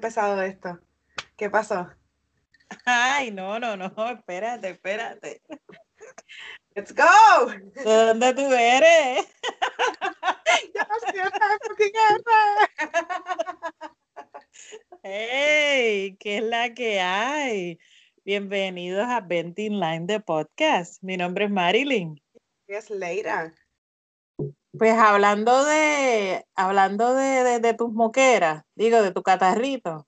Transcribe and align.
empezado 0.00 0.40
esto. 0.40 0.80
¿Qué 1.36 1.50
pasó? 1.50 1.86
Ay, 2.86 3.30
no, 3.32 3.58
no, 3.58 3.76
no, 3.76 3.92
espérate, 4.10 4.70
espérate. 4.70 5.42
Let's 6.74 6.94
go. 6.94 7.50
¿De 7.50 8.06
dónde 8.06 8.32
tú 8.32 8.50
eres? 8.50 9.26
Yo 10.74 10.80
Hey, 15.02 16.16
¿qué 16.18 16.38
es 16.38 16.44
la 16.44 16.72
que 16.72 16.98
hay? 16.98 17.78
Bienvenidos 18.24 19.06
a 19.06 19.20
Venting 19.20 19.78
Line 19.78 20.06
de 20.06 20.20
Podcast. 20.20 21.02
Mi 21.02 21.18
nombre 21.18 21.44
es 21.44 21.50
Marilyn. 21.50 22.18
Es 22.66 22.88
Leira. 22.88 23.52
Pues 24.78 24.94
hablando 24.96 25.64
de, 25.64 26.46
hablando 26.54 27.14
de, 27.14 27.42
de, 27.44 27.58
de 27.58 27.74
tus 27.74 27.92
moqueras, 27.92 28.62
digo, 28.74 29.02
de 29.02 29.10
tu 29.10 29.22
catarrito, 29.22 30.06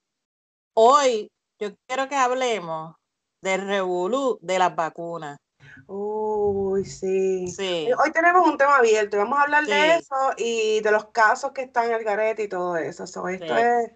hoy 0.74 1.30
yo 1.58 1.70
quiero 1.86 2.08
que 2.08 2.14
hablemos 2.14 2.94
del 3.40 3.66
revolú 3.66 4.38
de 4.40 4.58
las 4.58 4.74
vacunas. 4.76 5.38
Uy, 5.86 6.84
sí. 6.84 7.48
Sí. 7.48 7.86
Eh, 7.88 7.94
Hoy 7.94 8.12
tenemos 8.12 8.46
un 8.46 8.56
tema 8.56 8.76
abierto. 8.76 9.16
y 9.16 9.18
Vamos 9.18 9.38
a 9.38 9.42
hablar 9.42 9.64
de 9.66 9.96
eso 9.96 10.14
y 10.36 10.80
de 10.80 10.90
los 10.90 11.06
casos 11.06 11.52
que 11.52 11.62
están 11.62 11.86
en 11.86 11.94
el 11.94 12.04
garete 12.04 12.44
y 12.44 12.48
todo 12.48 12.76
eso. 12.76 13.06
So, 13.06 13.28
esto 13.28 13.46
Sí. 13.46 13.62
es, 13.62 13.90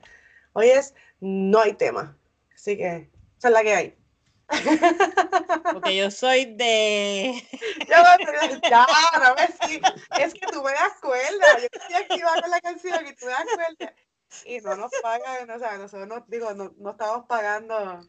hoy 0.52 0.68
es, 0.68 0.94
no 1.20 1.60
hay 1.60 1.74
tema. 1.74 2.16
Así 2.54 2.76
que, 2.76 3.10
esa 3.38 3.48
es 3.48 3.54
la 3.54 3.62
que 3.62 3.74
hay. 3.74 3.98
Porque 5.72 5.96
yo 5.96 6.10
soy 6.10 6.56
de. 6.56 7.42
Yo 7.88 7.96
no 7.96 8.04
ya, 8.68 8.86
no 9.20 9.34
me 9.34 9.46
sigas. 9.66 9.94
Es 10.18 10.34
que 10.34 10.46
tú 10.46 10.62
me 10.62 10.72
das 10.72 10.92
cuerda. 11.00 11.58
Yo 11.58 11.68
estoy 11.72 11.94
activa 11.94 12.34
con 12.40 12.50
la 12.50 12.60
canción 12.60 13.06
y 13.06 13.14
tú 13.14 13.24
me 13.26 13.32
das 13.32 13.46
cuerda. 13.54 13.94
Y 14.44 14.60
no 14.60 14.76
nos 14.76 14.90
pagan, 15.02 15.50
o 15.50 15.58
sea, 15.58 15.78
nosotros 15.78 16.06
no, 16.08 16.22
digo, 16.28 16.52
no, 16.52 16.70
no 16.78 16.90
estamos 16.90 17.24
pagando 17.26 18.00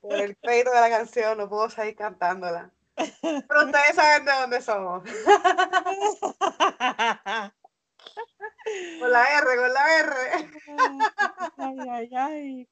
por 0.00 0.14
el 0.14 0.36
crédito 0.36 0.70
de 0.70 0.80
la 0.80 0.90
canción, 0.90 1.38
no 1.38 1.48
puedo 1.48 1.68
seguir 1.70 1.96
cantándola. 1.96 2.70
Pero 2.96 3.64
ustedes 3.64 3.94
saben 3.94 4.24
de 4.24 4.32
dónde 4.32 4.60
somos. 4.60 5.02
Con 9.00 9.10
la 9.10 9.24
R, 9.38 9.56
con 9.56 9.72
la 9.72 9.98
R. 9.98 10.14
Ay, 11.56 11.76
ay, 11.90 12.10
ay. 12.14 12.68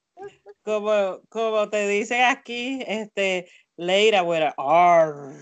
Como, 0.64 1.20
como 1.28 1.68
te 1.70 1.86
dicen 1.88 2.22
aquí, 2.22 2.82
este, 2.86 3.48
Leira, 3.76 4.22
with 4.22 4.42
a 4.42 4.54
R. 4.58 5.32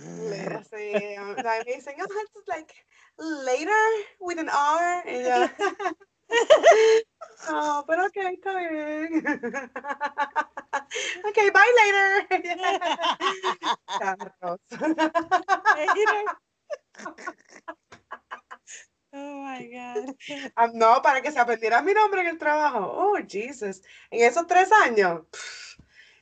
Sí, 0.70 1.16
um, 1.18 1.34
like, 1.36 1.64
me 1.66 1.74
dicen, 1.76 1.94
oh, 2.00 2.04
it's 2.04 2.48
like 2.48 2.74
later 3.18 3.70
with 4.20 4.38
an 4.38 4.48
R. 4.48 5.02
Y 5.06 5.22
yo, 5.22 5.48
no, 7.50 7.84
pero 7.86 8.06
ok, 8.06 8.16
está 8.16 8.54
bien. 8.58 9.24
ok, 11.24 11.38
bye 11.52 11.72
later. 11.78 12.26
Carros. 13.98 14.60
Oh 19.14 19.44
my 19.44 19.68
God. 19.72 20.16
Ah, 20.56 20.68
no, 20.72 21.00
para 21.02 21.22
que 21.22 21.30
se 21.30 21.38
aprendiera 21.38 21.82
mi 21.82 21.94
nombre 21.94 22.22
en 22.22 22.28
el 22.28 22.38
trabajo. 22.38 22.80
Oh, 22.80 23.16
Jesus. 23.26 23.82
En 24.10 24.26
esos 24.26 24.46
tres 24.46 24.70
años, 24.72 25.22
pff, 25.30 25.78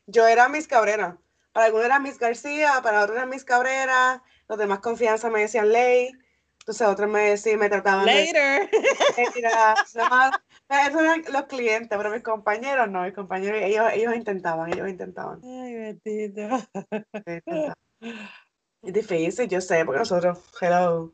yo 0.06 0.26
era 0.26 0.48
Miss 0.48 0.66
Cabrera. 0.66 1.16
Para 1.52 1.66
algunos 1.66 1.86
era 1.86 1.98
Miss 1.98 2.18
García, 2.18 2.80
para 2.82 3.02
otros 3.02 3.16
era 3.16 3.26
Miss 3.26 3.44
Cabrera. 3.44 4.22
Los 4.48 4.58
demás 4.58 4.80
confianza 4.80 5.30
me 5.30 5.40
decían 5.40 5.72
Ley. 5.72 6.12
Entonces 6.60 6.86
otros 6.86 7.10
me 7.10 7.30
decían, 7.30 7.58
me 7.58 7.68
trataban 7.68 8.04
de 8.06 8.26
Later. 8.26 8.70
Nomás, 9.94 10.32
esos 10.68 11.00
eran 11.02 11.24
los 11.32 11.44
clientes, 11.44 11.96
pero 11.96 12.10
mis 12.10 12.22
compañeros 12.22 12.88
no, 12.88 13.02
mis 13.02 13.14
compañeros, 13.14 13.60
ellos, 13.62 13.90
ellos 13.92 14.14
intentaban, 14.14 14.72
ellos 14.72 14.88
intentaban. 14.88 15.40
Ay, 15.42 15.74
bendito. 15.74 16.40
ellos 16.42 16.68
intentaban. 17.26 17.74
Es 18.82 18.92
difícil, 18.92 19.48
yo 19.48 19.60
sé, 19.60 19.84
porque 19.84 20.00
nosotros, 20.00 20.40
hello. 20.60 21.12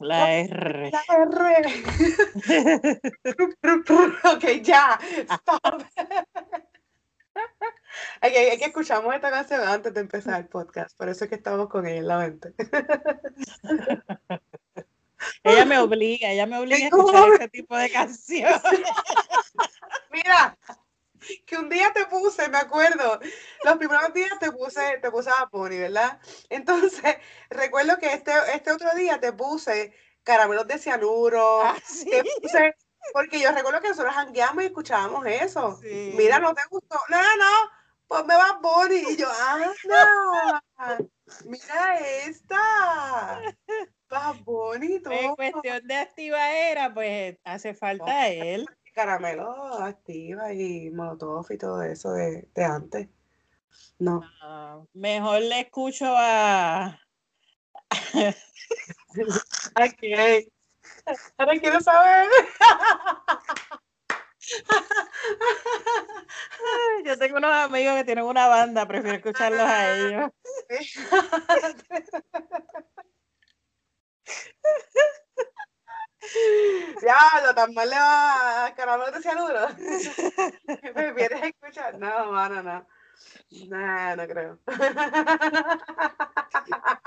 La 0.00 0.32
R. 0.32 0.90
La 0.90 1.02
R. 1.08 1.84
ok, 4.34 4.44
ya, 4.62 4.98
stop. 5.30 5.84
Hay 8.20 8.32
que, 8.32 8.38
hay 8.38 8.58
que 8.58 8.64
escuchamos 8.64 9.14
esta 9.14 9.30
canción 9.30 9.60
antes 9.60 9.94
de 9.94 10.00
empezar 10.00 10.40
el 10.40 10.48
podcast, 10.48 10.96
por 10.96 11.08
eso 11.08 11.22
es 11.24 11.30
que 11.30 11.36
estamos 11.36 11.68
con 11.68 11.86
ella 11.86 11.98
en 11.98 12.08
la 12.08 12.18
mente. 12.18 12.52
Ella 15.42 15.64
me 15.64 15.78
obliga, 15.78 16.30
ella 16.30 16.46
me 16.46 16.58
obliga 16.58 16.84
a 16.84 16.88
escuchar 16.88 17.28
este 17.32 17.48
tipo 17.48 17.76
de 17.76 17.90
canciones. 17.90 18.60
Mira, 20.10 20.56
que 21.46 21.56
un 21.56 21.68
día 21.68 21.92
te 21.92 22.06
puse, 22.06 22.48
me 22.48 22.58
acuerdo, 22.58 23.20
los 23.64 23.76
primeros 23.76 24.12
días 24.12 24.38
te 24.40 24.50
puse, 24.52 24.98
te 25.00 25.10
puse 25.10 25.30
a 25.30 25.46
Pony, 25.46 25.78
¿verdad? 25.78 26.20
Entonces, 26.48 27.16
recuerdo 27.50 27.98
que 27.98 28.12
este, 28.12 28.32
este 28.54 28.72
otro 28.72 28.90
día 28.94 29.20
te 29.20 29.32
puse 29.32 29.94
caramelos 30.22 30.66
de 30.66 30.78
cianuro, 30.78 31.62
Ah, 31.62 31.76
sí. 31.84 32.08
te 32.10 32.22
puse, 32.40 32.74
porque 33.12 33.40
yo 33.40 33.50
recuerdo 33.52 33.80
que 33.80 33.88
nosotros 33.88 34.14
jangueamos 34.14 34.62
y 34.62 34.66
escuchábamos 34.66 35.26
eso. 35.26 35.78
Sí. 35.82 36.12
Mira, 36.16 36.38
¿no 36.38 36.54
te 36.54 36.62
gustó? 36.70 36.98
No, 37.08 37.20
no, 37.20 37.36
no, 37.36 37.70
ponme 38.06 38.34
Bad 38.36 38.60
Bunny. 38.60 39.02
Y 39.12 39.16
yo, 39.16 39.28
anda, 39.48 40.62
mira 41.44 41.98
esta. 42.24 43.40
Bad 44.08 44.36
Bunny, 44.44 45.02
En 45.10 45.34
cuestión 45.34 45.86
de 45.86 45.94
activaera, 45.96 46.92
pues 46.92 47.38
hace 47.44 47.74
falta 47.74 48.28
él. 48.28 48.66
Caramelo 48.92 49.82
activa 49.82 50.52
y 50.52 50.90
molotov 50.90 51.46
y 51.50 51.58
todo 51.58 51.82
eso 51.82 52.12
de, 52.12 52.48
de 52.54 52.64
antes. 52.64 53.08
No. 53.98 54.22
Ah, 54.42 54.82
mejor 54.92 55.40
le 55.40 55.60
escucho 55.60 56.06
a. 56.08 56.98
Ok. 59.74 60.02
Ahora 61.36 61.58
quiero 61.60 61.80
saber. 61.80 62.28
Yo 67.04 67.18
tengo 67.18 67.38
unos 67.38 67.52
amigos 67.52 67.96
que 67.96 68.04
tienen 68.04 68.24
una 68.24 68.46
banda, 68.48 68.86
prefiero 68.86 69.16
escucharlos 69.16 69.60
a 69.60 69.96
ellos. 69.96 70.30
Ya, 77.02 77.42
lo 77.44 77.54
tan 77.54 77.74
mal 77.74 77.90
le 77.90 77.96
va 77.96 78.66
a 78.66 78.74
caramelo 78.74 79.10
de 79.10 79.22
cianuro. 79.22 79.66
¿Prefieres 80.94 81.42
escuchar? 81.54 81.98
No, 81.98 82.32
mano, 82.32 82.62
no. 82.62 82.86
No, 83.68 84.16
no 84.16 84.26
creo. 84.26 84.58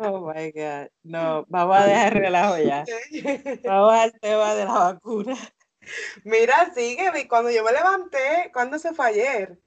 Oh 0.00 0.20
my 0.20 0.52
God. 0.52 0.88
No, 1.02 1.44
vamos 1.48 1.76
a 1.76 1.86
dejar 1.86 2.16
el 2.16 2.22
relajo 2.22 2.56
ya. 2.58 2.84
Vamos 3.64 3.94
al 3.94 4.12
tema 4.20 4.54
de 4.54 4.64
la 4.64 4.72
vacuna. 4.72 5.34
Mira, 6.22 6.72
sigue, 6.72 7.10
cuando 7.28 7.50
yo 7.50 7.64
me 7.64 7.72
levanté, 7.72 8.48
cuando 8.52 8.78
se 8.78 8.94
fue 8.94 9.08
ayer, 9.08 9.58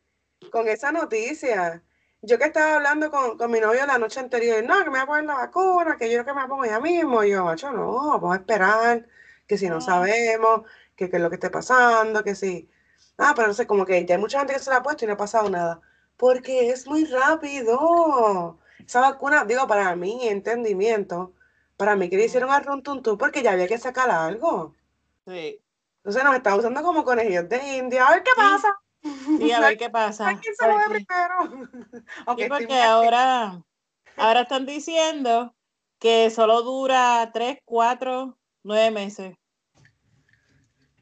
con 0.49 0.69
esa 0.69 0.93
noticia, 0.93 1.83
yo 2.21 2.37
que 2.37 2.45
estaba 2.45 2.75
hablando 2.75 3.09
con, 3.11 3.37
con 3.37 3.51
mi 3.51 3.59
novio 3.59 3.85
la 3.85 3.97
noche 3.97 4.19
anterior, 4.19 4.63
no, 4.63 4.75
que 4.83 4.89
me 4.89 4.91
voy 4.91 4.99
a 5.01 5.05
poner 5.07 5.25
la 5.25 5.33
vacuna, 5.35 5.97
que 5.97 6.11
yo 6.11 6.23
que 6.25 6.33
me 6.33 6.41
la 6.41 6.47
pongo 6.47 6.65
ya 6.65 6.79
mismo, 6.79 7.23
y 7.23 7.31
yo, 7.31 7.45
macho, 7.45 7.71
no, 7.71 7.91
vamos 8.19 8.33
a 8.35 8.39
esperar, 8.39 9.07
que 9.47 9.57
si 9.57 9.69
no 9.69 9.77
Ah. 9.77 9.81
sabemos, 9.81 10.61
que 10.95 11.09
qué 11.09 11.17
es 11.17 11.21
lo 11.23 11.29
que 11.29 11.35
esté 11.35 11.49
pasando, 11.49 12.23
que 12.23 12.35
si, 12.35 12.69
ah, 13.17 13.33
pero 13.35 13.47
no 13.47 13.53
sé, 13.53 13.67
como 13.67 13.85
que 13.85 14.05
ya 14.05 14.15
hay 14.15 14.21
mucha 14.21 14.39
gente 14.39 14.53
que 14.53 14.59
se 14.59 14.69
la 14.69 14.77
ha 14.77 14.83
puesto 14.83 15.05
y 15.05 15.07
no 15.07 15.13
ha 15.15 15.17
pasado 15.17 15.49
nada, 15.49 15.81
porque 16.17 16.69
es 16.69 16.87
muy 16.87 17.05
rápido, 17.05 18.59
esa 18.85 19.01
vacuna, 19.01 19.45
digo, 19.45 19.67
para 19.67 19.95
mi 19.95 20.27
entendimiento, 20.27 21.33
para 21.77 21.95
mí 21.95 22.09
que 22.09 22.17
le 22.17 22.25
hicieron 22.25 22.51
a 22.51 22.59
runtuntú 22.59 23.17
porque 23.17 23.41
ya 23.43 23.51
había 23.53 23.67
que 23.67 23.77
sacar 23.79 24.09
algo. 24.11 24.75
Sí. 25.25 25.61
Entonces 26.03 26.23
nos 26.23 26.35
está 26.35 26.55
usando 26.55 26.81
como 26.83 27.03
conejillos 27.03 27.49
de 27.49 27.77
India. 27.77 28.07
A 28.07 28.11
ver 28.11 28.23
qué 28.23 28.31
pasa. 28.35 28.80
Sí, 29.03 29.51
a 29.51 29.59
ver 29.59 29.77
qué 29.77 29.89
pasa. 29.91 30.29
A 30.29 30.39
quién 30.39 30.55
se 30.55 30.67
mueve 30.67 31.05
primero. 31.05 31.69
Sí, 32.37 32.45
porque 32.47 32.81
ahora, 32.81 33.63
ahora 34.17 34.41
están 34.41 34.65
diciendo 34.65 35.55
que 35.99 36.29
solo 36.29 36.61
dura 36.61 37.29
3, 37.33 37.59
4, 37.65 38.37
9 38.63 38.91
meses. 38.91 39.35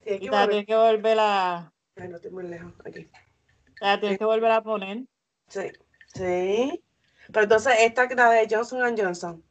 Sí, 0.03 0.17
Y 0.21 0.29
la 0.29 0.47
tienes 0.47 0.65
que 0.65 0.75
volver 0.75 1.17
a, 1.19 1.73
Ay, 1.95 2.07
no 2.07 2.15
estoy 2.15 2.31
muy 2.31 2.47
lejos. 2.47 2.73
Aquí. 2.85 3.05
te 3.05 3.85
la 3.85 3.99
tienes 3.99 4.17
que 4.17 4.25
volver 4.25 4.51
a 4.51 4.61
poner. 4.61 5.03
Sí. 5.47 5.71
Sí. 6.13 6.83
Pero 7.27 7.43
entonces 7.43 7.75
esta 7.79 8.05
es 8.05 8.15
la 8.15 8.29
de 8.31 8.47
Johnson 8.49 8.97
Johnson. 8.97 9.43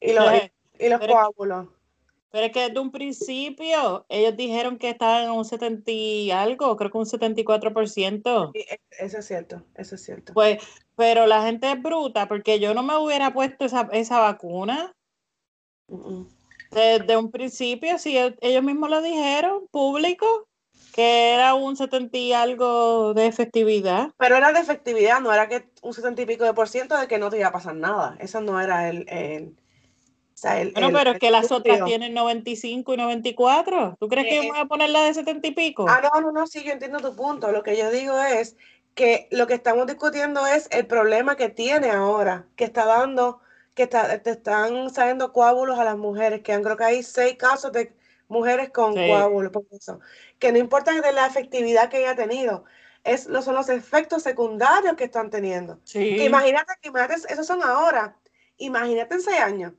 Y 0.00 0.12
los, 0.12 0.32
y, 0.32 0.86
y 0.86 0.88
los 0.88 1.00
coágulos. 1.00 1.68
Pero 2.30 2.46
es 2.46 2.52
que 2.52 2.60
desde 2.60 2.80
un 2.80 2.90
principio 2.90 4.04
ellos 4.08 4.36
dijeron 4.36 4.78
que 4.78 4.90
estaban 4.90 5.24
en 5.24 5.30
un 5.30 5.44
70 5.44 5.90
y 5.90 6.30
algo, 6.30 6.76
creo 6.76 6.90
que 6.90 6.98
un 6.98 7.06
74%. 7.06 8.52
Sí, 8.52 8.60
e- 8.68 8.80
eso 8.98 9.18
es 9.18 9.26
cierto. 9.26 9.62
Eso 9.74 9.94
es 9.94 10.04
cierto. 10.04 10.32
Pues, 10.34 10.58
pero 10.96 11.26
la 11.26 11.42
gente 11.42 11.70
es 11.70 11.80
bruta 11.80 12.28
porque 12.28 12.58
yo 12.58 12.74
no 12.74 12.82
me 12.82 12.96
hubiera 12.96 13.32
puesto 13.32 13.64
esa, 13.64 13.88
esa 13.92 14.18
vacuna. 14.18 14.94
Desde 16.72 17.16
un 17.16 17.30
principio, 17.30 17.96
e, 18.04 18.36
ellos 18.40 18.62
mismos 18.62 18.90
lo 18.90 19.00
dijeron, 19.00 19.66
público, 19.70 20.48
que 20.92 21.32
era 21.32 21.54
un 21.54 21.76
70 21.76 22.18
y 22.18 22.32
algo 22.32 23.14
de 23.14 23.26
efectividad. 23.26 24.10
Pero 24.18 24.36
era 24.36 24.52
de 24.52 24.60
efectividad, 24.60 25.20
no 25.20 25.32
era 25.32 25.48
que 25.48 25.68
un 25.82 25.94
70 25.94 26.22
y 26.22 26.26
pico 26.26 26.44
de 26.44 26.54
por 26.54 26.68
ciento 26.68 26.98
de 26.98 27.06
que 27.06 27.18
no 27.18 27.30
te 27.30 27.38
iba 27.38 27.48
a 27.48 27.52
pasar 27.52 27.76
nada. 27.76 28.16
Eso 28.18 28.40
no 28.40 28.60
era 28.60 28.88
el... 28.88 29.56
sea, 30.38 30.60
el, 30.60 30.72
Bueno, 30.72 30.88
el- 30.88 30.94
pero 30.94 31.10
es 31.12 31.18
que 31.18 31.30
las 31.30 31.50
otras 31.50 31.84
tienen 31.84 32.12
95 32.14 32.94
y 32.94 32.96
94. 32.96 33.96
¿Tú 33.98 34.08
crees 34.08 34.26
que 34.26 34.36
yo 34.36 34.52
voy 34.52 34.58
a 34.58 34.66
poner 34.66 34.90
la 34.90 35.02
de 35.02 35.14
70 35.14 35.48
y 35.48 35.52
pico? 35.52 35.86
Ah, 35.88 36.00
no, 36.12 36.20
no, 36.20 36.32
no, 36.32 36.46
sí, 36.46 36.62
yo 36.62 36.72
entiendo 36.72 37.00
tu 37.00 37.16
punto. 37.16 37.50
Lo 37.52 37.62
que 37.62 37.76
yo 37.76 37.90
digo 37.90 38.20
es 38.20 38.56
que 38.94 39.28
lo 39.30 39.46
que 39.46 39.54
estamos 39.54 39.86
discutiendo 39.86 40.46
es 40.46 40.68
el 40.70 40.86
problema 40.86 41.36
que 41.36 41.48
tiene 41.48 41.90
ahora, 41.90 42.46
que 42.56 42.64
está 42.64 42.84
dando, 42.86 43.40
que 43.74 43.84
está, 43.84 44.22
te 44.22 44.30
están 44.30 44.90
saliendo 44.90 45.32
coágulos 45.32 45.78
a 45.78 45.84
las 45.84 45.96
mujeres, 45.96 46.42
que 46.42 46.52
han- 46.52 46.62
creo 46.62 46.76
que 46.76 46.84
hay 46.84 47.02
seis 47.02 47.36
casos 47.36 47.72
de 47.72 47.92
mujeres 48.28 48.70
con 48.70 48.94
Sí. 48.94 49.08
coágulos, 49.08 49.52
por 49.52 49.64
eso. 49.70 50.00
Que 50.38 50.50
no 50.52 50.58
importa 50.58 50.92
de 51.00 51.12
la 51.12 51.26
efectividad 51.26 51.88
que 51.88 51.98
haya 51.98 52.14
tenido, 52.16 52.64
es, 53.04 53.22
son 53.42 53.54
los 53.54 53.68
efectos 53.68 54.22
secundarios 54.22 54.94
que 54.96 55.04
están 55.04 55.30
teniendo. 55.30 55.78
Sí. 55.84 56.16
Que 56.16 56.24
imagínate, 56.24 56.72
imagínate, 56.82 57.20
esos 57.32 57.46
son 57.46 57.62
ahora. 57.62 58.16
Imagínate 58.58 59.14
en 59.14 59.20
seis 59.20 59.40
años 59.40 59.72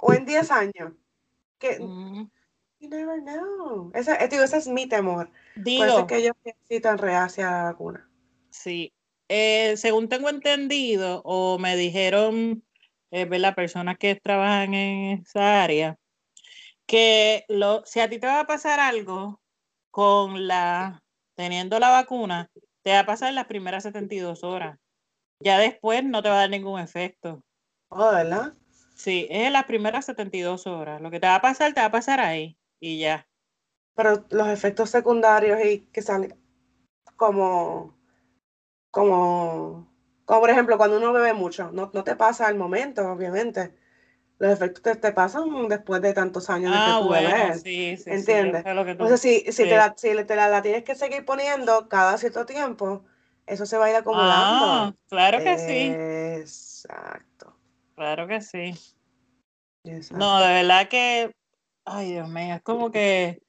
o 0.00 0.12
en 0.12 0.24
diez 0.24 0.50
años. 0.50 0.92
Que 1.58 1.78
Mm, 1.78 2.24
you 2.80 2.88
never 2.88 3.20
know. 3.22 3.90
Ese, 3.94 4.12
eh, 4.12 4.28
digo, 4.28 4.44
ese 4.44 4.58
es 4.58 4.68
mi 4.68 4.86
temor. 4.88 5.28
Por 5.28 5.34
eso 5.64 5.64
Digo, 5.64 5.98
es 6.00 6.06
que 6.06 6.22
yo 6.22 6.32
estoy 6.44 6.80
tan 6.80 6.98
reacia 6.98 7.48
a 7.48 7.52
la 7.52 7.62
vacuna. 7.72 8.08
sí. 8.50 8.92
Eh, 9.28 9.76
según 9.78 10.08
tengo 10.08 10.28
entendido, 10.28 11.22
o 11.24 11.58
me 11.58 11.76
dijeron, 11.76 12.62
eh, 13.10 13.24
¿verdad? 13.24 13.54
Personas 13.54 13.96
que 13.98 14.16
trabajan 14.16 14.74
en 14.74 15.20
esa 15.22 15.62
área, 15.64 15.96
que 16.86 17.44
lo, 17.48 17.82
si 17.86 18.00
a 18.00 18.08
ti 18.08 18.18
te 18.18 18.26
va 18.26 18.40
a 18.40 18.46
pasar 18.46 18.80
algo 18.80 19.40
con 19.90 20.46
la, 20.46 21.02
teniendo 21.36 21.78
la 21.78 21.90
vacuna, 21.90 22.50
te 22.82 22.92
va 22.92 23.00
a 23.00 23.06
pasar 23.06 23.30
en 23.30 23.36
las 23.36 23.46
primeras 23.46 23.84
72 23.84 24.44
horas. 24.44 24.78
Ya 25.40 25.58
después 25.58 26.04
no 26.04 26.22
te 26.22 26.28
va 26.28 26.36
a 26.36 26.38
dar 26.40 26.50
ningún 26.50 26.80
efecto. 26.80 27.42
Oh, 27.90 28.12
¿verdad? 28.12 28.54
Sí, 28.94 29.26
es 29.30 29.46
en 29.46 29.52
las 29.52 29.64
primeras 29.64 30.06
72 30.06 30.66
horas. 30.66 31.00
Lo 31.00 31.10
que 31.10 31.20
te 31.20 31.26
va 31.26 31.36
a 31.36 31.40
pasar, 31.42 31.72
te 31.74 31.80
va 31.80 31.86
a 31.86 31.90
pasar 31.90 32.20
ahí 32.20 32.56
y 32.80 32.98
ya. 33.00 33.26
Pero 33.94 34.24
los 34.30 34.48
efectos 34.48 34.90
secundarios 34.90 35.58
y 35.64 35.80
que 35.92 36.02
salen 36.02 36.34
como, 37.16 37.94
como, 38.90 39.88
como 40.24 40.40
por 40.40 40.50
ejemplo, 40.50 40.76
cuando 40.78 40.98
uno 40.98 41.12
bebe 41.12 41.32
mucho, 41.34 41.70
no, 41.72 41.90
no 41.94 42.04
te 42.04 42.16
pasa 42.16 42.46
al 42.46 42.56
momento, 42.56 43.10
obviamente. 43.10 43.74
Los 44.38 44.52
efectos 44.52 44.82
te, 44.82 44.96
te 44.96 45.12
pasan 45.12 45.68
después 45.68 46.02
de 46.02 46.14
tantos 46.14 46.50
años 46.50 46.72
de 46.72 46.78
que 46.78 46.90
Ah, 46.90 46.98
tú 47.00 47.06
bueno, 47.06 47.30
bebes. 47.30 47.62
sí, 47.62 47.96
sí, 47.96 48.02
sí, 48.04 48.10
¿entiendes? 48.12 48.64
lo 48.74 48.84
que 48.84 48.94
tú- 48.94 49.02
Entonces, 49.04 49.20
si, 49.20 49.40
si 49.40 49.52
sí. 49.52 49.62
te 49.64 49.76
la, 49.76 49.94
si 49.96 50.24
te 50.24 50.36
la, 50.36 50.48
la 50.48 50.62
tienes 50.62 50.84
que 50.84 50.94
seguir 50.96 51.24
poniendo 51.24 51.88
cada 51.88 52.18
cierto 52.18 52.46
tiempo, 52.46 53.04
eso 53.46 53.66
se 53.66 53.78
va 53.78 53.86
a 53.86 53.90
ir 53.90 53.96
acumulando. 53.96 54.66
Ah, 54.66 54.92
claro 55.08 55.38
que 55.38 55.58
sí, 55.58 55.96
Exacto. 56.40 57.33
Claro 57.94 58.26
que 58.26 58.40
sí. 58.40 58.74
exacto. 59.84 60.16
No, 60.24 60.40
de 60.40 60.48
verdad 60.54 60.88
que, 60.88 61.34
ay 61.84 62.12
Dios 62.12 62.28
mío, 62.28 62.54
es 62.54 62.62
como 62.62 62.90
que 62.90 63.42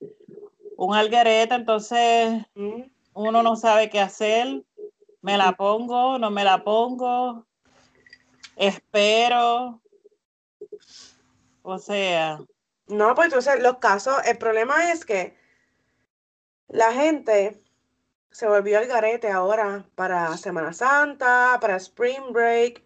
un 0.78 0.96
algarete, 0.96 1.56
entonces 1.56 2.44
uno 3.14 3.44
no 3.44 3.56
sabe 3.56 3.90
qué 3.90 4.00
hacer. 4.00 4.64
Me 5.22 5.38
la 5.38 5.54
pongo, 5.54 6.20
no 6.20 6.30
me 6.30 6.44
la 6.44 6.64
pongo, 6.64 7.46
espero. 8.56 9.82
O 11.64 11.80
sea, 11.80 12.40
No, 12.88 13.16
pues 13.16 13.26
entonces 13.26 13.60
los 13.62 13.78
casos, 13.80 14.16
el 14.26 14.38
problema 14.38 14.92
es 14.92 15.04
que 15.04 15.36
la 16.68 16.92
gente 16.92 17.60
se 18.30 18.48
volvió 18.48 18.78
al 18.78 18.86
garete 18.86 19.32
ahora 19.32 19.86
para 19.96 20.36
Semana 20.38 20.74
Santa, 20.74 21.58
para 21.60 21.78
Spring 21.78 22.32
Break. 22.32 22.85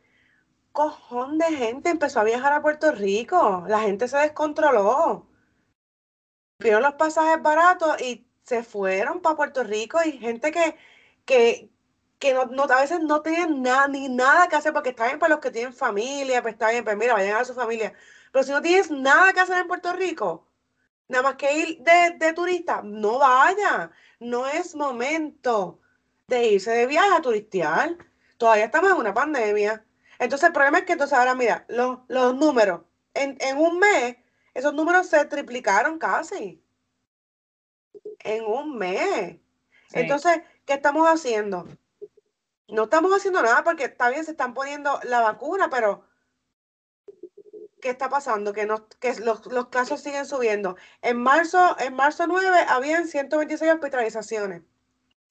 Cojón 0.71 1.38
de 1.38 1.45
gente 1.45 1.89
empezó 1.89 2.19
a 2.21 2.24
viajar 2.24 2.54
a 2.54 2.62
Puerto 2.62 2.92
Rico. 2.92 3.66
La 3.68 3.81
gente 3.81 4.07
se 4.07 4.18
descontroló. 4.18 5.27
Vieron 6.60 6.83
los 6.83 6.94
pasajes 6.95 7.42
baratos 7.42 8.01
y 8.01 8.27
se 8.44 8.63
fueron 8.63 9.21
para 9.21 9.36
Puerto 9.36 9.63
Rico 9.63 10.00
y 10.04 10.13
gente 10.13 10.51
que, 10.51 10.75
que, 11.25 11.71
que 12.19 12.33
no, 12.33 12.63
a 12.63 12.81
veces 12.81 13.00
no 13.01 13.21
tienen 13.21 13.62
nada, 13.62 13.88
ni 13.88 14.10
nada 14.10 14.48
que 14.50 14.56
hacer, 14.57 14.74
porque 14.74 14.89
está 14.89 15.06
bien 15.07 15.19
para 15.19 15.36
los 15.36 15.42
que 15.42 15.51
tienen 15.51 15.74
familia, 15.74 16.42
pues 16.42 16.56
está 16.56 16.69
bien, 16.71 16.83
pues 16.83 16.98
mira, 16.98 17.13
vayan 17.13 17.38
a 17.38 17.45
su 17.45 17.54
familia. 17.54 17.94
Pero 18.31 18.44
si 18.44 18.51
no 18.51 18.62
tienes 18.62 18.92
nada 18.92 19.33
que 19.33 19.39
hacer 19.42 19.60
en 19.60 19.68
Puerto 19.68 19.94
Rico, 19.94 20.48
nada 21.07 21.24
más 21.24 21.36
que 21.36 21.54
ir 21.54 21.80
de, 21.83 22.18
de 22.18 22.33
turista, 22.33 22.81
no 22.83 23.19
vaya. 23.19 23.92
No 24.19 24.48
es 24.48 24.75
momento 24.75 25.80
de 26.27 26.48
irse 26.48 26.71
de 26.71 26.88
viaje 26.88 27.16
a 27.16 27.21
turistear. 27.21 27.98
Todavía 28.38 28.66
estamos 28.66 28.92
en 28.92 28.98
una 28.98 29.13
pandemia. 29.13 29.86
Entonces 30.19 30.48
el 30.48 30.54
problema 30.54 30.80
es 30.80 30.86
que 30.86 30.94
entonces 30.94 31.18
ahora 31.18 31.33
mira, 31.33 31.66
los, 31.69 32.00
los 32.07 32.36
números, 32.36 32.81
en, 33.13 33.38
en 33.39 33.57
un 33.57 33.80
mes, 33.80 34.18
esos 34.54 34.74
números 34.74 35.07
se 35.07 35.24
triplicaron 35.25 35.98
casi. 35.98 36.63
En 38.19 38.44
un 38.44 38.77
mes. 38.77 39.38
sí. 39.88 40.00
Entonces, 40.00 40.42
¿qué 40.66 40.74
estamos 40.74 41.07
haciendo? 41.07 41.68
No 42.68 42.83
estamos 42.83 43.12
haciendo 43.16 43.42
nada 43.42 43.63
porque 43.63 43.86
está 43.86 44.10
bien, 44.10 44.25
se 44.25 44.31
están 44.31 44.54
poniendo 44.54 45.00
la 45.04 45.21
vacuna, 45.21 45.69
pero 45.69 46.04
¿qué 47.81 47.89
está 47.89 48.10
pasando? 48.10 48.54
Que, 48.54 48.66
no, 48.66 48.88
que 49.00 49.16
los, 49.21 49.45
los 49.48 49.69
casos 49.69 50.01
siguen 50.01 50.25
subiendo. 50.25 50.75
En 51.01 51.18
marzo, 51.18 51.75
en 51.80 51.95
marzo 51.95 52.27
9 52.27 52.66
habían 52.68 53.07
126 53.07 53.71
hospitalizaciones. 53.71 54.63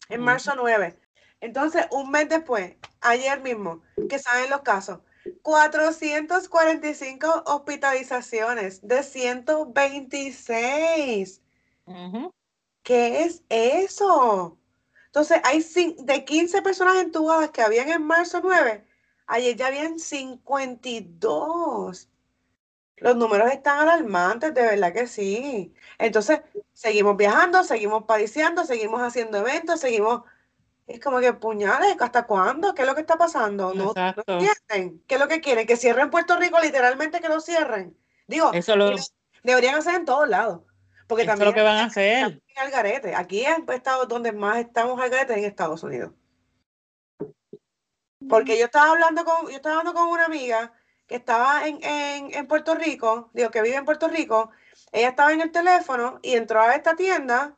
En 0.08 0.20
marzo 0.22 0.52
9. 0.56 0.98
Entonces, 1.40 1.86
un 1.90 2.10
mes 2.10 2.28
después, 2.28 2.74
ayer 3.00 3.40
mismo, 3.40 3.80
que 4.08 4.18
salen 4.18 4.50
los 4.50 4.60
casos, 4.62 5.00
445 5.42 7.44
hospitalizaciones 7.46 8.86
de 8.86 9.02
126. 9.02 11.40
Ujú. 11.86 12.30
¿Qué 12.82 13.24
es 13.24 13.42
eso? 13.48 14.58
Entonces, 15.06 15.40
hay 15.44 15.64
de 15.98 16.24
15 16.24 16.62
personas 16.62 16.96
entubadas 16.96 17.50
que 17.50 17.62
habían 17.62 17.88
en 17.90 18.02
marzo 18.02 18.40
9, 18.42 18.84
ayer 19.26 19.56
ya 19.56 19.68
habían 19.68 19.98
52. 19.98 22.08
Los 22.96 23.16
números 23.16 23.50
están 23.52 23.80
alarmantes, 23.80 24.54
de 24.54 24.62
verdad 24.62 24.92
que 24.92 25.06
sí. 25.06 25.74
Entonces, 25.98 26.40
seguimos 26.72 27.16
viajando, 27.16 27.62
seguimos 27.62 28.04
padeciendo, 28.04 28.64
seguimos 28.64 29.00
haciendo 29.02 29.38
eventos, 29.38 29.80
seguimos... 29.80 30.22
Es 30.88 31.00
como 31.00 31.20
que 31.20 31.34
puñales, 31.34 31.96
¿hasta 32.00 32.26
cuándo? 32.26 32.74
¿Qué 32.74 32.82
es 32.82 32.88
lo 32.88 32.94
que 32.94 33.02
está 33.02 33.18
pasando? 33.18 33.74
¿No, 33.74 33.92
entienden? 34.26 35.04
¿Qué 35.06 35.14
es 35.16 35.20
lo 35.20 35.28
que 35.28 35.42
quieren? 35.42 35.66
¿Que 35.66 35.76
cierren 35.76 36.08
Puerto 36.08 36.36
Rico 36.38 36.58
literalmente 36.60 37.20
que 37.20 37.28
lo 37.28 37.42
cierren? 37.42 37.94
Digo, 38.26 38.50
Eso 38.54 38.74
lo, 38.74 38.92
deberían 39.42 39.74
hacer 39.74 39.96
en 39.96 40.06
todos 40.06 40.26
lados. 40.26 40.62
Porque 41.06 41.24
eso 41.24 41.32
es 41.32 41.38
también 41.38 41.50
lo 41.50 41.54
que 41.54 41.62
van 41.62 41.76
a 41.76 41.84
hacer. 41.84 42.42
al 42.56 42.70
garete. 42.70 43.14
Aquí 43.14 43.44
en 43.44 43.66
Estados 43.68 44.08
donde 44.08 44.32
más 44.32 44.58
estamos 44.58 44.98
al 44.98 45.10
garete 45.10 45.34
es 45.34 45.38
en 45.40 45.44
Estados 45.44 45.82
Unidos. 45.82 46.12
Porque 48.26 48.58
yo 48.58 48.64
estaba 48.64 48.90
hablando 48.90 49.26
con, 49.26 49.48
yo 49.48 49.56
estaba 49.56 49.80
hablando 49.80 49.98
con 50.00 50.08
una 50.08 50.24
amiga 50.24 50.72
que 51.06 51.16
estaba 51.16 51.68
en, 51.68 51.82
en, 51.84 52.34
en 52.34 52.46
Puerto 52.46 52.74
Rico, 52.74 53.30
digo, 53.34 53.50
que 53.50 53.62
vive 53.62 53.76
en 53.76 53.84
Puerto 53.84 54.08
Rico, 54.08 54.50
ella 54.92 55.10
estaba 55.10 55.32
en 55.32 55.42
el 55.42 55.52
teléfono 55.52 56.18
y 56.22 56.34
entró 56.34 56.60
a 56.62 56.74
esta 56.74 56.96
tienda 56.96 57.57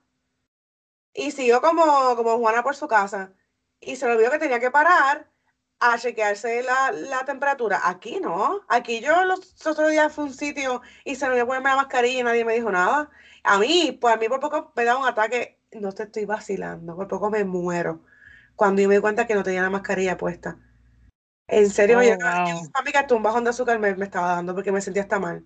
y 1.14 1.30
siguió 1.32 1.60
como, 1.60 1.84
como 2.16 2.38
Juana 2.38 2.62
por 2.62 2.76
su 2.76 2.88
casa. 2.88 3.32
Y 3.80 3.96
se 3.96 4.06
le 4.06 4.12
olvidó 4.14 4.30
que 4.30 4.38
tenía 4.38 4.60
que 4.60 4.70
parar 4.70 5.30
a 5.80 5.98
chequearse 5.98 6.62
la, 6.62 6.92
la 6.92 7.24
temperatura. 7.24 7.80
Aquí 7.84 8.20
no. 8.20 8.60
Aquí 8.68 9.00
yo 9.00 9.24
los 9.24 9.66
otros 9.66 9.90
días 9.90 10.12
fui 10.12 10.24
a 10.24 10.26
un 10.28 10.34
sitio 10.34 10.82
y 11.04 11.16
se 11.16 11.26
me 11.26 11.32
olvidó 11.32 11.46
ponerme 11.46 11.70
la 11.70 11.76
mascarilla 11.76 12.20
y 12.20 12.22
nadie 12.24 12.44
me 12.44 12.54
dijo 12.54 12.70
nada. 12.70 13.10
A 13.44 13.58
mí, 13.58 13.96
pues 14.00 14.14
a 14.14 14.18
mí 14.18 14.28
por 14.28 14.40
poco 14.40 14.72
me 14.76 14.84
da 14.84 14.96
un 14.98 15.06
ataque. 15.06 15.58
No 15.72 15.92
te 15.92 16.04
estoy 16.04 16.24
vacilando, 16.26 16.96
por 16.96 17.08
poco 17.08 17.30
me 17.30 17.44
muero. 17.44 18.04
Cuando 18.56 18.82
yo 18.82 18.88
me 18.88 18.96
di 18.96 19.00
cuenta 19.00 19.26
que 19.26 19.34
no 19.34 19.42
tenía 19.42 19.62
la 19.62 19.70
mascarilla 19.70 20.16
puesta. 20.16 20.58
En 21.48 21.70
serio, 21.70 21.98
Oh, 21.98 22.02
yo, 22.02 22.16
wow. 22.18 23.16
un 23.16 23.22
bajón 23.22 23.44
de 23.44 23.50
azúcar 23.50 23.78
me, 23.78 23.94
me 23.96 24.04
estaba 24.04 24.28
dando 24.36 24.54
porque 24.54 24.72
me 24.72 24.80
sentía 24.80 25.02
hasta 25.02 25.18
mal. 25.18 25.44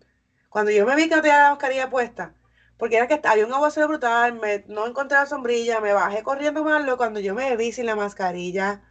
Cuando 0.48 0.70
yo 0.70 0.86
me 0.86 0.96
vi 0.96 1.08
que 1.08 1.16
no 1.16 1.22
tenía 1.22 1.38
la 1.42 1.50
mascarilla 1.50 1.90
puesta, 1.90 2.34
porque 2.78 2.96
era 2.96 3.06
que 3.08 3.20
había 3.24 3.46
un 3.46 3.52
aguacero 3.54 3.88
brutal, 3.88 4.34
me, 4.40 4.64
no 4.68 4.86
encontré 4.86 5.18
la 5.18 5.26
sombrilla, 5.26 5.80
me 5.80 5.92
bajé 5.92 6.22
corriendo 6.22 6.64
malo. 6.64 6.96
Cuando 6.96 7.20
yo 7.20 7.34
me 7.34 7.56
vi 7.56 7.72
sin 7.72 7.86
la 7.86 7.96
mascarilla, 7.96 8.82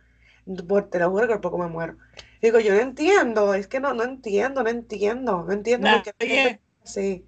por- 0.67 0.89
te 0.89 0.99
lo 0.99 1.09
juro 1.11 1.27
que 1.27 1.33
por 1.35 1.41
poco 1.41 1.57
me 1.59 1.67
muero. 1.67 1.97
Digo, 2.41 2.59
yo 2.59 2.73
no 2.75 2.79
entiendo, 2.81 3.53
es 3.53 3.67
que 3.67 3.79
no, 3.79 3.93
no 3.93 4.03
entiendo, 4.03 4.63
no 4.63 4.69
entiendo, 4.69 5.43
no 5.43 5.53
entiendo 5.53 5.87
Nadie, 5.87 6.59
así. 6.83 7.27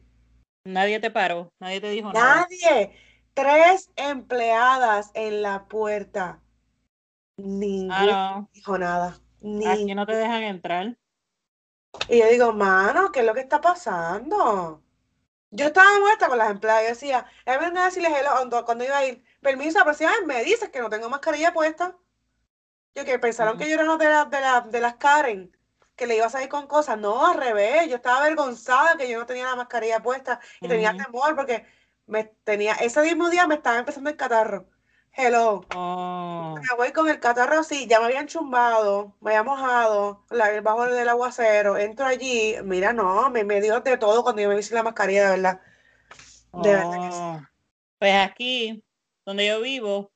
nadie 0.66 1.00
te 1.00 1.10
paró, 1.12 1.50
nadie 1.60 1.82
te 1.82 1.90
dijo 1.90 2.14
nada. 2.14 2.46
Nadie. 2.46 2.96
Tres 3.34 3.92
empleadas 3.96 5.12
en 5.14 5.42
la 5.42 5.68
puerta. 5.68 6.42
Ninguna 7.38 8.14
Ah, 8.14 8.42
no. 8.42 8.50
dijo 8.54 8.78
nada. 8.80 9.22
Aquí 9.64 9.94
Ni 9.94 9.96
no 9.96 10.06
te 10.06 10.16
dejan 10.16 10.44
entrar. 10.44 10.98
Y 12.08 12.18
yo 12.20 12.28
digo, 12.30 12.52
mano, 12.54 13.12
¿qué 13.12 13.20
es 13.22 13.26
lo 13.28 13.34
que 13.36 13.42
está 13.42 13.62
pasando? 13.62 14.84
Yo 15.56 15.68
estaba 15.68 16.00
muerta 16.00 16.28
con 16.28 16.38
las 16.38 16.52
empleadas. 16.52 16.84
Yo 16.84 16.90
decía, 16.90 17.26
es 17.46 17.60
verdad 17.60 17.86
decirles 17.86 18.12
hello 18.14 18.66
cuando 18.66 18.84
iba 18.84 18.98
a 18.98 19.06
ir, 19.06 19.24
permiso, 19.42 19.80
si 19.94 20.06
me 20.26 20.44
dices 20.44 20.70
que 20.70 20.80
no 20.82 20.90
tengo 20.90 21.10
mascarilla 21.10 21.54
puesta. 21.54 21.98
Yo 22.94 23.06
que 23.06 23.20
pensaron 23.20 23.58
que 23.58 23.68
yo 23.68 23.76
era 23.76 23.84
una 23.84 23.98
de, 23.98 24.10
las 24.10 24.30
de, 24.66 24.72
de 24.72 24.80
las 24.82 24.96
Karen, 24.96 25.56
que 25.96 26.08
le 26.08 26.18
iba 26.18 26.26
a 26.26 26.30
salir 26.30 26.50
con 26.50 26.68
cosas. 26.68 26.98
No, 26.98 27.26
al 27.26 27.38
revés. 27.38 27.90
Yo 27.90 27.98
estaba 27.98 28.20
avergonzada 28.20 28.98
que 28.98 29.10
yo 29.10 29.20
no 29.20 29.26
tenía 29.26 29.46
la 29.46 29.56
mascarilla 29.56 30.02
puesta 30.02 30.40
y 30.62 30.68
tenía 30.68 30.96
temor 30.96 31.36
porque 31.36 31.66
me 32.06 32.26
tenía, 32.44 32.74
ese 32.76 33.02
mismo 33.02 33.30
día 33.30 33.48
me 33.48 33.56
estaba 33.56 33.78
empezando 33.80 34.10
el 34.10 34.18
catarro. 34.18 34.68
Hello. 35.18 35.66
Oh. 35.74 36.56
Me 36.58 36.76
voy 36.76 36.92
con 36.92 37.08
el 37.08 37.22
catarro 37.22 37.60
así, 37.60 37.88
ya 37.88 38.00
me 38.02 38.08
habían 38.08 38.28
chumbado, 38.28 39.16
me 39.22 39.32
había 39.32 39.44
mojado, 39.44 40.26
la, 40.30 40.60
bajo 40.60 40.86
del 40.88 41.08
aguacero, 41.08 41.78
entro 41.78 42.06
allí, 42.06 42.56
mira, 42.66 42.92
no, 42.92 43.30
me, 43.30 43.46
me 43.46 43.62
dio 43.62 43.80
de 43.80 43.98
todo 43.98 44.24
cuando 44.24 44.42
yo 44.42 44.50
me 44.50 44.60
hice 44.60 44.76
la 44.76 44.84
mascarilla, 44.84 45.24
de 45.24 45.30
verdad. 45.38 45.62
De 46.62 46.70
verdad 46.70 47.02
que 47.02 47.12
sí. 47.12 47.20
Oh. 47.22 47.42
Pues 47.98 48.14
aquí, 48.14 48.84
donde 49.26 49.48
yo 49.48 49.62
vivo, 49.62 50.12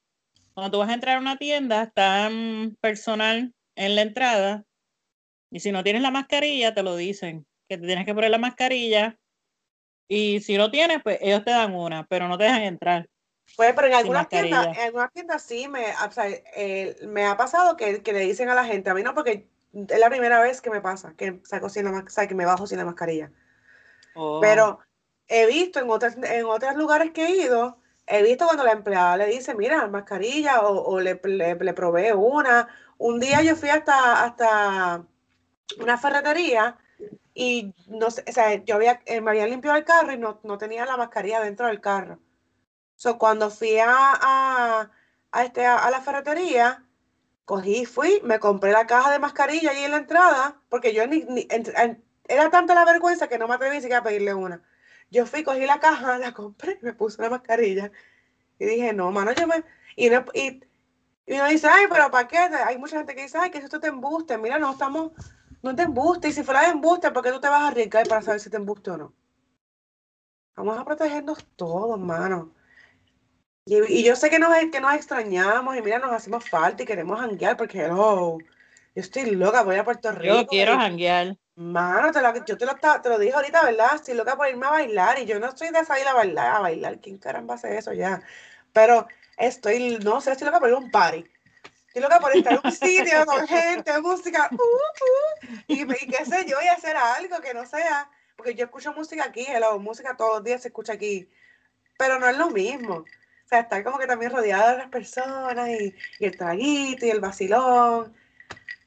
cuando 0.54 0.72
tú 0.72 0.80
vas 0.80 0.90
a 0.90 0.96
entrar 0.96 1.16
a 1.16 1.22
una 1.22 1.38
tienda, 1.38 1.84
está 1.84 2.30
mm, 2.30 2.76
personal 2.82 3.54
en 3.76 3.96
la 3.96 4.02
entrada, 4.02 4.66
y 5.50 5.62
si 5.62 5.72
no 5.72 5.82
tienes 5.82 6.02
la 6.02 6.12
mascarilla, 6.12 6.74
te 6.74 6.84
lo 6.84 6.98
dicen, 6.98 7.46
que 7.70 7.78
te 7.78 7.88
tienes 7.88 8.06
que 8.06 8.14
poner 8.14 8.32
la 8.32 8.38
mascarilla, 8.38 9.18
y 10.10 10.42
si 10.42 10.58
no 10.58 10.70
tienes, 10.70 11.02
pues 11.04 11.20
ellos 11.22 11.46
te 11.46 11.52
dan 11.52 11.74
una, 11.74 12.06
pero 12.06 12.28
no 12.28 12.38
te 12.38 12.44
dejan 12.44 12.64
entrar. 12.64 13.08
Pues, 13.56 13.74
pero 13.74 13.88
en 13.88 13.94
algunas 13.94 14.30
tiendas, 14.30 14.68
en 14.78 14.84
algunas 14.84 15.12
tiendas 15.12 15.42
sí 15.42 15.68
me, 15.68 15.86
o 16.08 16.12
sea, 16.12 16.28
eh, 16.28 16.98
me 17.08 17.26
ha 17.26 17.36
pasado 17.36 17.76
que, 17.76 18.02
que 18.02 18.14
le 18.14 18.20
dicen 18.22 18.50
a 18.50 18.56
la 18.56 18.64
gente, 18.64 18.90
a 18.90 18.94
mí 18.94 19.04
no, 19.04 19.14
porque 19.14 19.48
es 19.74 20.00
la 20.00 20.10
primera 20.10 20.40
vez 20.40 20.62
que 20.62 20.70
me 20.70 20.82
pasa, 20.82 21.14
que 21.18 21.42
saco 21.44 21.70
sin 21.70 21.86
la, 21.86 22.00
o 22.00 22.10
sea, 22.10 22.28
que 22.28 22.36
me 22.36 22.46
bajo 22.46 22.68
sin 22.68 22.78
la 22.78 22.86
mascarilla. 22.86 23.32
Oh. 24.16 24.40
Pero 24.42 24.80
he 25.28 25.46
visto 25.46 25.80
en 25.80 25.90
otros, 25.90 26.16
en 26.16 26.46
otros 26.46 26.76
lugares 26.76 27.12
que 27.12 27.26
he 27.26 27.32
ido, 27.32 27.78
he 28.08 28.24
visto 28.24 28.46
cuando 28.46 28.64
la 28.64 28.72
empleada 28.72 29.18
le 29.18 29.28
dice, 29.28 29.54
mira, 29.54 29.88
mascarilla, 29.88 30.62
o, 30.62 30.82
o 30.82 31.00
le, 31.00 31.20
le, 31.24 31.56
le 31.56 31.74
provee 31.74 32.12
una. 32.14 32.68
Un 32.98 33.20
día 33.20 33.42
yo 33.44 33.56
fui 33.56 33.70
hasta, 33.70 34.24
hasta 34.24 35.04
una 35.80 35.98
ferretería 35.98 36.78
y 37.34 37.74
no 37.88 38.10
sé, 38.12 38.24
o 38.28 38.32
sea, 38.32 38.56
yo 38.56 38.76
había, 38.76 39.02
eh, 39.06 39.22
me 39.22 39.32
habían 39.32 39.50
limpiado 39.50 39.78
el 39.78 39.86
carro 39.86 40.12
y 40.12 40.18
no, 40.18 40.40
no 40.44 40.58
tenía 40.58 40.86
la 40.86 40.98
mascarilla 40.98 41.40
dentro 41.40 41.68
del 41.68 41.80
carro. 41.80 42.20
So, 43.04 43.10
cuando 43.22 43.50
fui 43.58 43.74
a, 43.80 43.92
a, 45.34 45.44
este, 45.46 45.66
a, 45.66 45.90
la 45.90 46.02
ferretería, 46.02 46.68
cogí, 47.46 47.86
fui, 47.86 48.22
me 48.24 48.40
compré 48.40 48.72
la 48.74 48.88
caja 48.88 49.12
de 49.12 49.20
mascarilla 49.20 49.72
ahí 49.72 49.84
en 49.86 49.92
la 49.92 49.98
entrada, 49.98 50.62
porque 50.70 50.94
yo 50.94 51.08
ni, 51.08 51.20
ni- 51.26 51.48
era 52.38 52.50
tanta 52.52 52.76
la 52.76 52.86
vergüenza 52.86 53.28
que 53.30 53.38
no 53.40 53.48
me 53.48 53.56
atreví 53.56 53.78
siquiera 53.78 54.00
a 54.00 54.04
pedirle 54.04 54.34
una. 54.34 54.62
Yo 55.12 55.26
fui, 55.26 55.44
cogí 55.44 55.66
la 55.66 55.80
caja, 55.80 56.18
la 56.20 56.34
compré, 56.34 56.80
me 56.82 56.94
puse 56.94 57.22
la 57.22 57.30
mascarilla 57.30 57.92
y 58.60 58.66
dije, 58.66 58.94
no, 58.94 59.12
mano, 59.12 59.34
yo 59.34 59.48
me... 59.48 59.64
Y, 59.98 60.10
no- 60.10 60.26
y, 60.34 60.62
y 61.28 61.34
uno 61.36 61.48
dice, 61.48 61.68
ay, 61.70 61.86
pero 61.90 62.12
¿para 62.12 62.28
qué? 62.30 62.38
Hay 62.40 62.78
mucha 62.80 62.98
gente 62.98 63.16
que 63.16 63.24
dice, 63.24 63.38
ay, 63.40 63.52
que 63.52 63.60
esto 63.60 63.80
te 63.82 63.88
embuste. 63.90 64.38
Mira, 64.40 64.60
no 64.60 64.72
estamos, 64.74 65.12
no 65.64 65.76
te 65.76 65.84
embuste. 65.84 66.30
Y 66.30 66.34
si 66.34 66.44
fuera 66.44 66.62
de 66.64 66.70
embuste, 66.70 67.12
¿por 67.12 67.24
qué 67.24 67.32
tú 67.32 67.40
te 67.42 67.50
vas 67.50 67.62
a 67.64 67.68
arriesgar 67.70 68.08
para 68.08 68.22
saber 68.24 68.40
si 68.42 68.50
te 68.52 68.58
embuste 68.58 68.92
o 68.92 68.98
no? 68.98 69.14
Vamos 70.56 70.78
a 70.78 70.86
protegernos 70.86 71.40
todos, 71.56 72.00
mano. 72.00 72.54
Y, 73.66 74.00
y 74.00 74.04
yo 74.04 74.16
sé 74.16 74.30
que 74.30 74.40
nos, 74.40 74.54
que 74.72 74.80
nos 74.80 74.94
extrañamos 74.94 75.76
y 75.78 75.82
mira, 75.82 76.00
nos 76.00 76.12
hacemos 76.12 76.48
falta 76.50 76.84
y 76.84 76.86
queremos 76.86 77.20
janguear 77.20 77.58
porque, 77.58 77.86
hello, 77.86 78.38
yo 78.96 79.02
estoy 79.02 79.32
loca 79.32 79.66
ir 79.74 79.80
a 79.80 79.84
Puerto 79.84 80.12
Rico. 80.12 80.36
Yo 80.36 80.48
quiero 80.48 80.76
janguear. 80.76 81.38
Mano, 81.56 82.12
te 82.12 82.22
lo, 82.22 82.46
yo 82.46 82.58
te 82.58 82.66
lo, 82.66 82.76
te 82.76 83.10
lo 83.10 83.20
dije 83.20 83.34
ahorita, 83.34 83.64
¿verdad? 83.64 83.96
Estoy 83.96 84.16
loca 84.16 84.36
por 84.38 84.48
irme 84.48 84.66
a 84.66 84.72
bailar 84.72 85.20
y 85.20 85.26
yo 85.26 85.40
no 85.40 85.50
estoy 85.50 85.70
de 85.70 85.84
salir 85.84 86.08
a 86.08 86.14
bailar, 86.14 86.56
a 86.56 86.60
bailar. 86.60 87.00
¿Quién 87.00 87.18
caramba 87.18 87.56
hace 87.56 87.78
eso 87.78 87.94
ya? 87.94 88.22
Pero 88.72 89.08
estoy, 89.38 90.00
no 90.04 90.22
sé, 90.22 90.32
estoy 90.32 90.46
loca 90.46 90.60
por 90.60 90.70
ir 90.70 90.76
a 90.76 90.80
un 90.80 90.90
party. 90.90 91.26
Estoy 91.88 92.02
loca 92.02 92.20
por 92.20 92.36
estar 92.36 92.54
en 92.54 92.60
un 92.64 92.72
sitio 92.72 93.26
con 93.26 93.48
gente, 93.48 94.00
música, 94.00 94.48
uh, 94.52 94.56
uh, 94.56 95.56
y, 95.68 95.82
y 95.82 96.08
qué 96.08 96.26
sé 96.26 96.46
yo, 96.48 96.58
y 96.64 96.68
hacer 96.68 96.96
algo 96.96 97.40
que 97.42 97.54
no 97.54 97.66
sea, 97.66 98.10
porque 98.36 98.56
yo 98.56 98.66
escucho 98.66 98.94
música 98.94 99.26
aquí, 99.26 99.46
hello, 99.48 99.80
música 99.80 100.16
todos 100.16 100.36
los 100.36 100.44
días 100.44 100.62
se 100.62 100.68
escucha 100.70 100.94
aquí, 100.94 101.30
pero 101.98 102.20
no 102.20 102.30
es 102.30 102.38
lo 102.38 102.52
mismo. 102.52 103.04
O 103.50 103.52
sea, 103.52 103.62
estar 103.62 103.84
como 103.84 103.98
que 103.98 104.06
también 104.06 104.32
rodeada 104.32 104.74
de 104.74 104.78
las 104.78 104.90
personas 104.90 105.70
y, 105.70 105.96
y 106.20 106.26
el 106.26 106.38
traguito 106.38 107.08
y 107.08 107.10
el 107.10 107.20
vacilón. 107.20 108.14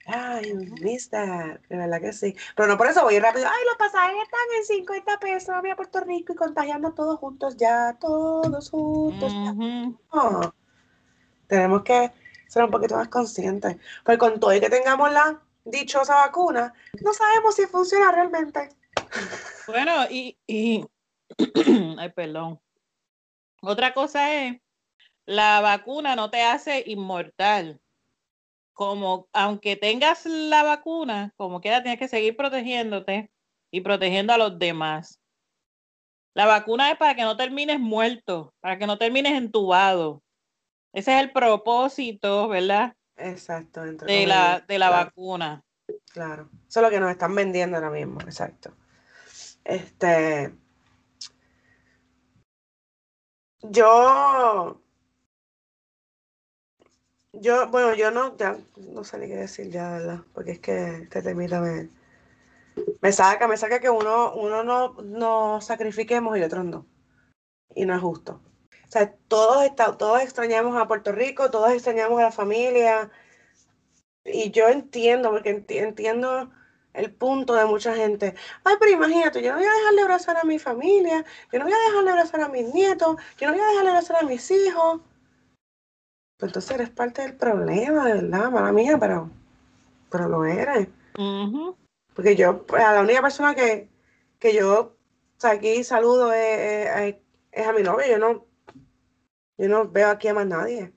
Ay, 0.07 0.55
miss 0.81 1.11
that, 1.11 1.59
de 1.69 1.77
verdad 1.77 2.01
que 2.01 2.13
sí. 2.13 2.37
Pero 2.55 2.69
no 2.69 2.79
por 2.79 2.87
eso 2.87 3.03
voy 3.03 3.19
rápido. 3.19 3.49
Ay, 3.49 3.65
los 3.67 3.75
pasajes 3.77 4.23
están 4.23 4.41
en 4.57 4.65
50 4.65 5.19
pesos. 5.19 5.61
Voy 5.61 5.71
a 5.71 5.75
Puerto 5.75 5.99
Rico 6.03 6.33
y 6.33 6.37
contagiando 6.37 6.93
todos 6.93 7.19
juntos 7.19 7.57
ya, 7.57 7.97
todos 8.01 8.71
juntos. 8.71 9.33
ya. 9.33 9.51
Ujú. 9.51 9.99
No. 10.15 10.55
Tenemos 11.49 11.83
que 11.83 12.13
ser 12.47 12.63
un 12.63 12.71
poquito 12.71 12.95
más 12.95 13.09
conscientes. 13.09 13.79
Porque 14.05 14.19
con 14.19 14.39
todo 14.39 14.55
y 14.55 14.61
que 14.61 14.71
tengamos 14.71 15.13
la 15.13 15.43
dichosa 15.65 16.15
vacuna, 16.15 16.73
no 17.03 17.13
sabemos 17.13 17.57
si 17.57 17.67
funciona 17.67 18.13
realmente. 18.13 18.69
Bueno, 19.67 19.93
y, 20.09 20.39
y 20.47 20.87
ay, 21.99 22.11
perdón. 22.11 22.61
Otra 23.65 23.95
cosa 23.95 24.35
es, 24.35 24.61
la 25.25 25.61
vacuna 25.61 26.17
no 26.17 26.31
te 26.31 26.43
hace 26.43 26.83
inmortal. 26.87 27.81
Como, 28.73 29.29
aunque 29.33 29.77
tengas 29.77 30.27
la 30.27 30.63
vacuna, 30.63 31.33
como 31.37 31.61
quiera, 31.61 31.83
tienes 31.83 31.99
que 31.99 32.09
seguir 32.09 32.37
protegiéndote 32.37 33.31
y 33.71 33.81
protegiendo 33.83 34.33
a 34.33 34.39
los 34.39 34.59
demás. 34.59 35.21
La 36.35 36.47
vacuna 36.47 36.91
es 36.91 36.97
para 36.97 37.15
que 37.15 37.23
no 37.23 37.37
termines 37.37 37.79
muerto, 37.79 38.53
para 38.61 38.79
que 38.79 38.87
no 38.87 38.99
termines 38.99 39.35
entubado. 39.35 40.23
Ese 40.93 41.15
es 41.15 41.23
el 41.23 41.31
propósito, 41.31 42.49
¿verdad? 42.49 42.95
Exacto. 43.17 43.85
entre 43.85 44.13
De 44.13 44.27
la, 44.27 44.61
de 44.61 44.79
la 44.79 44.89
claro. 44.89 45.05
vacuna. 45.05 45.63
Claro, 46.13 46.51
eso 46.69 46.81
es 46.81 46.83
lo 46.83 46.91
que 46.91 47.01
nos 47.01 47.11
están 47.11 47.35
vendiendo 47.35 47.77
ahora 47.77 47.91
mismo, 47.91 48.21
exacto. 48.23 48.75
Este, 49.65 50.53
yo, 53.71 54.79
yo, 57.33 57.69
bueno, 57.69 57.95
yo 57.95 58.11
no, 58.11 58.37
ya, 58.37 58.57
no 58.77 59.05
sé 59.05 59.19
ni 59.19 59.27
qué 59.29 59.37
decir 59.37 59.69
ya, 59.71 59.91
¿verdad? 59.93 60.21
Porque 60.35 60.53
es 60.53 60.61
que 60.61 61.03
este 61.03 61.23
temita 61.23 61.61
me, 61.61 61.89
me 63.01 63.13
saca, 63.13 63.49
me 63.49 63.57
saca 63.57 63.81
que 63.81 63.91
uno, 63.91 64.35
uno 64.35 64.63
no, 64.65 64.95
no 65.03 65.61
sacrifiquemos 65.61 66.37
y 66.39 66.43
otros 66.43 66.65
no. 66.65 66.87
Y 67.75 67.87
no 67.87 67.95
es 67.97 68.03
justo. 68.03 68.41
O 68.89 68.93
sea, 68.93 69.15
todos, 69.29 69.65
está, 69.65 69.97
todos 69.99 70.23
extrañamos 70.23 70.77
a 70.81 70.89
Puerto 70.89 71.13
Rico, 71.13 71.51
todos 71.51 71.73
extrañamos 71.73 72.21
a 72.21 72.25
la 72.25 72.33
familia. 72.33 73.11
Y 74.25 74.51
yo 74.51 74.69
entiendo, 74.69 75.31
porque 75.31 75.55
enti- 75.57 75.79
entiendo 75.79 76.51
el 76.95 77.13
punto 77.15 77.55
de 77.55 77.65
mucha 77.65 77.95
gente. 77.95 78.35
Ay, 78.65 78.77
pero 78.79 78.93
imagínate, 78.93 79.43
yo 79.43 79.53
no 79.53 79.59
voy 79.59 79.67
a 79.67 79.73
dejar 79.73 79.95
de 79.95 80.03
abrazar 80.03 80.37
a 80.37 80.45
mi 80.45 80.59
familia, 80.59 81.25
yo 81.53 81.59
no 81.59 81.65
voy 81.65 81.75
a 81.75 81.89
dejar 81.89 82.05
de 82.05 82.11
abrazar 82.11 82.41
a 82.43 82.49
mis 82.49 82.73
nietos, 82.75 83.17
yo 83.39 83.47
no 83.49 83.53
voy 83.55 83.63
a 83.63 83.67
dejar 83.67 83.85
de 83.85 83.89
abrazar 83.91 84.17
a 84.23 84.27
mis 84.27 84.51
hijos. 84.51 85.01
Pues 86.39 86.49
entonces 86.51 86.71
eres 86.73 86.91
parte 86.91 87.23
del 87.23 87.37
problema, 87.37 88.07
de 88.07 88.15
verdad, 88.15 88.51
mala 88.51 88.73
mía, 88.73 88.99
pero, 88.99 89.31
pero 90.11 90.29
lo 90.29 90.45
eres. 90.45 90.89
Porque 92.15 92.37
yo, 92.37 92.67
pues, 92.67 92.83
a 92.83 92.93
la 92.95 93.01
única 93.03 93.23
persona 93.23 93.55
que, 93.55 93.89
que 94.39 94.55
yo 94.55 94.97
o 95.37 95.41
sea, 95.43 95.53
aquí 95.53 95.83
saludo 95.85 96.33
es, 96.33 96.89
es- 97.01 97.17
es 97.53 97.67
a 97.67 97.73
mi 97.73 97.83
novio. 97.83 98.07
Yo 98.09 98.19
no, 98.19 98.47
yo 99.59 99.69
no 99.69 99.89
veo 99.89 100.09
aquí 100.09 100.29
a 100.29 100.35
más 100.35 100.47
nadie. 100.47 100.93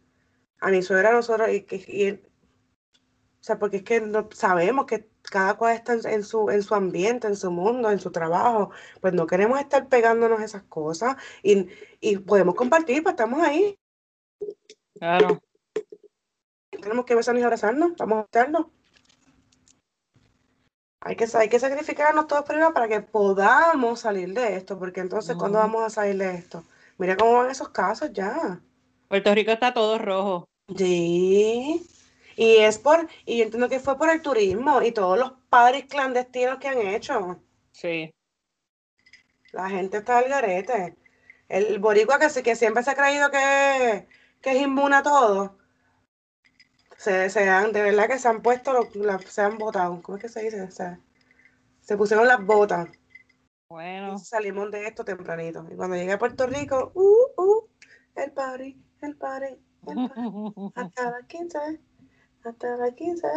A 0.59 0.69
mi 0.69 0.81
suegra, 0.81 1.09
a 1.09 1.13
nosotros, 1.13 1.49
y, 1.49 1.61
que- 1.61 1.83
y 1.87 2.03
él- 2.05 2.29
o 3.39 3.43
sea, 3.43 3.57
porque 3.59 3.77
es 3.77 3.83
que 3.83 4.01
no, 4.01 4.27
sabemos 4.31 4.85
que 4.85 5.09
cada 5.31 5.55
cual 5.55 5.75
está 5.75 5.93
en, 5.93 6.05
en 6.07 6.23
su, 6.23 6.49
en 6.49 6.63
su 6.63 6.75
ambiente, 6.75 7.27
en 7.27 7.35
su 7.35 7.51
mundo, 7.51 7.91
en 7.91 7.99
su 7.99 8.11
trabajo. 8.11 8.71
Pues 9.01 9.13
no 9.13 9.27
queremos 9.27 9.59
estar 9.59 9.87
pegándonos 9.87 10.41
esas 10.41 10.63
cosas 10.63 11.15
y, 11.43 11.67
y 11.99 12.17
podemos 12.17 12.55
compartir, 12.55 13.03
pues 13.03 13.13
estamos 13.13 13.41
ahí. 13.41 13.77
Claro. 14.97 15.39
Tenemos 16.69 17.05
que 17.05 17.15
besarnos 17.15 17.41
y 17.41 17.43
abrazarnos, 17.43 17.93
vamos 17.97 18.19
a 18.19 18.21
estarnos. 18.21 18.67
Hay 21.01 21.15
que, 21.15 21.27
hay 21.35 21.49
que 21.49 21.59
sacrificarnos 21.59 22.25
todos 22.25 22.45
primero 22.45 22.73
para 22.73 22.87
que 22.87 22.99
podamos 22.99 23.99
salir 23.99 24.33
de 24.33 24.55
esto, 24.55 24.79
porque 24.79 25.01
entonces, 25.01 25.35
¿cuándo 25.35 25.59
vamos 25.59 25.83
a 25.83 25.89
salir 25.91 26.17
de 26.17 26.33
esto? 26.33 26.63
Mira 26.97 27.15
cómo 27.15 27.33
van 27.33 27.51
esos 27.51 27.69
casos 27.69 28.11
ya. 28.11 28.59
Puerto 29.07 29.35
Rico 29.35 29.51
está 29.51 29.73
todo 29.73 29.99
rojo. 29.99 30.45
Sí. 30.75 31.85
Y 32.35 32.57
es 32.57 32.77
por, 32.79 33.07
y 33.25 33.37
yo 33.37 33.43
entiendo 33.45 33.69
que 33.69 33.79
fue 33.79 33.97
por 33.97 34.09
el 34.09 34.21
turismo 34.21 34.81
y 34.81 34.91
todos 34.91 35.17
los 35.17 35.33
padres 35.49 35.85
clandestinos 35.85 36.57
que 36.57 36.67
han 36.67 36.79
hecho. 36.79 37.41
Sí. 37.71 38.13
La 39.51 39.69
gente 39.69 39.97
está 39.97 40.17
al 40.19 40.29
garete. 40.29 40.97
El 41.47 41.79
boricua 41.79 42.19
que, 42.19 42.43
que 42.43 42.55
siempre 42.55 42.83
se 42.83 42.91
ha 42.91 42.95
creído 42.95 43.29
que, 43.31 44.07
que 44.41 44.51
es 44.51 44.61
inmune 44.61 44.97
a 44.97 45.03
todo. 45.03 45.57
Se, 46.97 47.29
se 47.29 47.47
han, 47.49 47.71
de 47.71 47.81
verdad 47.83 48.07
que 48.07 48.19
se 48.19 48.27
han 48.27 48.41
puesto, 48.41 48.73
lo- 48.73 48.89
la- 48.95 49.19
se 49.19 49.41
han 49.41 49.57
botado. 49.57 50.01
¿Cómo 50.01 50.17
es 50.17 50.21
que 50.23 50.29
se 50.29 50.41
dice? 50.43 50.71
Se, 50.71 50.97
Se 51.81 51.97
pusieron 51.97 52.27
las 52.27 52.43
botas. 52.43 52.87
Bueno. 53.69 54.17
salimos 54.19 54.71
de 54.71 54.87
esto 54.87 55.03
tempranito. 55.05 55.65
Y 55.71 55.75
cuando 55.75 55.95
llegué 55.95 56.13
a 56.13 56.19
Puerto 56.19 56.47
Rico, 56.47 56.91
uh, 56.95 57.41
uh, 57.41 57.67
el 58.15 58.31
party, 58.31 58.77
el 59.01 59.15
party, 59.17 59.45
el 59.87 59.95
party. 60.09 60.71
Hasta 60.75 61.11
las 61.11 61.25
15. 61.27 61.59
Hasta 62.45 62.77
las 62.77 62.93
15. 62.93 63.27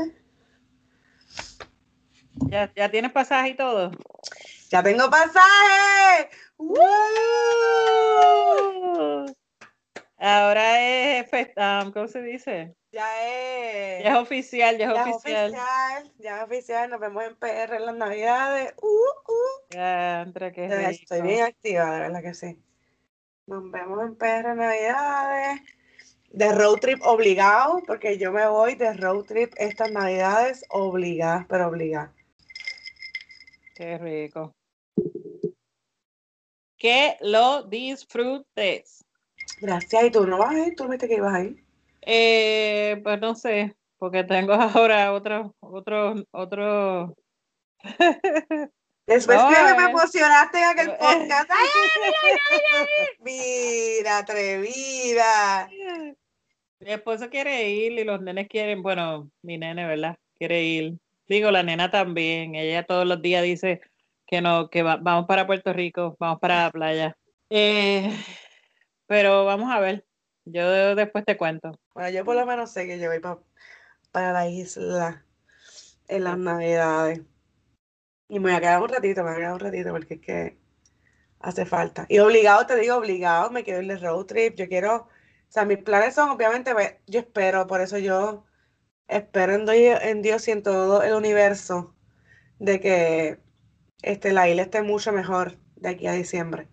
¿Ya, 2.51 2.71
¿Ya 2.77 2.91
tienes 2.91 3.11
pasaje 3.11 3.49
y 3.51 3.57
todo? 3.57 3.91
¡Ya 4.69 4.83
tengo 4.83 5.09
pasaje! 5.09 6.29
¡Uh! 6.59 6.77
Ahora 10.19 10.83
es, 10.83 11.27
um, 11.57 11.91
¿cómo 11.93 12.07
se 12.09 12.21
dice? 12.21 12.77
Ya 12.93 13.07
es. 13.27 14.05
Ya 14.05 14.11
es 14.11 14.17
oficial, 14.17 14.77
ya 14.77 14.89
es 14.89 14.95
ya 14.95 15.03
oficial. 15.03 15.51
oficial, 15.53 16.13
ya 16.19 16.37
es 16.37 16.43
oficial. 16.45 16.91
Nos 16.91 17.01
vemos 17.01 17.25
en 17.25 17.37
PR 17.37 17.77
en 17.77 17.87
las 17.87 17.97
Navidades. 17.97 18.75
Uh, 18.83 18.87
uh. 18.87 19.69
Ya, 19.71 20.21
entre 20.21 20.53
que 20.53 20.67
Estoy 20.67 21.23
bien 21.23 21.45
activa, 21.45 21.93
de 21.93 22.01
verdad 22.01 22.23
que 22.23 22.35
sí. 22.35 22.63
Nos 23.47 23.71
vemos 23.71 24.05
en 24.05 24.17
PR 24.17 24.51
en 24.51 24.59
Navidades. 24.59 25.78
De 26.31 26.53
road 26.53 26.79
trip 26.79 27.01
obligado, 27.03 27.83
porque 27.87 28.19
yo 28.19 28.33
me 28.33 28.47
voy 28.47 28.75
de 28.75 28.93
road 28.95 29.25
trip 29.25 29.53
estas 29.57 29.91
Navidades 29.91 30.65
obligadas, 30.71 31.47
pero 31.49 31.69
obligadas. 31.69 32.11
Qué 33.75 33.97
rico. 33.99 34.55
Que 36.77 37.17
lo 37.21 37.63
disfrutes. 37.63 39.05
Gracias. 39.61 40.05
¿Y 40.05 40.11
tú 40.11 40.27
no 40.27 40.39
vas 40.39 40.55
a 40.55 40.67
ir? 40.67 40.77
¿Tú 40.77 40.85
me 40.85 40.91
dijiste 40.91 41.09
que 41.09 41.15
ibas 41.15 41.35
a 41.35 41.43
ir? 41.43 41.65
Eh, 42.03 43.01
pues 43.03 43.21
no 43.21 43.35
sé, 43.35 43.77
porque 43.99 44.25
tengo 44.25 44.53
ahora 44.55 45.13
otro, 45.13 45.55
otro, 45.61 46.15
otro. 46.31 47.15
Después 49.09 49.39
No, 49.39 49.49
que 49.49 49.75
me 49.83 49.91
emocionaste 49.91 50.59
en 50.59 50.65
aquel 50.65 50.91
podcast. 50.91 51.51
¡Ay, 51.51 51.67
ay, 51.75 51.91
ay, 52.05 52.13
ay, 52.23 52.61
ay! 53.01 53.07
Mira, 53.21 54.19
atrevida. 54.19 55.69
Mi 56.81 56.91
esposo 56.93 57.31
quiere 57.31 57.71
ir 57.71 57.93
y 57.93 58.05
los 58.05 58.21
nenes 58.21 58.49
quieren, 58.49 58.83
bueno, 58.83 59.31
mi 59.43 59.57
nene, 59.57 59.87
¿verdad? 59.87 60.17
Quiere 60.39 60.63
ir. 60.63 60.99
Digo, 61.27 61.51
la 61.51 61.63
nena 61.63 61.91
también. 61.91 62.55
Ella 62.55 62.85
todos 62.85 63.07
los 63.07 63.21
días 63.23 63.43
dice 63.43 63.81
que 64.27 64.43
no, 64.43 64.69
que 64.69 64.83
va- 64.83 64.99
vamos 65.01 65.27
para 65.27 65.47
Puerto 65.47 65.73
Rico, 65.73 66.15
vamos 66.21 66.39
para 66.39 66.65
la 66.65 66.71
playa. 66.71 67.17
Eh, 67.49 68.15
pero 69.07 69.47
vamos 69.47 69.73
a 69.73 69.81
ver. 69.81 70.05
Yo 70.45 70.95
después 70.95 71.25
te 71.25 71.37
cuento. 71.39 71.73
Bueno, 71.95 72.11
yo 72.11 72.25
por 72.27 72.37
lo 72.37 72.45
menos 72.47 72.71
sé 72.71 72.87
que 72.87 72.99
yo 72.99 73.09
voy 73.09 73.21
pa- 73.21 73.41
para 74.13 74.33
la 74.33 74.49
isla 74.49 75.25
en 76.09 76.25
las 76.25 76.37
Navidades. 76.39 77.21
Y 78.29 78.39
me 78.39 78.51
voy 78.51 78.53
a 78.53 78.61
quedar 78.61 78.83
un 78.83 78.89
ratito, 78.89 79.23
me 79.25 79.31
voy 79.31 79.37
a 79.37 79.39
quedar 79.39 79.53
un 79.55 79.61
ratito 79.61 79.91
porque 79.91 80.15
es 80.15 80.21
que 80.21 80.59
hace 81.41 81.67
falta. 81.67 82.07
Y 82.09 82.19
obligado, 82.19 82.67
te 82.67 82.77
digo, 82.77 82.97
obligado, 82.97 83.51
me 83.51 83.65
quiero 83.65 83.83
ir 83.83 83.89
de 83.89 83.97
road 83.99 84.27
trip. 84.27 84.57
Yo 84.57 84.69
quiero, 84.69 84.97
o 84.97 85.09
sea, 85.49 85.65
mis 85.65 85.79
planes 85.79 86.15
son, 86.15 86.31
obviamente, 86.31 86.75
pues, 86.75 86.97
yo 87.07 87.21
espero, 87.21 87.67
por 87.67 87.81
eso 87.81 87.99
yo 87.99 88.45
espero 89.09 89.55
en 89.55 89.69
en 89.69 90.23
Dios 90.23 90.47
y 90.49 90.51
en 90.53 90.63
todo 90.63 91.03
el 91.03 91.15
universo 91.15 91.95
de 92.59 92.81
que 92.81 93.41
este, 94.03 94.33
la 94.33 94.49
isla 94.49 94.63
esté 94.63 94.83
mucho 94.83 95.13
mejor 95.13 95.59
de 95.77 95.89
aquí 95.91 96.07
a 96.07 96.13
diciembre. 96.13 96.69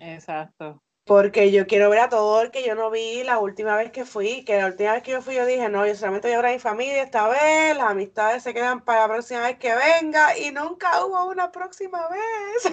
Exacto. 0.00 0.82
Porque 1.04 1.50
yo 1.50 1.66
quiero 1.66 1.90
ver 1.90 1.98
a 1.98 2.08
todo 2.08 2.42
el 2.42 2.52
que 2.52 2.64
yo 2.64 2.76
no 2.76 2.90
vi 2.90 3.24
la 3.24 3.38
última 3.38 3.76
vez 3.76 3.90
que 3.90 4.04
fui, 4.04 4.44
que 4.44 4.56
la 4.56 4.66
última 4.66 4.92
vez 4.92 5.02
que 5.02 5.10
yo 5.10 5.20
fui 5.20 5.34
yo 5.34 5.44
dije, 5.44 5.68
no, 5.68 5.84
yo 5.84 5.96
solamente 5.96 6.28
voy 6.28 6.34
a 6.34 6.42
ver 6.42 6.46
a 6.46 6.52
mi 6.52 6.60
familia 6.60 7.02
esta 7.02 7.28
vez, 7.28 7.76
las 7.76 7.90
amistades 7.90 8.44
se 8.44 8.54
quedan 8.54 8.84
para 8.84 9.00
la 9.00 9.14
próxima 9.14 9.40
vez 9.40 9.58
que 9.58 9.74
venga 9.74 10.38
y 10.38 10.52
nunca 10.52 11.04
hubo 11.04 11.24
una 11.26 11.50
próxima 11.50 12.08
vez. 12.08 12.72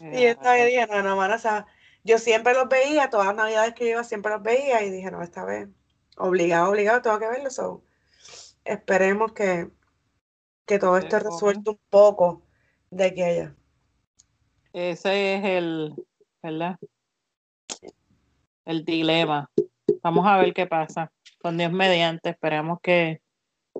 y 0.00 0.24
esta 0.24 0.52
vez 0.52 0.66
dije, 0.66 0.86
no, 0.86 1.02
no, 1.02 1.16
mano, 1.16 1.34
o 1.34 1.38
sea, 1.38 1.66
yo 2.04 2.18
siempre 2.18 2.54
los 2.54 2.68
veía, 2.68 3.10
todas 3.10 3.26
las 3.26 3.36
navidades 3.36 3.74
que 3.74 3.84
yo 3.84 3.90
iba 3.90 4.04
siempre 4.04 4.32
los 4.32 4.42
veía 4.42 4.82
y 4.82 4.90
dije, 4.90 5.10
no, 5.10 5.22
esta 5.22 5.44
vez, 5.44 5.68
obligado, 6.16 6.70
obligado, 6.70 7.02
tengo 7.02 7.18
que 7.18 7.28
verlo. 7.28 7.50
So, 7.50 7.84
esperemos 8.64 9.32
que, 9.32 9.68
que 10.64 10.78
todo 10.78 10.92
bueno. 10.92 11.18
resuelto 11.18 11.72
un 11.72 11.80
poco 11.90 12.42
de 12.90 13.04
aquí 13.04 13.22
a 13.22 13.26
allá. 13.26 13.54
Ese 14.72 15.34
es 15.34 15.44
el, 15.44 16.06
¿verdad? 16.42 16.76
El 18.64 18.84
dilema. 18.84 19.50
Vamos 20.02 20.26
a 20.26 20.36
ver 20.38 20.52
qué 20.52 20.66
pasa. 20.66 21.12
Con 21.40 21.58
Dios 21.58 21.72
mediante, 21.72 22.30
esperemos 22.30 22.80
que, 22.82 23.20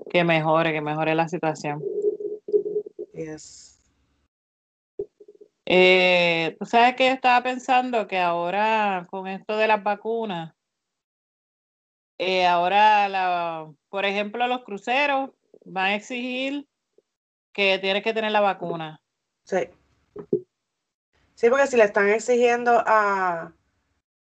que 0.09 0.23
mejore, 0.23 0.73
que 0.73 0.81
mejore 0.81 1.15
la 1.15 1.27
situación. 1.27 1.83
Yes. 3.13 3.81
Eh, 5.65 6.55
tú 6.59 6.65
sabes 6.65 6.95
que 6.95 7.07
yo 7.07 7.13
estaba 7.13 7.41
pensando 7.41 8.07
que 8.07 8.19
ahora 8.19 9.07
con 9.09 9.27
esto 9.27 9.55
de 9.57 9.67
las 9.67 9.81
vacunas, 9.81 10.53
eh, 12.17 12.45
ahora, 12.45 13.09
la, 13.09 13.71
por 13.89 14.05
ejemplo, 14.05 14.47
los 14.47 14.63
cruceros 14.63 15.31
van 15.65 15.85
a 15.85 15.95
exigir 15.95 16.67
que 17.53 17.79
tienes 17.79 18.03
que 18.03 18.13
tener 18.13 18.31
la 18.31 18.41
vacuna. 18.41 19.01
Sí. 19.43 19.69
Sí, 21.43 21.49
porque 21.49 21.67
si 21.67 21.75
le 21.77 21.83
están 21.83 22.07
exigiendo 22.09 22.81
a, 22.87 23.53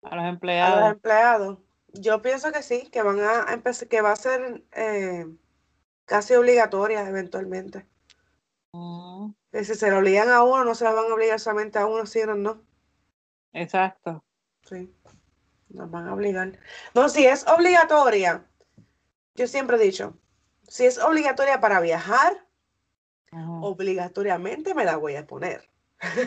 A 0.02 0.16
los 0.16 0.24
a 0.58 0.70
los 0.70 0.82
empleados. 0.82 0.90
empleados, 0.90 1.58
yo 1.92 2.20
pienso 2.22 2.50
que 2.52 2.62
sí, 2.62 2.90
que 2.90 3.02
van 3.02 3.20
a 3.20 3.52
empezar, 3.52 3.88
que 3.88 4.00
va 4.02 4.12
a 4.12 4.16
ser 4.16 4.64
eh, 4.72 5.26
casi 6.06 6.34
obligatoria 6.34 7.08
eventualmente. 7.08 7.88
Mm, 8.74 9.34
Que 9.52 9.64
si 9.64 9.74
se 9.74 9.90
lo 9.90 9.98
obligan 10.00 10.28
a 10.28 10.42
uno, 10.42 10.64
no 10.64 10.74
se 10.74 10.84
la 10.84 10.92
van 10.92 11.10
a 11.10 11.14
obligar 11.14 11.40
solamente 11.40 11.78
a 11.78 11.86
uno, 11.86 12.04
sí 12.06 12.20
o 12.20 12.34
no. 12.34 12.66
exacto. 13.52 14.22
Sí, 14.62 14.94
nos 15.68 15.90
van 15.90 16.08
a 16.08 16.14
obligar. 16.14 16.58
No, 16.94 17.08
si 17.08 17.26
es 17.26 17.46
obligatoria, 17.46 18.50
yo 19.36 19.46
siempre 19.46 19.76
he 19.76 19.80
dicho, 19.80 20.18
si 20.68 20.86
es 20.86 20.98
obligatoria 20.98 21.60
para 21.60 21.80
viajar, 21.80 22.46
obligatoriamente 23.60 24.74
me 24.74 24.84
la 24.84 24.96
voy 24.96 25.16
a 25.16 25.26
poner. 25.26 25.70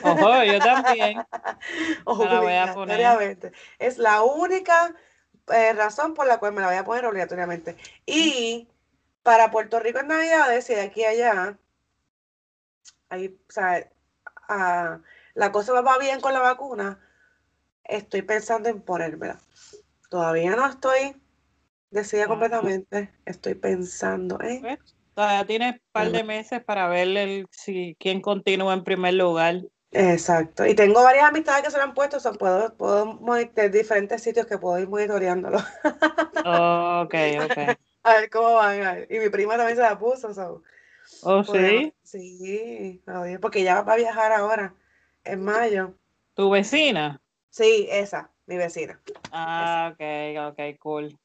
Ojo, 0.03 0.43
yo 0.43 0.59
también. 0.59 1.17
Me 2.05 2.25
la 2.25 2.39
voy 2.39 2.53
a 2.53 2.73
poner. 2.73 2.95
Obligatoriamente. 2.95 3.51
Es 3.79 3.97
la 3.97 4.21
única 4.23 4.95
eh, 5.47 5.73
razón 5.73 6.13
por 6.13 6.27
la 6.27 6.39
cual 6.39 6.53
me 6.53 6.61
la 6.61 6.67
voy 6.67 6.75
a 6.75 6.83
poner 6.83 7.05
obligatoriamente. 7.05 7.77
Y 8.05 8.67
para 9.23 9.51
Puerto 9.51 9.79
Rico 9.79 9.99
en 9.99 10.07
Navidades 10.07 10.69
y 10.69 10.75
de 10.75 10.81
aquí 10.81 11.03
a 11.03 11.09
allá, 11.09 11.57
ahí, 13.09 13.27
o 13.27 13.51
sea, 13.51 13.89
la 15.33 15.51
cosa 15.51 15.79
va 15.81 15.97
bien 15.97 16.21
con 16.21 16.33
la 16.33 16.39
vacuna, 16.39 16.99
estoy 17.83 18.21
pensando 18.21 18.69
en 18.69 18.81
ponérmela. 18.81 19.39
Todavía 20.09 20.55
no 20.55 20.65
estoy 20.67 21.21
decidida 21.91 22.27
completamente. 22.27 23.13
Estoy 23.25 23.55
pensando 23.55 24.39
en. 24.41 24.79
Todavía 25.17 25.45
tienes 25.47 25.73
un 25.73 25.81
par 25.91 26.11
de 26.11 26.23
meses 26.23 26.63
para 26.63 26.87
ver 26.87 27.07
el, 27.17 27.47
si, 27.49 27.97
quién 27.99 28.21
continúa 28.21 28.75
en 28.75 28.83
primer 28.83 29.15
lugar. 29.15 29.63
Exacto. 29.89 30.63
Y 30.63 30.75
tengo 30.75 31.01
varias 31.01 31.27
amistades 31.27 31.63
que 31.63 31.71
se 31.71 31.77
lo 31.77 31.85
han 31.85 31.95
puesto, 31.95 32.19
sea, 32.19 32.33
puedo, 32.33 32.77
puedo 32.77 33.07
monitorear 33.15 33.71
diferentes 33.71 34.21
sitios 34.21 34.45
que 34.45 34.59
puedo 34.59 34.77
ir 34.77 34.87
monitoreándolo. 34.87 35.57
Ok, 35.57 37.15
ok. 37.49 37.77
A 38.03 38.13
ver 38.13 38.29
cómo 38.29 38.53
van. 38.53 39.07
Y 39.09 39.17
mi 39.17 39.29
prima 39.29 39.57
también 39.57 39.75
se 39.75 39.81
la 39.81 39.97
puso. 39.97 40.35
so, 40.35 40.61
¿Oh, 41.23 41.43
sí? 41.43 41.91
Sí, 42.03 43.01
porque 43.41 43.61
ella 43.61 43.81
va 43.81 43.93
a 43.93 43.97
viajar 43.97 44.33
ahora, 44.33 44.75
en 45.23 45.43
mayo. 45.43 45.95
¿Tu 46.35 46.47
vecina? 46.47 47.19
Sí, 47.49 47.87
esa, 47.89 48.29
mi 48.45 48.57
vecina. 48.57 49.01
Ah, 49.31 49.93
ok, 49.93 50.51
ok, 50.51 50.77
cool. 50.77 51.19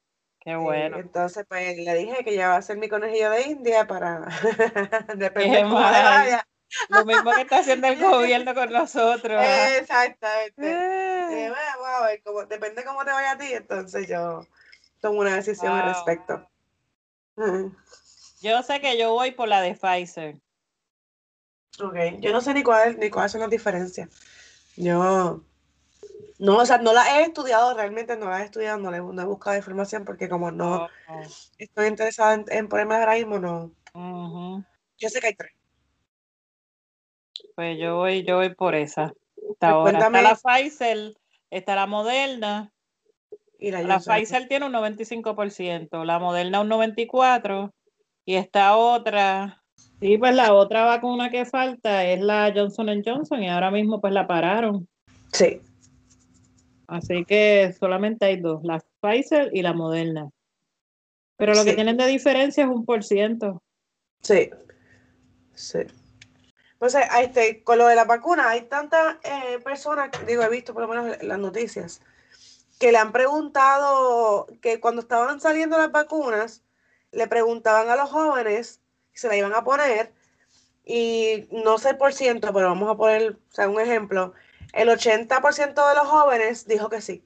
Qué 0.44 0.56
Sí, 0.58 0.64
bueno. 0.64 0.96
entonces, 0.96 1.44
pues 1.48 1.76
le 1.78 1.94
dije 1.94 2.24
que 2.24 2.30
ella 2.34 2.48
va 2.48 2.56
a 2.56 2.62
ser 2.62 2.76
mi 2.76 2.88
conejillo 2.88 3.30
de 3.30 3.42
India 3.42 3.86
para. 3.86 4.26
Depende 5.16 5.58
de 5.58 5.64
vaya. 5.64 6.46
Lo 6.88 7.04
mismo 7.04 7.32
que 7.34 7.42
está 7.42 7.58
haciendo 7.58 7.86
el 7.88 8.00
gobierno 8.00 8.54
con 8.54 8.70
nosotros. 8.72 9.36
Exactamente. 9.80 10.54
Eh, 10.62 11.46
Eh, 11.46 11.48
bueno, 11.50 12.02
ver, 12.04 12.22
como, 12.22 12.44
depende 12.46 12.84
cómo 12.84 13.04
te 13.04 13.12
vaya 13.12 13.32
a 13.32 13.38
ti, 13.38 13.52
entonces 13.52 14.08
yo 14.08 14.46
tomo 15.00 15.20
una 15.20 15.36
decisión 15.36 15.74
al 15.74 15.82
Wow. 15.82 15.84
respecto. 15.84 16.48
Yo 18.42 18.62
sé 18.62 18.80
que 18.82 18.98
yo 18.98 19.12
voy 19.14 19.30
por 19.30 19.48
la 19.48 19.62
de 19.62 19.74
Pfizer. 19.74 20.36
Ok, 21.80 21.96
yo 22.20 22.32
no 22.32 22.40
sé 22.40 22.54
ni 22.54 22.62
cuál, 22.62 22.98
ni 22.98 23.10
cuáles 23.10 23.32
son 23.32 23.40
las 23.40 23.50
diferencias. 23.50 24.08
Yo 24.76 25.44
no, 26.38 26.58
o 26.58 26.66
sea, 26.66 26.78
no 26.78 26.92
las 26.92 27.08
he 27.08 27.22
estudiado, 27.22 27.74
realmente 27.74 28.16
no 28.16 28.28
las 28.30 28.42
he 28.42 28.44
estudiado, 28.44 28.78
no, 28.78 28.90
le- 28.90 29.00
no 29.00 29.22
he 29.22 29.24
buscado 29.24 29.56
información 29.56 30.04
porque 30.04 30.28
como 30.28 30.50
no 30.50 30.88
Oh, 31.08 31.22
estoy 31.58 31.88
interesada 31.88 32.34
en, 32.34 32.44
en 32.48 32.68
ponerme 32.68 32.94
ahora 32.96 33.14
mismo, 33.14 33.38
no. 33.38 33.72
Yo 34.98 35.08
sé 35.08 35.20
que 35.20 35.28
hay 35.28 35.34
tres. 35.34 35.52
Pues 37.54 37.78
yo 37.78 37.96
voy, 37.96 38.24
yo 38.24 38.36
voy 38.36 38.54
por 38.54 38.74
esa. 38.74 39.04
Hasta 39.04 39.80
Pues 39.82 39.94
ahora. 39.94 39.98
Está 40.06 40.22
la 40.22 40.36
Pfizer, 40.36 41.14
está 41.50 41.74
la 41.76 41.86
Moderna. 41.86 42.72
Y 43.58 43.70
la 43.70 43.82
La. 43.82 44.00
Pfizer 44.00 44.48
tiene 44.48 44.66
un 44.66 44.72
95%, 44.72 46.04
la 46.04 46.18
Moderna 46.18 46.60
un 46.60 46.68
94% 46.68 47.72
y 48.24 48.34
esta 48.36 48.76
otra 48.76 49.62
Sí, 50.00 50.18
pues 50.18 50.34
la 50.34 50.52
otra 50.52 50.84
vacuna 50.84 51.30
que 51.30 51.44
falta 51.44 52.04
es 52.04 52.20
la 52.20 52.52
Johnson 52.54 53.02
Johnson 53.04 53.40
y 53.42 53.48
ahora 53.48 53.70
mismo 53.70 54.00
pues 54.00 54.12
la 54.12 54.26
pararon. 54.26 54.88
Sí. 55.32 55.60
Así 56.86 57.24
que 57.24 57.74
solamente 57.78 58.26
hay 58.26 58.40
dos, 58.40 58.62
la 58.64 58.82
Pfizer 59.00 59.50
y 59.52 59.62
la 59.62 59.72
Moderna. 59.72 60.30
Pero 61.36 61.54
lo 61.54 61.64
que 61.64 61.74
tienen 61.74 61.96
de 61.96 62.06
diferencia 62.06 62.64
es 62.64 62.70
un 62.70 62.84
por 62.84 63.02
ciento. 63.02 63.62
Sí. 64.20 64.50
Sí. 65.54 65.80
Pues 66.78 66.96
este, 67.20 67.62
con 67.62 67.78
lo 67.78 67.86
de 67.86 67.94
la 67.94 68.04
vacuna, 68.04 68.50
hay 68.50 68.62
tantas 68.62 69.16
eh, 69.22 69.58
personas, 69.62 70.10
digo, 70.26 70.42
he 70.42 70.48
visto 70.48 70.74
por 70.74 70.82
lo 70.82 70.88
menos 70.88 71.16
en 71.20 71.28
las 71.28 71.38
noticias, 71.38 72.00
que 72.80 72.90
le 72.90 72.98
han 72.98 73.12
preguntado 73.12 74.48
que 74.60 74.80
cuando 74.80 75.02
estaban 75.02 75.40
saliendo 75.40 75.78
las 75.78 75.92
vacunas, 75.92 76.62
le 77.12 77.28
preguntaban 77.28 77.88
a 77.88 77.96
los 77.96 78.10
jóvenes 78.10 78.80
si 79.12 79.20
se 79.20 79.28
la 79.28 79.36
iban 79.36 79.54
a 79.54 79.62
poner 79.62 80.12
y 80.84 81.46
no 81.52 81.78
sé 81.78 81.94
por 81.94 82.12
ciento, 82.12 82.52
pero 82.52 82.68
vamos 82.68 82.90
a 82.90 82.96
poner, 82.96 83.32
o 83.32 83.54
sea, 83.54 83.68
un 83.68 83.80
ejemplo, 83.80 84.32
el 84.72 84.88
80% 84.88 85.88
de 85.88 85.94
los 85.94 86.08
jóvenes 86.08 86.66
dijo 86.66 86.88
que 86.88 87.00
sí. 87.00 87.24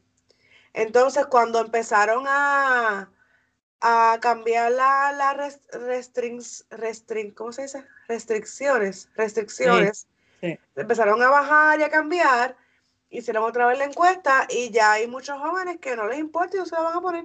Entonces, 0.72 1.26
cuando 1.26 1.60
empezaron 1.60 2.24
a, 2.28 3.10
a 3.80 4.18
cambiar 4.20 4.72
la, 4.72 5.12
la 5.12 5.50
¿cómo 7.34 7.52
se 7.52 7.62
dice? 7.62 7.84
restricciones, 8.08 9.08
restricciones, 9.14 10.06
empezaron 10.74 11.22
a 11.22 11.30
bajar 11.30 11.80
y 11.80 11.82
a 11.82 11.88
cambiar, 11.88 12.56
hicieron 13.10 13.44
otra 13.44 13.66
vez 13.66 13.78
la 13.78 13.84
encuesta 13.84 14.46
y 14.50 14.70
ya 14.70 14.92
hay 14.92 15.06
muchos 15.06 15.38
jóvenes 15.38 15.78
que 15.78 15.96
no 15.96 16.06
les 16.06 16.18
importa 16.18 16.56
y 16.56 16.60
no 16.60 16.66
se 16.66 16.74
la 16.74 16.82
van 16.82 16.96
a 16.96 17.00
poner. 17.00 17.24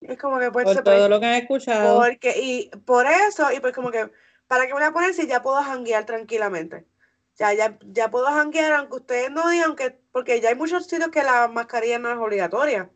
Es 0.00 0.18
como 0.18 0.38
que 0.38 0.50
pues, 0.50 0.64
por 0.64 0.82
todo 0.82 1.08
lo 1.08 1.18
que 1.18 1.26
han 1.26 1.34
escuchado. 1.34 1.98
Porque, 1.98 2.38
y 2.38 2.70
por 2.84 3.06
eso, 3.06 3.50
y 3.50 3.60
pues 3.60 3.72
como 3.72 3.90
que, 3.90 4.10
¿para 4.46 4.66
qué 4.66 4.74
me 4.74 4.80
voy 4.80 4.88
a 4.88 4.92
poner 4.92 5.14
si 5.14 5.26
ya 5.26 5.42
puedo 5.42 5.62
janguear 5.62 6.04
tranquilamente? 6.04 6.84
Ya, 7.38 7.52
ya, 7.52 7.78
ya 7.86 8.10
puedo 8.10 8.26
janguear, 8.26 8.72
aunque 8.74 8.96
ustedes 8.96 9.30
no 9.30 9.48
digan 9.48 9.74
que, 9.74 9.90
porque 10.12 10.40
ya 10.40 10.50
hay 10.50 10.54
muchos 10.54 10.86
sitios 10.86 11.10
que 11.10 11.22
la 11.22 11.48
mascarilla 11.48 11.98
no 11.98 12.10
es 12.10 12.16
obligatoria. 12.16 12.90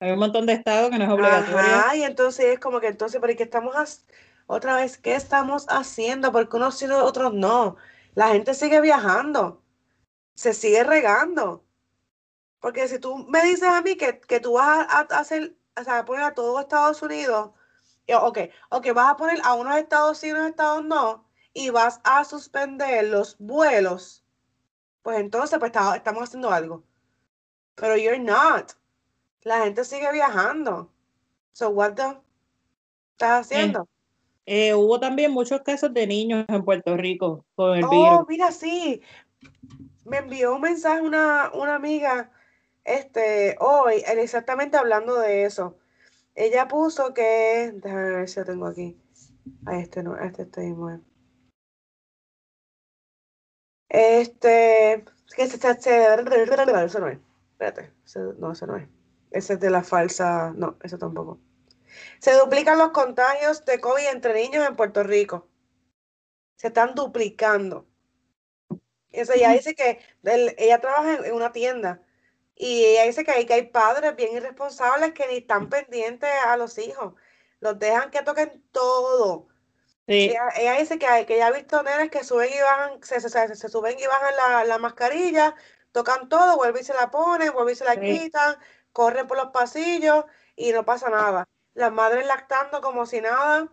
Hay 0.00 0.10
un 0.10 0.18
montón 0.18 0.46
de 0.46 0.54
estados 0.54 0.90
que 0.90 0.98
no 0.98 1.04
es 1.04 1.10
obligatoria. 1.10 1.78
Ajá, 1.78 1.96
y 1.96 2.02
entonces 2.02 2.46
es 2.46 2.58
como 2.58 2.80
que 2.80 2.88
entonces, 2.88 3.20
¿pero 3.20 3.36
qué 3.36 3.44
estamos 3.44 4.04
otra 4.46 4.74
vez, 4.74 4.98
qué 4.98 5.14
estamos 5.14 5.66
haciendo? 5.68 6.32
Porque 6.32 6.56
unos 6.56 6.76
sí, 6.76 6.86
otros 6.86 7.32
no. 7.32 7.76
La 8.14 8.30
gente 8.30 8.54
sigue 8.54 8.80
viajando, 8.80 9.62
se 10.34 10.54
sigue 10.54 10.82
regando. 10.82 11.64
Porque 12.58 12.88
si 12.88 12.98
tú 12.98 13.18
me 13.28 13.44
dices 13.44 13.68
a 13.68 13.82
mí 13.82 13.96
que, 13.96 14.40
tú 14.40 14.54
vas 14.54 14.86
a, 14.88 15.00
hacer, 15.18 15.56
o 15.78 15.84
sea, 15.84 15.98
a 15.98 16.04
poner 16.04 16.24
a 16.24 16.34
todo 16.34 16.60
Estados 16.60 17.00
Unidos, 17.02 17.50
ok, 18.12 18.38
ok, 18.70 18.92
vas 18.94 19.10
a 19.12 19.16
poner 19.16 19.38
a 19.44 19.54
unos 19.54 19.76
estados 19.76 20.18
sí, 20.18 20.32
unos 20.32 20.48
estados 20.48 20.84
no, 20.84 21.21
y 21.54 21.70
vas 21.70 22.00
a 22.04 22.24
suspender 22.24 23.08
los 23.08 23.36
vuelos, 23.38 24.24
pues 25.02 25.18
entonces 25.20 25.58
pues 25.58 25.72
estamos 25.96 26.22
haciendo 26.24 26.50
algo. 26.50 26.82
Pero 27.74 27.96
you're 27.96 28.18
not. 28.18 28.72
La 29.42 29.64
gente 29.64 29.84
sigue 29.84 30.10
viajando. 30.12 30.90
So 31.52 31.70
what 31.70 31.94
the 31.94 32.16
estás 33.12 33.46
haciendo? 33.46 33.88
Eh, 34.46 34.74
hubo 34.74 34.98
también 34.98 35.30
muchos 35.30 35.60
casos 35.62 35.92
de 35.94 36.06
niños 36.06 36.44
en 36.48 36.64
Puerto 36.64 36.96
Rico 36.96 37.44
con 37.54 37.76
el 37.76 37.84
oh, 37.84 37.90
virus. 37.90 38.28
mira, 38.28 38.50
sí. 38.50 39.02
Me 40.04 40.18
envió 40.18 40.54
un 40.54 40.60
mensaje 40.60 41.00
una, 41.00 41.50
una 41.54 41.76
amiga 41.76 42.30
este, 42.84 43.56
hoy, 43.60 44.02
exactamente 44.06 44.76
hablando 44.76 45.16
de 45.18 45.44
eso. 45.44 45.78
Ella 46.34 46.66
puso 46.66 47.14
que, 47.14 47.72
déjame 47.74 48.10
ver 48.10 48.28
si 48.28 48.40
lo 48.40 48.46
tengo 48.46 48.66
aquí. 48.66 48.96
A 49.66 49.78
este 49.78 50.02
no, 50.02 50.14
a 50.14 50.26
este 50.26 50.42
estoy 50.42 50.72
muy. 50.72 51.00
Este, 53.92 55.04
que 55.36 55.46
se, 55.46 55.58
se, 55.58 55.74
se, 55.82 56.14
eso 56.14 56.98
no 56.98 57.08
es. 57.08 57.18
Espérate, 57.52 57.92
no, 58.38 58.52
eso 58.52 58.66
no 58.66 58.76
es. 58.78 58.88
Ese 59.30 59.52
es 59.52 59.60
de 59.60 59.68
la 59.68 59.84
falsa, 59.84 60.50
no, 60.56 60.78
eso 60.82 60.96
tampoco. 60.96 61.38
Se 62.18 62.32
duplican 62.32 62.78
los 62.78 62.92
contagios 62.92 63.66
de 63.66 63.82
COVID 63.82 64.08
entre 64.10 64.32
niños 64.32 64.66
en 64.66 64.76
Puerto 64.76 65.02
Rico. 65.02 65.46
Se 66.56 66.68
están 66.68 66.94
duplicando. 66.94 67.86
Eso 69.10 69.34
ella 69.34 69.50
dice 69.50 69.74
que 69.74 69.98
ella 70.56 70.80
trabaja 70.80 71.26
en 71.26 71.34
una 71.34 71.52
tienda 71.52 72.00
y 72.54 72.86
ella 72.86 73.04
dice 73.04 73.24
que 73.24 73.32
hay, 73.32 73.44
que 73.44 73.52
hay 73.52 73.66
padres 73.66 74.16
bien 74.16 74.34
irresponsables 74.34 75.12
que 75.12 75.26
ni 75.28 75.36
están 75.36 75.68
pendientes 75.68 76.30
a 76.46 76.56
los 76.56 76.78
hijos. 76.78 77.12
Los 77.60 77.78
dejan 77.78 78.10
que 78.10 78.22
toquen 78.22 78.64
todo. 78.72 79.48
Ella, 80.06 80.78
dice 80.78 80.98
que, 80.98 81.06
que 81.26 81.36
ella 81.36 81.46
ha 81.46 81.52
visto 81.52 81.82
nenes 81.82 82.10
que 82.10 82.24
suben 82.24 82.50
y 82.52 82.60
bajan, 82.60 83.02
se, 83.02 83.20
se, 83.20 83.68
suben 83.68 83.98
y 83.98 84.06
bajan 84.06 84.36
la, 84.36 84.64
la, 84.64 84.78
mascarilla, 84.78 85.54
tocan 85.92 86.28
todo, 86.28 86.56
vuelven 86.56 86.82
y 86.82 86.84
se 86.84 86.94
la 86.94 87.10
ponen, 87.10 87.52
vuelven 87.52 87.74
y 87.74 87.76
se 87.76 87.84
la 87.84 87.96
quitan, 87.96 88.56
corren 88.92 89.26
por 89.26 89.36
los 89.36 89.50
pasillos 89.50 90.24
y 90.56 90.72
no 90.72 90.84
pasa 90.84 91.08
nada. 91.08 91.48
Las 91.74 91.92
madres 91.92 92.26
lactando 92.26 92.80
como 92.80 93.06
si 93.06 93.20
nada, 93.20 93.68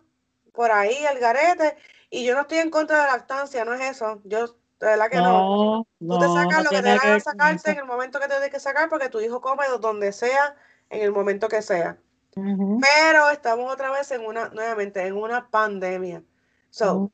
por 0.52 0.70
ahí, 0.70 1.04
el 1.04 1.18
garete. 1.18 1.76
Y 2.10 2.24
yo 2.24 2.34
no 2.34 2.42
estoy 2.42 2.58
en 2.58 2.70
contra 2.70 2.98
de 2.98 3.06
la 3.06 3.16
lactancia, 3.16 3.64
no 3.64 3.74
es 3.74 3.80
eso. 3.82 4.20
Yo 4.24 4.46
de 4.46 4.86
verdad 4.86 5.10
que 5.10 5.16
no. 5.18 5.86
Tú 5.98 6.18
te 6.18 6.26
sacas 6.26 6.64
lo 6.64 6.70
que 6.70 6.82
te 6.82 6.88
da 6.88 6.98
que 6.98 7.20
sacarse 7.20 7.70
en 7.72 7.78
el 7.78 7.84
momento 7.84 8.18
que 8.18 8.26
te 8.26 8.32
tienes 8.32 8.50
que 8.50 8.60
sacar 8.60 8.88
porque 8.88 9.10
tu 9.10 9.20
hijo 9.20 9.40
come 9.40 9.64
donde 9.80 10.12
sea, 10.12 10.56
en 10.88 11.02
el 11.02 11.12
momento 11.12 11.48
que 11.48 11.60
sea. 11.60 11.98
Pero 12.34 13.30
estamos 13.30 13.72
otra 13.72 13.90
vez 13.90 14.10
en 14.10 14.24
una, 14.24 14.48
nuevamente, 14.48 15.06
en 15.06 15.16
una 15.16 15.48
pandemia. 15.50 16.22
So, 16.70 17.10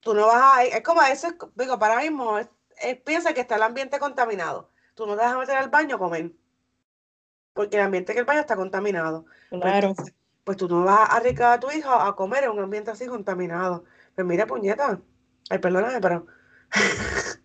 tú 0.00 0.14
no 0.14 0.26
vas 0.26 0.56
a 0.56 0.66
ir, 0.66 0.72
es 0.72 0.82
como 0.82 1.02
eso, 1.02 1.28
digo, 1.54 1.78
para 1.78 1.98
mismo, 1.98 2.38
piensa 3.04 3.34
que 3.34 3.42
está 3.42 3.56
el 3.56 3.62
ambiente 3.62 3.98
contaminado. 3.98 4.70
Tú 4.94 5.06
no 5.06 5.16
te 5.16 5.22
vas 5.22 5.34
a 5.34 5.38
meter 5.38 5.56
al 5.56 5.68
baño 5.68 5.96
a 5.96 5.98
comer. 5.98 6.32
Porque 7.52 7.76
el 7.76 7.82
ambiente 7.82 8.14
que 8.14 8.20
el 8.20 8.24
baño 8.24 8.40
está 8.40 8.56
contaminado. 8.56 9.26
Pues 9.50 9.62
claro. 9.62 9.94
Pues, 10.44 10.56
tú 10.56 10.68
no 10.68 10.84
vas 10.84 11.10
a 11.10 11.16
arriesgar 11.16 11.52
a 11.52 11.60
tu 11.60 11.70
hijo 11.70 11.90
a 11.90 12.16
comer 12.16 12.44
en 12.44 12.50
un 12.50 12.60
ambiente 12.60 12.90
así 12.90 13.06
contaminado. 13.06 13.84
Pues 14.14 14.26
mira, 14.26 14.46
puñeta. 14.46 15.00
Ay, 15.50 15.58
perdóname, 15.58 16.00
pero 16.00 16.26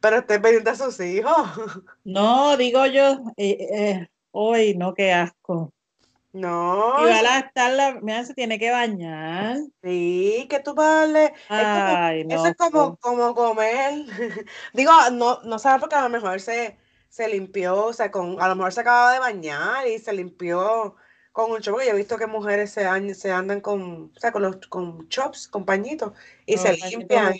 Pero 0.00 0.16
esté 0.16 0.40
pendiente 0.40 0.70
a 0.70 0.74
sus 0.74 0.98
hijos. 1.00 1.32
No, 2.04 2.56
digo 2.56 2.84
yo, 2.86 3.22
eh, 3.36 3.68
eh, 3.72 4.08
hoy 4.32 4.74
no, 4.76 4.94
qué 4.94 5.12
asco. 5.12 5.72
No. 6.32 6.94
Y 7.00 7.10
va 7.10 7.36
a 7.36 7.38
estar 7.40 8.02
mira, 8.02 8.24
se 8.24 8.34
tiene 8.34 8.58
que 8.58 8.70
bañar. 8.70 9.58
Sí, 9.82 10.46
que 10.48 10.60
tú 10.60 10.74
vas 10.74 11.10
Ay, 11.48 12.24
no, 12.24 12.34
eso 12.34 12.46
es 12.46 12.56
como, 12.56 12.96
como 12.96 13.34
comer. 13.34 14.06
digo, 14.72 14.92
no, 15.12 15.40
no 15.42 15.58
sabes 15.58 15.80
porque 15.80 15.96
a 15.96 16.02
lo 16.02 16.08
mejor 16.08 16.40
se, 16.40 16.78
se 17.10 17.28
limpió, 17.28 17.86
o 17.86 17.92
sea, 17.92 18.10
con, 18.10 18.40
a 18.40 18.48
lo 18.48 18.56
mejor 18.56 18.72
se 18.72 18.80
acaba 18.80 19.12
de 19.12 19.18
bañar 19.18 19.86
y 19.86 19.98
se 19.98 20.12
limpió 20.14 20.96
con 21.32 21.50
un 21.50 21.60
chop, 21.60 21.80
yo 21.80 21.92
he 21.92 21.94
visto 21.94 22.18
que 22.18 22.26
mujeres 22.26 22.70
se, 22.70 23.14
se 23.14 23.32
andan 23.32 23.60
con, 23.60 24.12
o 24.14 24.20
sea, 24.20 24.32
con 24.32 24.42
los 24.42 24.56
con 24.68 25.08
chops, 25.08 25.48
con 25.48 25.64
pañitos, 25.64 26.12
y 26.46 26.58
se 26.58 26.74
limpian. 26.74 27.34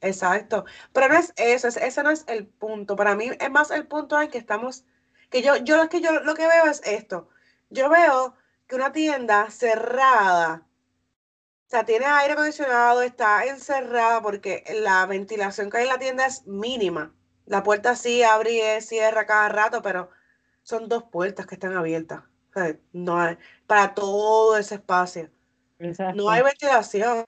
exacto. 0.00 0.64
Pero 0.92 1.08
no 1.08 1.18
es 1.18 1.32
eso, 1.36 1.68
ese 1.68 2.02
no 2.02 2.10
es 2.10 2.24
el 2.28 2.46
punto. 2.46 2.96
Para 2.96 3.14
mí 3.14 3.30
es 3.38 3.50
más 3.50 3.70
el 3.70 3.86
punto 3.86 4.20
en 4.20 4.30
que 4.30 4.38
estamos, 4.38 4.84
que 5.30 5.42
yo, 5.42 5.56
yo 5.56 5.88
que 5.88 6.00
yo 6.00 6.20
lo 6.20 6.34
que 6.34 6.46
veo 6.46 6.66
es 6.66 6.80
esto. 6.84 7.28
Yo 7.70 7.88
veo 7.88 8.34
que 8.66 8.76
una 8.76 8.92
tienda 8.92 9.50
cerrada, 9.50 10.66
o 11.66 11.68
sea, 11.68 11.84
tiene 11.84 12.06
aire 12.06 12.34
acondicionado, 12.34 13.02
está 13.02 13.44
encerrada 13.46 14.22
porque 14.22 14.64
la 14.82 15.04
ventilación 15.06 15.70
que 15.70 15.78
hay 15.78 15.82
en 15.84 15.90
la 15.90 15.98
tienda 15.98 16.26
es 16.26 16.46
mínima. 16.46 17.14
La 17.44 17.62
puerta 17.62 17.96
sí 17.96 18.22
abre 18.22 18.76
y 18.76 18.80
cierra 18.82 19.26
cada 19.26 19.48
rato, 19.48 19.82
pero 19.82 20.10
son 20.62 20.88
dos 20.88 21.04
puertas 21.04 21.46
que 21.46 21.54
están 21.54 21.76
abiertas. 21.76 22.22
No 22.92 23.20
hay, 23.20 23.36
para 23.66 23.94
todo 23.94 24.56
ese 24.56 24.76
espacio. 24.76 25.30
No 26.14 26.30
hay 26.30 26.42
ventilación. 26.42 27.24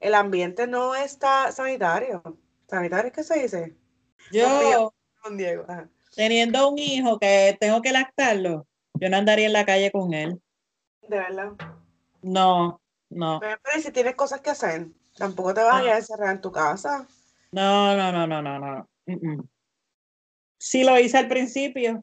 El 0.00 0.14
ambiente 0.14 0.66
no 0.66 0.94
está 0.94 1.52
sanitario. 1.52 2.22
¿Sanitario 2.68 3.12
qué 3.12 3.22
se 3.22 3.38
dice? 3.40 3.76
Yo, 4.32 4.92
teniendo 6.14 6.68
un 6.68 6.78
hijo 6.78 7.18
que 7.18 7.56
tengo 7.60 7.80
que 7.80 7.92
lactarlo, 7.92 8.66
yo 9.00 9.08
no 9.10 9.16
andaría 9.16 9.46
en 9.46 9.52
la 9.52 9.64
calle 9.64 9.90
con 9.90 10.12
él. 10.14 10.40
¿De 11.08 11.16
verdad? 11.16 11.52
No, 12.22 12.80
no. 13.10 13.40
Pero, 13.40 13.58
si 13.82 13.90
tienes 13.92 14.14
cosas 14.14 14.40
que 14.40 14.50
hacer, 14.50 14.88
tampoco 15.16 15.54
te 15.54 15.62
vas 15.62 15.84
a 15.84 15.96
encerrar 15.96 16.34
en 16.34 16.40
tu 16.40 16.50
casa. 16.50 17.06
No, 17.52 17.96
no, 17.96 18.12
no, 18.12 18.26
no, 18.26 18.42
no, 18.42 18.58
no. 18.58 18.88
Sí 20.58 20.84
lo 20.84 20.98
hice 20.98 21.18
al 21.18 21.28
principio, 21.28 22.02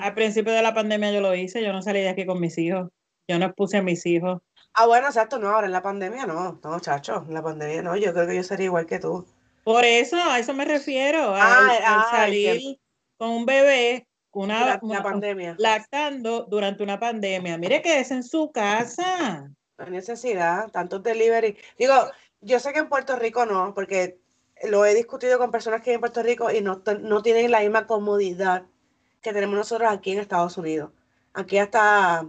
al 0.00 0.14
principio 0.14 0.52
de 0.52 0.62
la 0.62 0.74
pandemia 0.74 1.12
yo 1.12 1.20
lo 1.20 1.34
hice, 1.34 1.62
yo 1.62 1.72
no 1.72 1.82
salí 1.82 2.00
de 2.00 2.08
aquí 2.08 2.26
con 2.26 2.40
mis 2.40 2.56
hijos, 2.58 2.90
yo 3.26 3.38
no 3.38 3.46
expuse 3.46 3.78
a 3.78 3.82
mis 3.82 4.04
hijos. 4.06 4.40
Ah, 4.74 4.86
bueno, 4.86 5.08
exacto, 5.08 5.38
no, 5.38 5.48
ahora 5.48 5.66
en 5.66 5.72
la 5.72 5.82
pandemia 5.82 6.26
no, 6.26 6.60
no, 6.62 6.80
chacho, 6.80 7.24
en 7.26 7.34
la 7.34 7.42
pandemia 7.42 7.82
no, 7.82 7.96
yo 7.96 8.12
creo 8.12 8.26
que 8.26 8.36
yo 8.36 8.42
sería 8.42 8.66
igual 8.66 8.86
que 8.86 8.98
tú. 8.98 9.26
Por 9.64 9.84
eso, 9.84 10.16
a 10.16 10.38
eso 10.38 10.54
me 10.54 10.64
refiero, 10.64 11.34
a, 11.34 12.06
salir 12.10 12.78
con 13.16 13.30
un 13.30 13.46
bebé, 13.46 14.06
una, 14.32 14.80
la, 14.82 15.02
pandemia. 15.02 15.56
lactando 15.58 16.44
durante 16.44 16.82
una 16.82 16.98
pandemia. 17.00 17.58
Mire 17.58 17.82
que 17.82 18.00
es 18.00 18.10
en 18.10 18.22
su 18.22 18.50
casa. 18.52 19.50
No 19.78 19.84
hay 19.84 19.90
necesidad, 19.90 20.70
tantos 20.70 21.02
delivery. 21.02 21.56
Digo, 21.78 21.94
yo 22.40 22.60
sé 22.60 22.72
que 22.72 22.80
en 22.80 22.88
Puerto 22.88 23.16
Rico 23.16 23.46
no, 23.46 23.74
porque 23.74 24.18
lo 24.64 24.84
he 24.84 24.94
discutido 24.94 25.38
con 25.38 25.50
personas 25.50 25.82
que 25.82 25.90
hay 25.90 25.94
en 25.94 26.00
Puerto 26.00 26.22
Rico 26.22 26.50
y 26.50 26.60
no, 26.60 26.82
no 27.00 27.22
tienen 27.22 27.50
la 27.50 27.60
misma 27.60 27.86
comodidad 27.86 28.64
que 29.20 29.32
tenemos 29.32 29.56
nosotros 29.56 29.90
aquí 29.90 30.12
en 30.12 30.20
Estados 30.20 30.56
Unidos. 30.58 30.92
Aquí 31.32 31.58
hasta, 31.58 32.26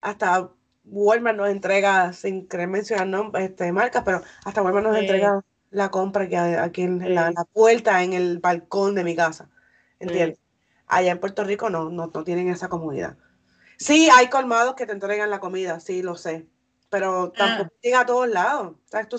hasta 0.00 0.50
Walmart 0.84 1.36
nos 1.36 1.48
entrega, 1.48 2.12
sin 2.12 2.48
querer 2.48 2.68
mencionar 2.68 3.30
este, 3.40 3.72
marcas, 3.72 4.02
pero 4.04 4.22
hasta 4.44 4.62
Walmart 4.62 4.86
nos 4.86 4.96
entrega 4.96 5.42
la 5.70 5.90
compra 5.90 6.28
que 6.28 6.36
aquí 6.36 6.82
en 6.82 7.14
la, 7.14 7.32
puerta, 7.52 8.02
en 8.02 8.12
el 8.12 8.38
balcón 8.38 8.94
de 8.94 9.04
mi 9.04 9.16
casa. 9.16 9.48
¿Entiendes? 9.98 10.41
Allá 10.92 11.12
en 11.12 11.20
Puerto 11.20 11.44
Rico 11.44 11.70
no, 11.70 11.90
no, 11.90 12.10
no 12.12 12.24
tienen 12.24 12.48
esa 12.48 12.68
comodidad. 12.68 13.16
Sí, 13.78 14.08
hay 14.12 14.28
colmados 14.28 14.74
que 14.74 14.86
te 14.86 14.92
entregan 14.92 15.30
la 15.30 15.40
comida, 15.40 15.80
sí, 15.80 16.02
lo 16.02 16.16
sé 16.16 16.46
pero 16.92 17.32
tampoco 17.32 17.70
ah. 17.74 17.78
llega 17.82 18.00
a 18.00 18.06
todos 18.06 18.28
lados. 18.28 18.76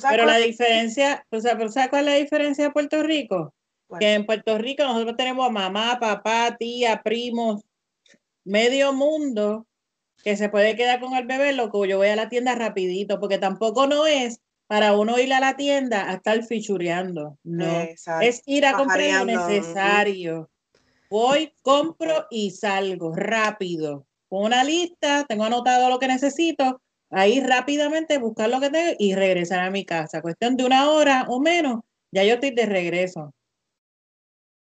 pero 0.08 0.26
la 0.26 0.38
diferencia, 0.38 1.26
o 1.32 1.40
sea, 1.40 1.58
¿sabes 1.72 1.90
cuál 1.90 2.08
es 2.08 2.14
la 2.14 2.20
diferencia 2.20 2.66
de 2.66 2.72
Puerto 2.72 3.02
Rico? 3.02 3.52
Que 4.00 4.14
en 4.14 4.28
Puerto 4.28 4.60
Rico 4.60 4.84
nosotros 4.84 5.18
tenemos 5.18 5.48
a 5.48 5.50
mamá, 5.50 5.98
papá, 6.00 6.56
tía, 6.56 7.02
primos, 7.04 7.64
medio 8.44 8.94
mundo 8.94 9.66
que 10.24 10.38
se 10.38 10.50
puede 10.50 10.76
quedar 10.76 11.00
con 11.00 11.16
el 11.16 11.26
bebé, 11.26 11.52
loco, 11.54 11.86
yo 11.86 11.98
voy 11.98 12.10
a 12.10 12.16
la 12.16 12.30
tienda 12.30 12.54
rapidito, 12.54 13.20
porque 13.20 13.40
tampoco 13.40 13.88
no 13.88 14.06
es 14.06 14.40
para 14.68 14.96
uno 14.96 15.18
ir 15.18 15.34
a 15.34 15.40
la 15.40 15.56
tienda 15.56 16.10
a 16.10 16.14
estar 16.14 16.44
fichureando, 16.44 17.40
no, 17.44 17.88
es 18.22 18.44
ir 18.46 18.68
a 18.68 18.74
comprar 18.74 19.26
lo 19.26 19.26
necesario. 19.26 20.50
Voy, 21.14 21.54
compro 21.62 22.26
y 22.32 22.50
salgo 22.50 23.14
rápido. 23.16 24.08
Con 24.30 24.46
una 24.46 24.64
lista, 24.64 25.26
tengo 25.30 25.44
anotado 25.44 25.88
lo 25.92 26.00
que 26.00 26.08
necesito, 26.08 26.82
ahí 27.12 27.40
rápidamente 27.40 28.18
buscar 28.18 28.50
lo 28.50 28.60
que 28.60 28.72
tengo 28.72 28.96
y 28.98 29.14
regresar 29.14 29.60
a 29.60 29.70
mi 29.70 29.86
casa. 29.86 30.24
Cuestión 30.24 30.58
de 30.58 30.66
una 30.66 30.90
hora 30.90 31.28
o 31.30 31.40
menos, 31.40 31.82
ya 32.10 32.24
yo 32.24 32.34
estoy 32.34 32.50
de 32.50 32.66
regreso. 32.66 33.32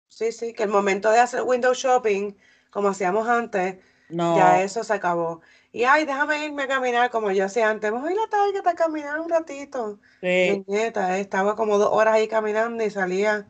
Sí, 0.07 0.31
sí, 0.31 0.53
que 0.53 0.63
el 0.63 0.69
momento 0.69 1.11
de 1.11 1.19
hacer 1.19 1.43
window 1.43 1.75
shopping, 1.75 2.33
como 2.71 2.87
hacíamos 2.87 3.27
antes, 3.27 3.77
no. 4.09 4.35
ya 4.35 4.63
eso 4.63 4.83
se 4.83 4.93
acabó. 4.93 5.41
Y 5.71 5.83
ay, 5.83 6.05
déjame 6.05 6.43
irme 6.45 6.63
a 6.63 6.67
caminar 6.67 7.11
como 7.11 7.29
yo 7.29 7.45
hacía 7.45 7.69
antes. 7.69 7.91
Voy 7.91 8.11
a 8.11 8.15
la 8.15 8.27
tarde 8.27 8.57
está 8.57 8.73
caminar 8.73 9.19
un 9.19 9.29
ratito. 9.29 9.99
Sí. 10.19 10.65
nieta, 10.65 11.19
estaba 11.19 11.55
como 11.55 11.77
dos 11.77 11.89
horas 11.91 12.15
ahí 12.15 12.27
caminando 12.27 12.83
y 12.83 12.89
salía 12.89 13.47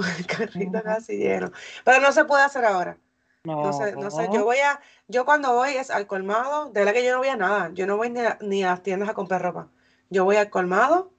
con 0.00 0.10
el 0.10 0.26
carrito 0.26 0.82
casi 0.82 1.16
lleno. 1.16 1.50
Pero 1.84 2.00
no 2.00 2.12
se 2.12 2.24
puede 2.24 2.42
hacer 2.42 2.64
ahora. 2.64 2.98
No, 3.44 3.72
sé, 3.74 3.94
no 3.94 4.10
sé, 4.10 4.30
yo 4.32 4.42
voy 4.42 4.56
a, 4.56 4.80
yo 5.06 5.26
cuando 5.26 5.52
voy 5.52 5.74
es 5.74 5.90
al 5.90 6.06
colmado, 6.06 6.70
de 6.70 6.80
verdad 6.80 6.94
que 6.94 7.04
yo 7.04 7.12
no 7.12 7.18
voy 7.18 7.28
a 7.28 7.36
nada, 7.36 7.70
yo 7.74 7.86
no 7.86 7.98
voy 7.98 8.08
ni 8.08 8.62
a, 8.62 8.70
las 8.70 8.82
tiendas 8.82 9.10
a 9.10 9.14
comprar 9.14 9.42
ropa. 9.42 9.68
Yo 10.08 10.24
voy 10.24 10.36
al 10.36 10.48
colmado 10.48 11.12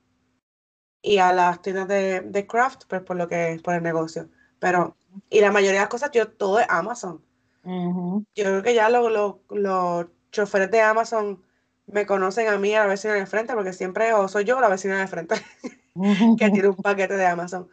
y 1.04 1.20
a 1.20 1.32
las 1.34 1.62
tiendas 1.62 1.88
de, 1.88 2.48
craft, 2.50 2.86
pues 2.88 3.04
por 3.04 3.16
lo 3.16 3.28
que 3.28 3.60
por 3.64 3.76
el 3.76 3.84
negocio. 3.84 4.28
Pero, 4.58 4.98
y 5.30 5.40
la 5.40 5.52
mayoría 5.52 5.80
de 5.80 5.84
las 5.84 5.90
cosas, 5.90 6.10
yo 6.12 6.28
todo 6.28 6.60
es 6.60 6.66
Amazon. 6.68 7.24
Yo 7.64 8.24
creo 8.44 8.64
que 8.64 8.74
ya 8.74 8.90
los, 8.90 9.38
los, 9.50 10.08
choferes 10.32 10.72
de 10.72 10.82
Amazon 10.82 11.44
me 11.86 12.08
conocen 12.08 12.48
a 12.48 12.58
mí, 12.58 12.74
a 12.74 12.82
la 12.82 12.88
vecina 12.88 13.14
de 13.14 13.26
frente, 13.28 13.54
porque 13.54 13.72
siempre 13.72 14.14
o 14.14 14.28
soy 14.28 14.46
yo 14.46 14.58
o 14.58 14.62
la 14.62 14.68
vecina 14.68 15.00
de 15.00 15.08
frente 15.08 15.36
que 16.38 16.50
tiene 16.50 16.70
un 16.70 16.76
paquete 16.84 17.16
de 17.16 17.26
Amazon. 17.26 17.70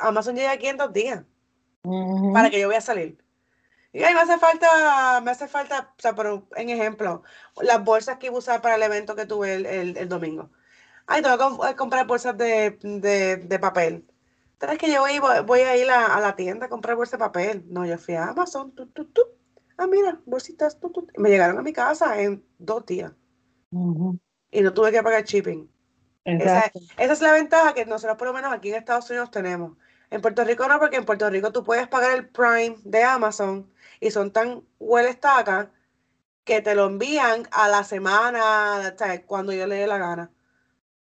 Amazon 0.00 0.36
llega 0.36 0.52
aquí 0.52 0.66
en 0.66 0.76
dos 0.76 0.92
días 0.92 1.24
para 2.32 2.50
que 2.50 2.60
yo 2.60 2.68
vaya 2.68 2.78
a 2.78 2.82
salir. 2.82 3.18
Y 3.92 4.02
ahí 4.02 4.14
me 4.14 4.20
hace 4.20 4.38
falta, 4.38 5.20
me 5.22 5.30
hace 5.30 5.48
falta, 5.48 5.94
o 5.96 6.00
sea, 6.00 6.14
por, 6.14 6.46
en 6.56 6.68
ejemplo, 6.68 7.22
las 7.62 7.82
bolsas 7.82 8.18
que 8.18 8.26
iba 8.26 8.36
a 8.36 8.38
usar 8.38 8.60
para 8.60 8.76
el 8.76 8.82
evento 8.82 9.16
que 9.16 9.26
tuve 9.26 9.54
el, 9.54 10.08
domingo. 10.08 10.50
Ay, 11.06 11.22
tengo 11.22 11.58
que 11.60 11.74
comprar 11.74 12.06
bolsas 12.06 12.36
de, 12.36 12.78
de, 12.80 13.58
papel. 13.58 14.06
¿Sabes 14.60 14.78
que 14.78 14.92
yo 14.92 15.00
voy, 15.00 15.18
voy 15.46 15.60
a 15.60 15.76
ir 15.76 15.90
a, 15.90 16.20
la 16.20 16.36
tienda 16.36 16.66
a 16.66 16.68
comprar 16.68 16.96
bolsas 16.96 17.18
de 17.18 17.24
papel? 17.24 17.64
No, 17.68 17.86
yo 17.86 17.96
fui 17.96 18.14
a 18.14 18.28
Amazon. 18.28 18.74
Ah, 19.78 19.86
mira, 19.86 20.20
bolsitas. 20.26 20.78
Me 21.16 21.30
llegaron 21.30 21.58
a 21.58 21.62
mi 21.62 21.72
casa 21.72 22.20
en 22.20 22.44
dos 22.58 22.84
días. 22.84 23.12
Y 24.50 24.60
no 24.60 24.74
tuve 24.74 24.92
que 24.92 25.02
pagar 25.02 25.24
shipping. 25.24 25.70
Esa, 26.36 26.72
esa, 26.98 27.12
es 27.12 27.20
la 27.20 27.32
ventaja 27.32 27.74
que 27.74 27.86
nosotros 27.86 28.18
por 28.18 28.28
lo 28.28 28.34
menos 28.34 28.52
aquí 28.52 28.68
en 28.68 28.76
Estados 28.76 29.08
Unidos 29.08 29.30
tenemos. 29.30 29.76
En 30.10 30.20
Puerto 30.20 30.44
Rico 30.44 30.66
no, 30.68 30.78
porque 30.78 30.96
en 30.96 31.04
Puerto 31.04 31.28
Rico 31.28 31.52
tú 31.52 31.64
puedes 31.64 31.88
pagar 31.88 32.16
el 32.16 32.28
Prime 32.28 32.76
de 32.84 33.02
Amazon 33.02 33.70
y 34.00 34.10
son 34.10 34.32
tan 34.32 34.62
estaca 35.08 35.70
que 36.44 36.62
te 36.62 36.74
lo 36.74 36.86
envían 36.86 37.46
a 37.50 37.68
la 37.68 37.84
semana, 37.84 38.94
cuando 39.26 39.52
yo 39.52 39.66
le 39.66 39.76
dé 39.76 39.86
la 39.86 39.98
gana. 39.98 40.30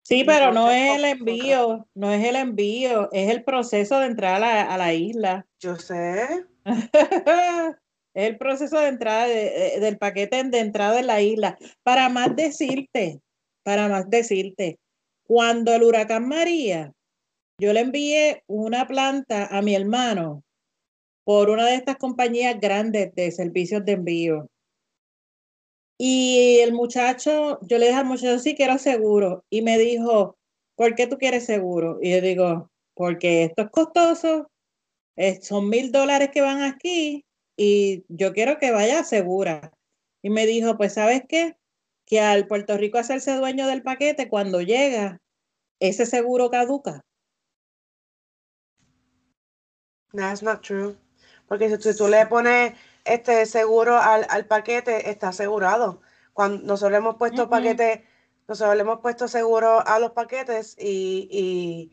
Sí, 0.02 0.24
pero 0.24 0.52
no 0.52 0.70
es 0.70 0.98
el 0.98 1.06
envío, 1.06 1.88
no 1.96 2.12
es 2.12 2.24
el 2.24 2.36
envío, 2.36 3.10
es 3.12 3.30
el 3.30 3.44
proceso 3.44 4.00
de 4.00 4.08
entrar 4.08 4.44
a 4.44 4.78
la, 4.78 4.94
isla. 4.94 5.48
Yo 5.60 5.78
sé. 5.78 6.46
es 6.66 7.76
el 8.14 8.38
proceso 8.38 8.80
de 8.80 8.88
entrada 8.88 9.28
del 9.28 9.98
paquete 9.98 10.44
de 10.44 10.60
entrada 10.60 11.00
en 11.00 11.08
la 11.08 11.22
isla. 11.22 11.58
Para 11.84 12.10
más 12.10 12.36
decirte, 12.36 13.22
para 13.64 13.88
más 13.88 14.10
decirte, 14.10 14.80
cuando 15.28 15.74
el 15.74 15.84
huracán 15.84 16.28
María, 16.28 16.94
yo 17.60 17.74
le 17.74 17.82
envié 17.82 18.44
una 18.48 18.88
planta 18.88 19.48
a 19.48 19.62
mi 19.62 19.76
hermano 19.76 20.44
por 21.24 21.50
una 21.50 21.66
de 21.66 21.76
estas 21.76 21.98
compañías 21.98 22.60
grandes 22.60 23.14
de 23.16 23.32
servicios 23.32 23.84
de 23.86 23.94
envío. 23.94 24.48
Y 25.98 26.60
el 26.60 26.74
muchacho, 26.74 27.60
yo 27.62 27.78
le 27.78 27.88
dije 27.88 27.98
al 27.98 28.06
muchacho, 28.06 28.38
sí, 28.40 28.54
quiero 28.54 28.78
seguro. 28.78 29.44
Y 29.50 29.62
me 29.62 29.78
dijo, 29.78 30.38
¿por 30.76 30.94
qué 30.94 31.08
tú 31.08 31.18
quieres 31.18 31.46
seguro? 31.46 32.00
Y 32.02 32.12
yo 32.12 32.22
digo, 32.22 32.70
porque 32.94 33.46
esto 33.46 33.64
es 33.64 33.70
costoso, 33.72 34.52
son 35.42 35.70
mil 35.70 35.92
dólares 35.92 36.30
que 36.32 36.42
van 36.42 36.62
aquí 36.62 37.26
y 37.58 38.04
yo 38.10 38.34
quiero 38.34 38.60
que 38.60 38.72
vaya 38.72 39.04
segura. 39.04 39.72
Y 40.22 40.30
me 40.30 40.46
dijo, 40.46 40.78
pues 40.78 40.94
sabes 40.94 41.24
qué, 41.28 41.56
que 42.06 42.22
al 42.22 42.48
Puerto 42.48 42.78
Rico 42.78 42.98
hacerse 42.98 43.36
dueño 43.36 43.68
del 43.68 43.84
paquete, 43.84 44.30
cuando 44.30 44.62
llega, 44.62 45.20
ese 45.80 46.06
seguro 46.06 46.50
caduca. 46.50 47.02
That's 50.14 50.42
not 50.44 50.62
true. 50.62 50.98
Porque 51.48 51.70
si, 51.70 51.96
tú 51.96 52.08
le 52.08 52.26
pones 52.28 52.74
este 53.04 53.46
seguro 53.46 53.98
al, 53.98 54.46
paquete, 54.48 55.10
está 55.10 55.30
asegurado. 55.30 56.02
Cuando 56.34 56.66
nosotros 56.66 56.98
hemos 56.98 57.18
puesto 57.18 57.50
paquetes, 57.50 58.02
nosotros 58.48 58.76
le 58.76 58.82
hemos 58.82 59.00
puesto 59.00 59.28
seguro 59.28 59.86
a 59.86 60.00
los 60.00 60.12
paquetes 60.12 60.76
y, 60.80 61.92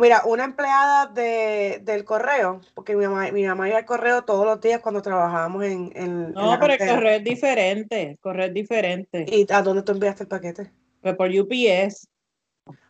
mira, 0.00 0.22
una 0.24 0.44
empleada 0.44 1.06
de, 1.06 1.80
del 1.82 2.04
correo, 2.04 2.60
porque 2.74 2.96
mi 2.96 3.06
mamá, 3.06 3.30
mi 3.30 3.44
mamá 3.44 3.68
iba 3.68 3.78
al 3.78 3.84
correo 3.84 4.24
todos 4.24 4.44
los 4.44 4.60
días 4.60 4.80
cuando 4.80 5.02
trabajábamos 5.02 5.64
en, 5.64 5.92
en 5.94 6.32
No, 6.32 6.58
pero 6.58 6.72
el 6.72 6.78
correo 6.78 7.16
es 7.16 7.24
diferente, 7.24 8.18
correo 8.20 8.46
es 8.46 8.54
diferente. 8.54 9.26
¿Y 9.28 9.46
a 9.52 9.62
dónde 9.62 9.82
tú 9.82 9.92
enviaste 9.92 10.24
el 10.24 10.28
paquete? 10.28 10.72
Pues 11.00 11.14
por 11.16 11.28
UPS. 11.30 12.08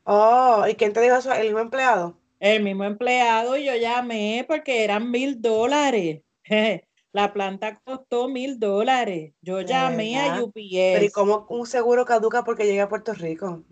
Oh, 0.04 0.64
¿y 0.68 0.74
quién 0.74 0.92
te 0.92 1.00
dijo 1.00 1.16
eso? 1.16 1.32
¿El 1.32 1.46
mismo 1.46 1.60
empleado? 1.60 2.16
El 2.38 2.62
mismo 2.62 2.84
empleado 2.84 3.56
y 3.56 3.64
yo 3.66 3.76
llamé 3.76 4.44
porque 4.48 4.84
eran 4.84 5.10
mil 5.10 5.40
dólares. 5.40 6.22
La 7.12 7.32
planta 7.32 7.80
costó 7.84 8.28
mil 8.28 8.60
dólares. 8.60 9.34
Yo 9.40 9.60
llamé 9.62 10.16
a 10.16 10.42
UPS. 10.42 10.54
Pero 10.54 11.04
¿y 11.04 11.10
cómo 11.10 11.46
un 11.50 11.66
seguro 11.66 12.04
caduca 12.04 12.44
porque 12.44 12.66
llega 12.66 12.84
a 12.84 12.88
Puerto 12.88 13.12
Rico? 13.14 13.64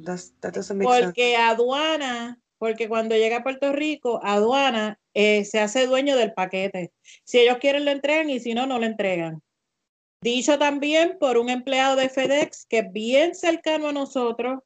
porque 0.83 1.37
aduana, 1.37 2.41
porque 2.59 2.89
cuando 2.89 3.17
llega 3.17 3.39
a 3.39 3.43
Puerto 3.43 3.73
Rico, 3.73 4.21
aduana 4.23 4.99
eh, 5.15 5.45
se 5.45 5.61
hace 5.61 5.87
dueño 5.87 6.17
del 6.17 6.33
paquete. 6.33 6.93
Si 7.25 7.39
ellos 7.39 7.59
quieren 7.59 7.85
lo 7.85 7.91
entregan 7.91 8.29
y 8.31 8.41
si 8.41 8.55
no, 8.55 8.67
no 8.67 8.79
lo 8.79 8.87
entregan. 8.87 9.43
Dicho 10.21 10.59
también 10.59 11.17
por 11.19 11.39
un 11.39 11.49
empleado 11.49 11.95
de 11.97 12.09
FedEx 12.09 12.67
que 12.67 12.79
es 12.79 12.93
bien 12.93 13.35
cercano 13.35 13.89
a 13.89 13.93
nosotros 13.93 14.61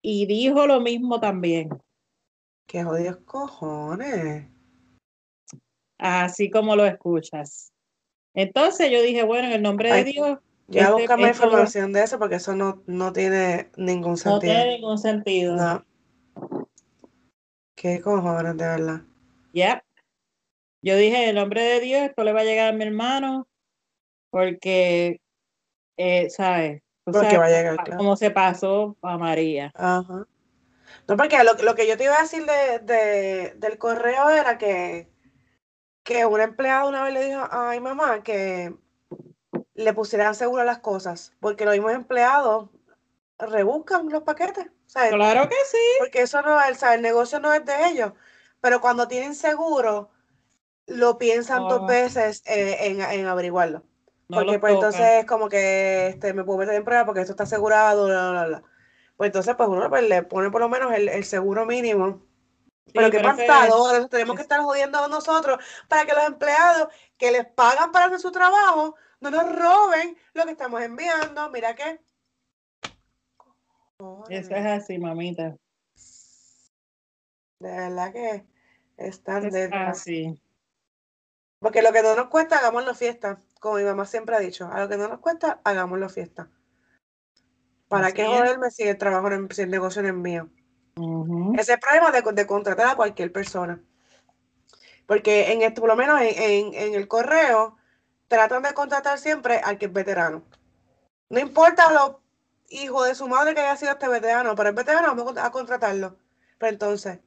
y 0.00 0.26
dijo 0.26 0.66
lo 0.66 0.80
mismo 0.80 1.20
también. 1.20 1.68
Qué 2.66 2.82
jodidos 2.82 3.18
cojones. 3.24 4.46
Así 5.98 6.50
como 6.50 6.76
lo 6.76 6.86
escuchas. 6.86 7.72
Entonces 8.34 8.90
yo 8.90 9.02
dije, 9.02 9.24
bueno, 9.24 9.48
en 9.48 9.54
el 9.54 9.62
nombre 9.62 9.92
de 9.92 10.04
Dios. 10.04 10.38
Ya 10.68 10.82
este, 10.82 10.92
buscame 10.92 11.28
información 11.28 11.92
de 11.92 12.04
eso 12.04 12.18
porque 12.18 12.36
eso 12.36 12.54
no, 12.54 12.82
no 12.86 13.12
tiene 13.12 13.70
ningún 13.76 14.16
sentido. 14.16 14.34
No 14.34 14.40
tiene 14.40 14.76
ningún 14.76 14.98
sentido. 14.98 15.56
No. 15.56 15.84
Qué 17.80 18.00
cojones, 18.00 18.56
de 18.56 18.64
verdad. 18.64 19.00
Ya. 19.52 19.84
Yo 20.82 20.96
dije, 20.96 21.22
en 21.22 21.28
el 21.30 21.34
nombre 21.36 21.62
de 21.62 21.80
Dios, 21.80 22.02
esto 22.02 22.24
le 22.24 22.32
va 22.32 22.40
a 22.40 22.44
llegar 22.44 22.74
a 22.74 22.76
mi 22.76 22.84
hermano 22.84 23.46
porque, 24.30 25.20
eh, 25.96 26.28
¿sabes? 26.28 26.82
porque 27.04 27.38
va 27.38 27.46
a 27.46 27.50
llegar, 27.50 27.96
Como 27.96 28.16
se 28.16 28.32
pasó 28.32 28.96
a 29.00 29.16
María. 29.16 29.70
Ajá. 29.76 30.26
No, 31.06 31.16
porque 31.16 31.38
lo, 31.44 31.74
que 31.76 31.86
yo 31.86 31.96
te 31.96 32.04
iba 32.04 32.16
a 32.16 32.22
decir 32.22 32.44
de, 32.44 33.54
del 33.56 33.78
correo 33.78 34.28
era 34.28 34.58
que, 34.58 35.08
que 36.02 36.26
una 36.26 36.44
empleada 36.44 36.86
una 36.86 37.04
vez 37.04 37.14
le 37.14 37.24
dijo 37.26 37.40
a 37.40 37.70
mi 37.70 37.80
mamá 37.80 38.24
que 38.24 38.74
le 39.74 39.92
pusieran 39.94 40.34
seguro 40.34 40.64
las 40.64 40.80
cosas, 40.80 41.32
porque 41.38 41.64
los 41.64 41.74
mismos 41.74 41.92
empleados 41.92 42.70
rebuscan 43.38 44.08
los 44.08 44.24
paquetes. 44.24 44.66
¿Sabes? 44.88 45.12
Claro 45.12 45.48
que 45.48 45.56
sí. 45.70 45.78
Porque 46.00 46.22
eso 46.22 46.42
no 46.42 46.60
es, 46.62 46.82
el 46.82 47.02
negocio 47.02 47.40
no 47.40 47.52
es 47.54 47.64
de 47.64 47.88
ellos. 47.90 48.12
Pero 48.60 48.80
cuando 48.80 49.08
tienen 49.08 49.34
seguro, 49.36 50.10
lo 50.86 51.18
piensan 51.18 51.68
dos 51.68 51.82
Oh. 51.82 51.86
veces 51.86 52.42
eh, 52.46 52.78
en, 52.88 53.00
en 53.02 53.26
averiguarlo. 53.26 53.84
No 54.28 54.36
porque 54.38 54.58
pues 54.58 54.72
tocan. 54.74 54.90
entonces 54.92 55.20
es 55.20 55.26
como 55.26 55.48
que 55.48 56.08
este, 56.08 56.34
me 56.34 56.44
puedo 56.44 56.58
meter 56.60 56.74
en 56.74 56.84
prueba 56.84 57.04
porque 57.06 57.20
esto 57.22 57.32
está 57.32 57.44
asegurado, 57.44 58.06
bla, 58.06 58.30
bla, 58.32 58.46
bla. 58.46 58.64
Pues 59.16 59.28
entonces 59.28 59.54
pues 59.56 59.68
uno 59.68 59.88
pues, 59.90 60.02
le 60.08 60.22
pone 60.24 60.50
por 60.50 60.60
lo 60.60 60.68
menos 60.68 60.92
el, 60.94 61.08
el 61.08 61.24
seguro 61.24 61.66
mínimo. 61.66 62.22
Sí, 62.86 62.92
pero 62.94 63.10
qué 63.10 63.20
pantalones, 63.20 64.08
tenemos 64.10 64.36
que 64.36 64.42
es- 64.42 64.46
estar 64.46 64.60
jodiendo 64.62 65.08
nosotros 65.08 65.58
para 65.88 66.06
que 66.06 66.14
los 66.14 66.24
empleados 66.24 66.88
que 67.18 67.30
les 67.32 67.46
pagan 67.46 67.92
para 67.92 68.06
hacer 68.06 68.20
su 68.20 68.32
trabajo 68.32 68.96
no 69.20 69.30
nos 69.30 69.44
roben 69.54 70.16
lo 70.34 70.44
que 70.44 70.52
estamos 70.52 70.82
enviando. 70.82 71.50
Mira 71.50 71.74
que... 71.74 72.00
Eso 74.28 74.54
es 74.54 74.66
así, 74.66 74.98
mamita. 74.98 75.56
De 77.60 77.70
verdad 77.70 78.12
que 78.12 78.46
están 78.96 79.46
Es 79.46 79.52
de... 79.52 79.68
así. 79.72 80.40
Porque 81.60 81.82
lo 81.82 81.92
que 81.92 82.02
no 82.02 82.14
nos 82.14 82.28
cuesta, 82.28 82.58
hagámoslo 82.58 82.94
fiesta. 82.94 83.40
Como 83.60 83.76
mi 83.76 83.82
mamá 83.82 84.06
siempre 84.06 84.36
ha 84.36 84.38
dicho, 84.40 84.68
a 84.70 84.80
lo 84.80 84.88
que 84.88 84.96
no 84.96 85.08
nos 85.08 85.18
cuesta, 85.18 85.60
hagámoslo 85.64 86.08
fiesta. 86.08 86.48
¿Para 87.88 88.06
Así 88.08 88.16
qué 88.16 88.22
es. 88.22 88.28
joderme 88.28 88.70
si 88.70 88.84
el 88.84 88.96
trabajo, 88.98 89.28
si 89.50 89.62
el 89.62 89.70
negocio 89.70 90.02
no 90.02 90.08
es 90.08 90.14
mío? 90.14 90.48
Ese 91.54 91.62
es 91.62 91.68
el 91.70 91.80
problema 91.80 92.10
de, 92.12 92.22
de 92.32 92.46
contratar 92.46 92.86
a 92.88 92.96
cualquier 92.96 93.32
persona. 93.32 93.82
Porque 95.06 95.52
en 95.52 95.62
esto, 95.62 95.80
por 95.80 95.88
lo 95.88 95.96
menos 95.96 96.20
en, 96.20 96.40
en- 96.40 96.74
en 96.74 96.94
el 96.94 97.08
correo, 97.08 97.76
tratan 98.28 98.62
de 98.62 98.74
contratar 98.74 99.18
siempre 99.18 99.56
al 99.58 99.78
que 99.78 99.86
es 99.86 99.92
veterano. 99.92 100.44
No 101.30 101.40
importa 101.40 101.90
lo 101.92 102.22
hijo 102.68 103.04
de 103.04 103.14
su 103.14 103.28
madre 103.28 103.54
que 103.54 103.60
haya 103.60 103.76
sido 103.76 103.92
este 103.92 104.08
veterano, 104.08 104.54
pero 104.54 104.70
es 104.70 104.74
veterano, 104.74 105.08
vamos 105.08 105.26
a 105.26 105.40
cont- 105.40 105.46
a 105.46 105.50
contratarlo. 105.50 106.16
Pero 106.58 106.72
entonces, 106.72 107.20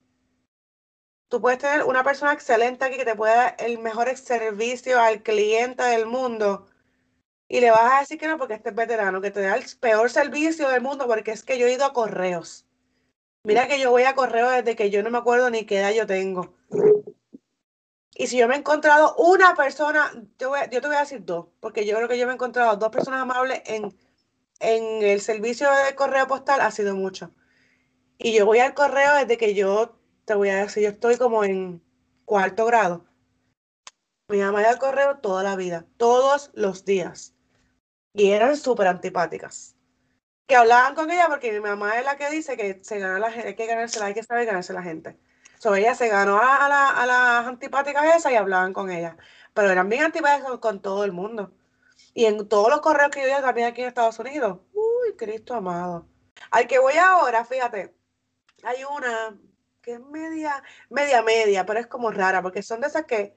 tú 1.29 1.41
puedes 1.41 1.59
tener 1.59 1.83
una 1.83 2.03
persona 2.03 2.33
excelente 2.33 2.85
aquí 2.85 2.97
que 2.97 3.05
te 3.05 3.15
pueda 3.15 3.35
dar 3.35 3.55
el 3.59 3.79
mejor 3.79 4.15
servicio 4.17 4.99
al 4.99 5.23
cliente 5.23 5.83
del 5.83 6.05
mundo. 6.05 6.67
Y 7.47 7.59
le 7.59 7.71
vas 7.71 7.93
a 7.93 7.99
decir 7.99 8.17
que 8.17 8.27
no 8.27 8.37
porque 8.37 8.53
este 8.53 8.69
es 8.69 8.75
veterano, 8.75 9.19
que 9.21 9.31
te 9.31 9.41
da 9.41 9.55
el 9.55 9.65
peor 9.79 10.09
servicio 10.09 10.69
del 10.69 10.81
mundo 10.81 11.07
porque 11.07 11.31
es 11.31 11.43
que 11.43 11.57
yo 11.59 11.67
he 11.67 11.73
ido 11.73 11.85
a 11.85 11.93
correos. 11.93 12.65
Mira 13.43 13.67
que 13.67 13.79
yo 13.79 13.91
voy 13.91 14.03
a 14.03 14.15
correo 14.15 14.49
desde 14.49 14.75
que 14.75 14.89
yo 14.89 15.03
no 15.03 15.09
me 15.09 15.17
acuerdo 15.17 15.49
ni 15.49 15.65
qué 15.65 15.79
edad 15.79 15.91
yo 15.91 16.05
tengo. 16.07 16.53
Y 18.13 18.27
si 18.27 18.37
yo 18.37 18.47
me 18.47 18.55
he 18.55 18.57
encontrado 18.59 19.15
una 19.15 19.55
persona, 19.55 20.11
yo, 20.37 20.53
yo 20.71 20.81
te 20.81 20.87
voy 20.87 20.95
a 20.95 21.01
decir 21.01 21.25
dos, 21.25 21.47
porque 21.59 21.85
yo 21.85 21.95
creo 21.95 22.07
que 22.07 22.17
yo 22.17 22.25
me 22.25 22.33
he 22.33 22.35
encontrado 22.35 22.75
dos 22.77 22.89
personas 22.89 23.21
amables 23.21 23.61
en, 23.65 23.97
en 24.61 25.03
el 25.03 25.21
servicio 25.21 25.69
de 25.71 25.95
correo 25.95 26.27
postal, 26.27 26.61
ha 26.61 26.71
sido 26.71 26.95
mucho. 26.95 27.33
Y 28.17 28.33
yo 28.37 28.45
voy 28.45 28.59
al 28.59 28.73
correo 28.75 29.15
desde 29.15 29.37
que 29.37 29.55
yo, 29.55 29.99
te 30.25 30.35
voy 30.35 30.49
a 30.49 30.57
decir, 30.63 30.83
yo 30.83 30.89
estoy 30.89 31.17
como 31.17 31.43
en 31.45 31.83
cuarto 32.25 32.65
grado. 32.65 33.05
Mi 34.29 34.37
mamá 34.39 34.61
iba 34.61 34.69
al 34.71 34.79
correo 34.79 35.17
toda 35.19 35.43
la 35.43 35.55
vida, 35.55 35.85
todos 35.97 36.51
los 36.53 36.85
días. 36.85 37.35
Y 38.13 38.31
eran 38.31 38.57
súper 38.57 38.87
antipáticas 38.87 39.75
que 40.47 40.55
hablaban 40.57 40.95
con 40.95 41.11
ella 41.11 41.27
porque 41.29 41.51
mi 41.53 41.61
mamá 41.61 41.99
es 41.99 42.05
la 42.05 42.17
que 42.17 42.29
dice 42.29 42.57
que 42.57 42.83
se 42.83 42.99
gana 42.99 43.19
la 43.19 43.31
gente, 43.31 43.49
hay 43.49 43.55
que 43.55 43.67
ganársela, 43.67 44.07
hay 44.07 44.13
que 44.15 44.23
saber 44.23 44.45
ganarse 44.47 44.73
la 44.73 44.83
gente. 44.83 45.19
So, 45.59 45.75
ella 45.75 45.95
se 45.95 46.09
ganó 46.09 46.39
a, 46.41 46.69
la- 46.69 46.89
a 46.91 47.05
las 47.07 47.47
antipáticas 47.47 48.05
esas 48.17 48.31
y 48.33 48.35
hablaban 48.35 48.73
con 48.73 48.91
ella. 48.91 49.17
Pero 49.53 49.69
eran 49.71 49.89
bien 49.89 50.03
antipáticas 50.05 50.59
con 50.59 50.81
todo 50.81 51.05
el 51.05 51.11
mundo. 51.13 51.53
Y 52.13 52.25
en 52.25 52.47
todos 52.47 52.69
los 52.69 52.81
correos 52.81 53.09
que 53.11 53.19
yo 53.21 53.25
veía 53.25 53.41
también 53.41 53.67
aquí 53.67 53.81
en 53.81 53.87
Estados 53.87 54.19
Unidos. 54.19 54.59
Uy, 54.73 55.15
Cristo 55.17 55.53
amado. 55.53 56.07
Al 56.51 56.67
que 56.67 56.79
voy 56.79 56.93
ahora, 56.95 57.45
fíjate, 57.45 57.93
hay 58.63 58.83
una 58.83 59.37
que 59.81 59.93
es 59.93 59.99
media, 59.99 60.61
media, 60.89 61.21
media, 61.23 61.65
pero 61.65 61.79
es 61.79 61.87
como 61.87 62.11
rara, 62.11 62.41
porque 62.41 62.61
son 62.61 62.81
de 62.81 62.87
esas 62.87 63.05
que 63.05 63.35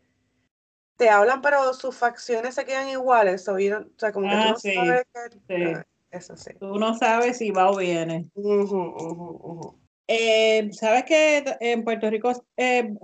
te 0.97 1.09
hablan, 1.09 1.41
pero 1.43 1.73
sus 1.75 1.97
facciones 1.97 2.55
se 2.55 2.65
quedan 2.65 2.89
iguales. 2.89 3.45
so, 3.45 3.59
you 3.59 3.71
don't- 3.73 3.89
o 3.95 3.99
sea, 3.99 4.13
como 4.13 4.29
que 4.29 4.35
tú 4.37 4.43
Ah, 4.43 4.51
no 4.51 4.59
sí, 4.59 4.75
sabes 4.75 5.05
que- 5.13 5.39
sí. 5.49 5.83
Eso 6.11 6.37
sí. 6.37 6.53
Tú 6.61 6.79
no 6.79 6.97
sabes 6.97 7.39
si 7.39 7.51
va 7.51 7.71
o 7.71 7.77
viene. 7.77 8.31
Ujú, 8.35 8.77
ujú. 8.77 9.81
Eh, 10.07 10.71
¿sabes 10.73 11.05
que 11.05 11.45
en 11.61 11.83
Puerto 11.83 12.09
Rico 12.09 12.31
eh, 12.57 12.95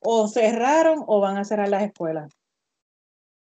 o 0.00 0.28
cerraron 0.28 1.02
o 1.06 1.20
van 1.20 1.38
a 1.38 1.44
cerrar 1.44 1.68
las 1.70 1.82
escuelas? 1.84 2.30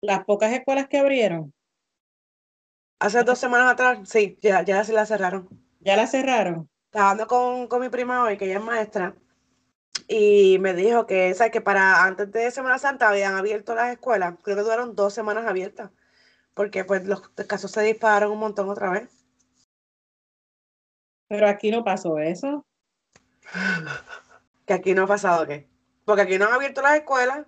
Las 0.02 0.24
pocas 0.24 0.54
escuelas 0.54 0.88
que 0.88 0.98
abrieron, 0.98 1.54
Hace 3.02 3.24
dos 3.24 3.40
semanas 3.40 3.72
atrás, 3.72 3.98
sí, 4.08 4.38
ya, 4.44 4.62
ya 4.62 4.84
sí 4.84 4.92
la 4.92 5.08
cerraron. 5.08 5.50
ya 5.80 5.96
las 5.98 6.12
cerraron. 6.12 6.70
Estaba 6.86 7.10
hablando 7.10 7.26
con, 7.26 7.68
con 7.68 7.82
mi 7.82 7.90
prima 7.90 8.24
hoy, 8.24 8.38
que 8.38 8.46
ella 8.46 8.60
es 8.60 8.64
maestra, 8.64 9.16
y 10.08 10.60
me 10.60 10.76
dijo 10.76 11.08
que, 11.08 11.34
¿sabes? 11.34 11.52
que 11.52 11.62
para 11.62 12.04
antes 12.04 12.32
de 12.32 12.52
Semana 12.52 12.78
Santa 12.78 13.10
habían 13.10 13.34
abierto 13.34 13.74
las 13.74 13.92
escuelas. 13.92 14.36
Creo 14.44 14.56
que 14.56 14.62
duraron 14.62 14.96
dos 14.96 15.16
semanas 15.16 15.48
abiertas, 15.48 15.90
porque 16.54 16.86
pues 16.86 17.08
los 17.08 17.28
casos 17.48 17.72
se 17.72 17.82
dispararon 17.82 18.34
un 18.34 18.40
montón 18.40 18.70
otra 18.70 18.92
vez. 18.92 19.10
Pero 21.28 21.48
aquí 21.48 21.72
no 21.72 21.84
pasó 21.84 22.20
eso. 22.20 22.64
Que 24.68 24.74
aquí 24.74 24.94
no 24.94 25.06
ha 25.06 25.08
pasado, 25.08 25.48
¿qué? 25.48 25.68
Porque 26.06 26.22
aquí 26.22 26.38
no 26.38 26.46
han 26.46 26.54
abierto 26.54 26.84
las 26.84 26.98
escuelas. 26.98 27.48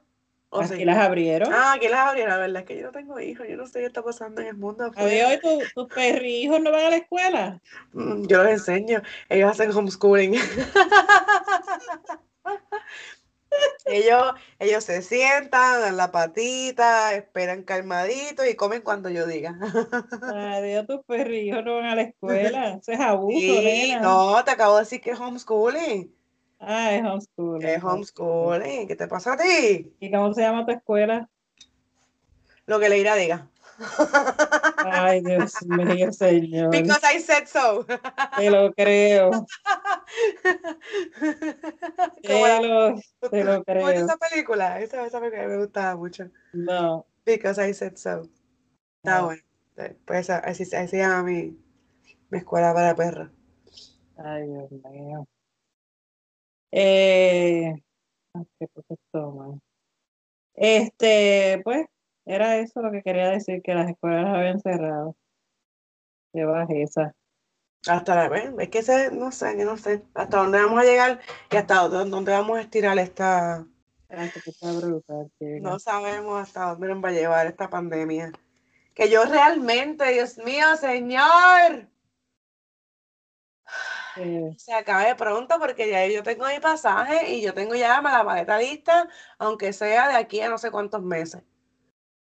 ¿O 0.53 0.61
Aquí 0.61 0.75
sí? 0.75 0.85
las 0.85 0.97
abrieron. 0.97 1.51
Ah, 1.53 1.73
aquí 1.73 1.87
las 1.87 2.07
abrieron, 2.07 2.31
la 2.31 2.37
verdad 2.37 2.61
es 2.61 2.67
que 2.67 2.77
yo 2.77 2.83
no 2.83 2.91
tengo 2.91 3.19
hijos, 3.19 3.47
yo 3.49 3.57
no 3.57 3.65
sé 3.67 3.79
qué 3.79 3.85
está 3.87 4.03
pasando 4.03 4.41
en 4.41 4.47
el 4.47 4.55
mundo. 4.57 4.85
afuera. 4.85 5.07
Adiós, 5.27 5.33
¿y 5.33 5.39
tu- 5.41 5.65
tus 5.73 5.93
perrijos 5.93 6.61
no 6.61 6.71
van 6.71 6.85
a 6.85 6.89
la 6.91 6.97
escuela? 6.97 7.61
Mm, 7.93 8.25
Yo 8.27 8.43
los 8.43 8.51
enseño, 8.53 9.01
ellos 9.29 9.51
hacen 9.51 9.71
homeschooling. 9.71 10.33
ellos, 13.85 14.33
ellos 14.59 14.83
se 14.83 15.01
sientan, 15.01 15.81
dan 15.81 15.97
la 15.97 16.11
patita, 16.11 17.13
esperan 17.13 17.63
calmadito 17.63 18.45
y 18.45 18.55
comen 18.55 18.81
cuando 18.81 19.09
yo 19.09 19.27
diga. 19.27 19.57
Adiós, 20.55 20.87
tus 20.87 21.03
perrijos 21.05 21.63
no 21.63 21.75
van 21.75 21.85
a 21.85 21.95
la 21.95 22.01
escuela. 22.03 22.79
Eso 22.81 22.91
es 22.91 22.99
abuso, 22.99 23.39
Sí, 23.39 23.61
nena. 23.63 24.01
no, 24.01 24.43
te 24.43 24.51
acabo 24.51 24.75
de 24.77 24.83
decir 24.83 25.01
que 25.01 25.11
es 25.11 25.19
homeschooling. 25.19 26.15
Ah, 26.65 26.93
es 26.95 27.03
homeschooling. 27.03 27.67
Es 27.67 27.83
homeschooling. 27.83 28.87
¿Qué 28.87 28.95
te 28.95 29.07
pasa 29.07 29.33
a 29.33 29.37
ti? 29.37 29.93
¿Y 29.99 30.11
cómo 30.11 30.33
se 30.33 30.41
llama 30.41 30.65
tu 30.65 30.71
escuela? 30.71 31.29
Lo 32.65 32.79
que 32.79 32.87
Leira 32.89 33.15
diga. 33.15 33.49
Ay, 34.77 35.21
Dios 35.21 35.61
mío, 35.65 36.11
señor. 36.13 36.69
Because 36.71 37.03
I 37.03 37.19
said 37.19 37.47
so. 37.47 37.85
Te 38.37 38.49
lo 38.49 38.71
creo. 38.73 39.31
Te 42.21 42.61
lo, 42.61 42.95
te 43.29 43.43
lo 43.43 43.63
¿Cómo 43.63 43.89
es 43.89 43.95
creo. 43.95 44.05
esa 44.05 44.17
película? 44.17 44.79
Esa, 44.79 45.05
esa 45.05 45.19
película 45.19 45.47
me 45.47 45.57
gustaba 45.57 45.95
mucho. 45.97 46.29
No. 46.53 47.05
Because 47.25 47.59
I 47.61 47.73
said 47.73 47.97
so. 47.97 48.23
Está 48.97 49.19
no. 49.19 49.25
bueno. 49.25 49.41
Eh, 49.77 49.97
Pues 50.05 50.29
así, 50.29 50.63
así 50.63 50.65
se 50.65 50.97
llama 50.97 51.23
mi, 51.23 51.57
mi 52.29 52.37
escuela 52.37 52.73
para 52.73 52.95
perros. 52.95 53.29
Ay, 54.17 54.47
Dios 54.47 54.71
mío. 54.71 55.27
Eh, 56.75 57.71
toma. 59.11 59.59
Este, 60.55 61.61
pues, 61.63 61.85
era 62.25 62.57
eso 62.57 62.81
lo 62.81 62.91
que 62.91 63.03
quería 63.03 63.29
decir, 63.29 63.61
que 63.61 63.75
las 63.75 63.89
escuelas 63.91 64.23
las 64.23 64.35
habían 64.35 64.59
cerrado. 64.59 65.15
Qué 66.33 66.45
bajeza. 66.45 67.13
Hasta 67.87 68.15
la 68.15 68.27
vez. 68.27 68.51
Es 68.57 68.69
que 68.69 68.79
ese, 68.79 69.11
no 69.11 69.31
sé, 69.31 69.55
yo 69.57 69.65
no 69.65 69.77
sé. 69.77 70.03
Hasta 70.15 70.37
dónde 70.37 70.63
vamos 70.63 70.79
a 70.79 70.85
llegar 70.85 71.19
y 71.51 71.57
hasta 71.57 71.87
dónde, 71.87 72.31
vamos 72.31 72.57
a 72.57 72.61
estirar 72.61 72.97
esta. 72.97 73.67
Brutal. 74.61 75.31
No 75.61 75.77
sabemos 75.77 76.41
hasta 76.41 76.71
dónde 76.71 76.87
nos 76.87 77.03
va 77.03 77.09
a 77.09 77.13
llevar 77.13 77.45
esta 77.45 77.69
pandemia. 77.69 78.31
Que 78.95 79.09
yo 79.11 79.25
realmente, 79.25 80.11
Dios 80.11 80.37
mío, 80.39 80.75
Señor, 80.77 81.87
Eh, 84.17 84.53
se 84.57 84.73
acabe 84.73 85.15
pronto 85.15 85.59
porque 85.59 85.89
ya 85.89 86.05
yo 86.07 86.23
tengo 86.23 86.45
mi 86.47 86.59
pasaje 86.59 87.33
y 87.33 87.41
yo 87.41 87.53
tengo 87.53 87.75
ya 87.75 88.01
la 88.01 88.23
maleta 88.23 88.57
lista, 88.57 89.07
aunque 89.37 89.73
sea 89.73 90.09
de 90.09 90.15
aquí 90.15 90.41
a 90.41 90.49
no 90.49 90.57
sé 90.57 90.71
cuántos 90.71 91.01
meses. 91.01 91.41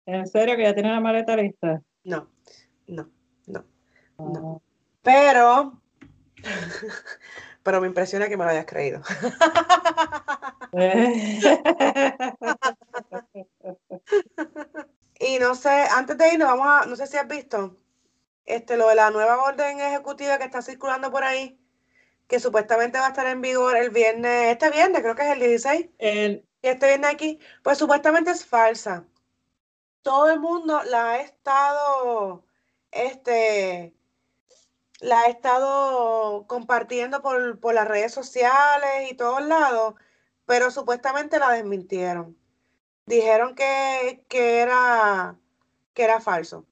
¿En 0.07 0.27
serio 0.27 0.57
que 0.57 0.65
ya 0.65 0.75
tiene 0.75 0.93
la 0.93 1.01
maleta 1.01 1.37
lista? 1.37 1.81
No, 2.05 2.29
no, 2.87 3.11
no. 3.47 3.65
No. 4.19 4.63
Pero, 5.03 5.81
pero 7.63 7.81
me 7.81 7.87
impresiona 7.87 8.29
que 8.29 8.37
me 8.37 8.45
lo 8.45 8.51
hayas 8.51 8.67
creído. 8.67 9.01
Y 15.21 15.39
no 15.39 15.55
sé, 15.55 15.71
antes 15.71 16.19
de 16.19 16.35
irnos, 16.35 16.49
vamos 16.49 16.67
a, 16.67 16.87
no 16.87 16.97
sé 16.97 17.07
si 17.07 17.17
has 17.17 17.27
visto, 17.27 17.79
este, 18.45 18.77
lo 18.77 18.89
de 18.89 18.97
la 18.97 19.11
nueva 19.11 19.43
orden 19.43 19.81
ejecutiva 19.81 20.39
que 20.39 20.45
está 20.45 20.61
circulando 20.61 21.11
por 21.11 21.25
ahí, 21.25 21.59
que 22.29 22.41
supuestamente 22.41 22.99
va 22.99 23.07
a 23.07 23.09
estar 23.11 23.27
en 23.27 23.41
vigor 23.41 23.77
el 23.77 23.91
viernes, 23.91 24.53
este 24.53 24.71
viernes, 24.71 25.03
creo 25.03 25.15
que 25.15 25.23
es 25.23 25.31
el 25.33 25.41
16, 25.41 25.91
El, 25.99 26.49
y 26.63 26.69
este 26.69 26.87
viernes 26.89 27.11
aquí, 27.13 27.39
pues 27.63 27.79
supuestamente 27.79 28.31
es 28.31 28.45
falsa. 28.47 29.07
Todo 30.03 30.31
el 30.31 30.41
mundo 30.41 30.83
la 30.85 31.13
ha 31.13 31.21
estado, 31.21 32.45
este, 32.91 33.95
la 35.01 35.27
he 35.27 35.31
estado 35.31 36.47
compartiendo 36.47 37.23
por, 37.23 37.61
por 37.61 37.75
las 37.75 37.89
redes 37.89 38.13
sociales 38.13 39.11
y 39.11 39.15
todos 39.17 39.43
lados, 39.45 39.95
pero 40.47 40.71
supuestamente 40.71 41.39
la 41.39 41.51
desmintieron. 41.53 42.37
Dijeron 43.07 43.55
que, 43.55 44.25
que 44.29 44.61
era 44.61 45.39
que 45.95 46.03
era 46.05 46.21
falso. 46.21 46.67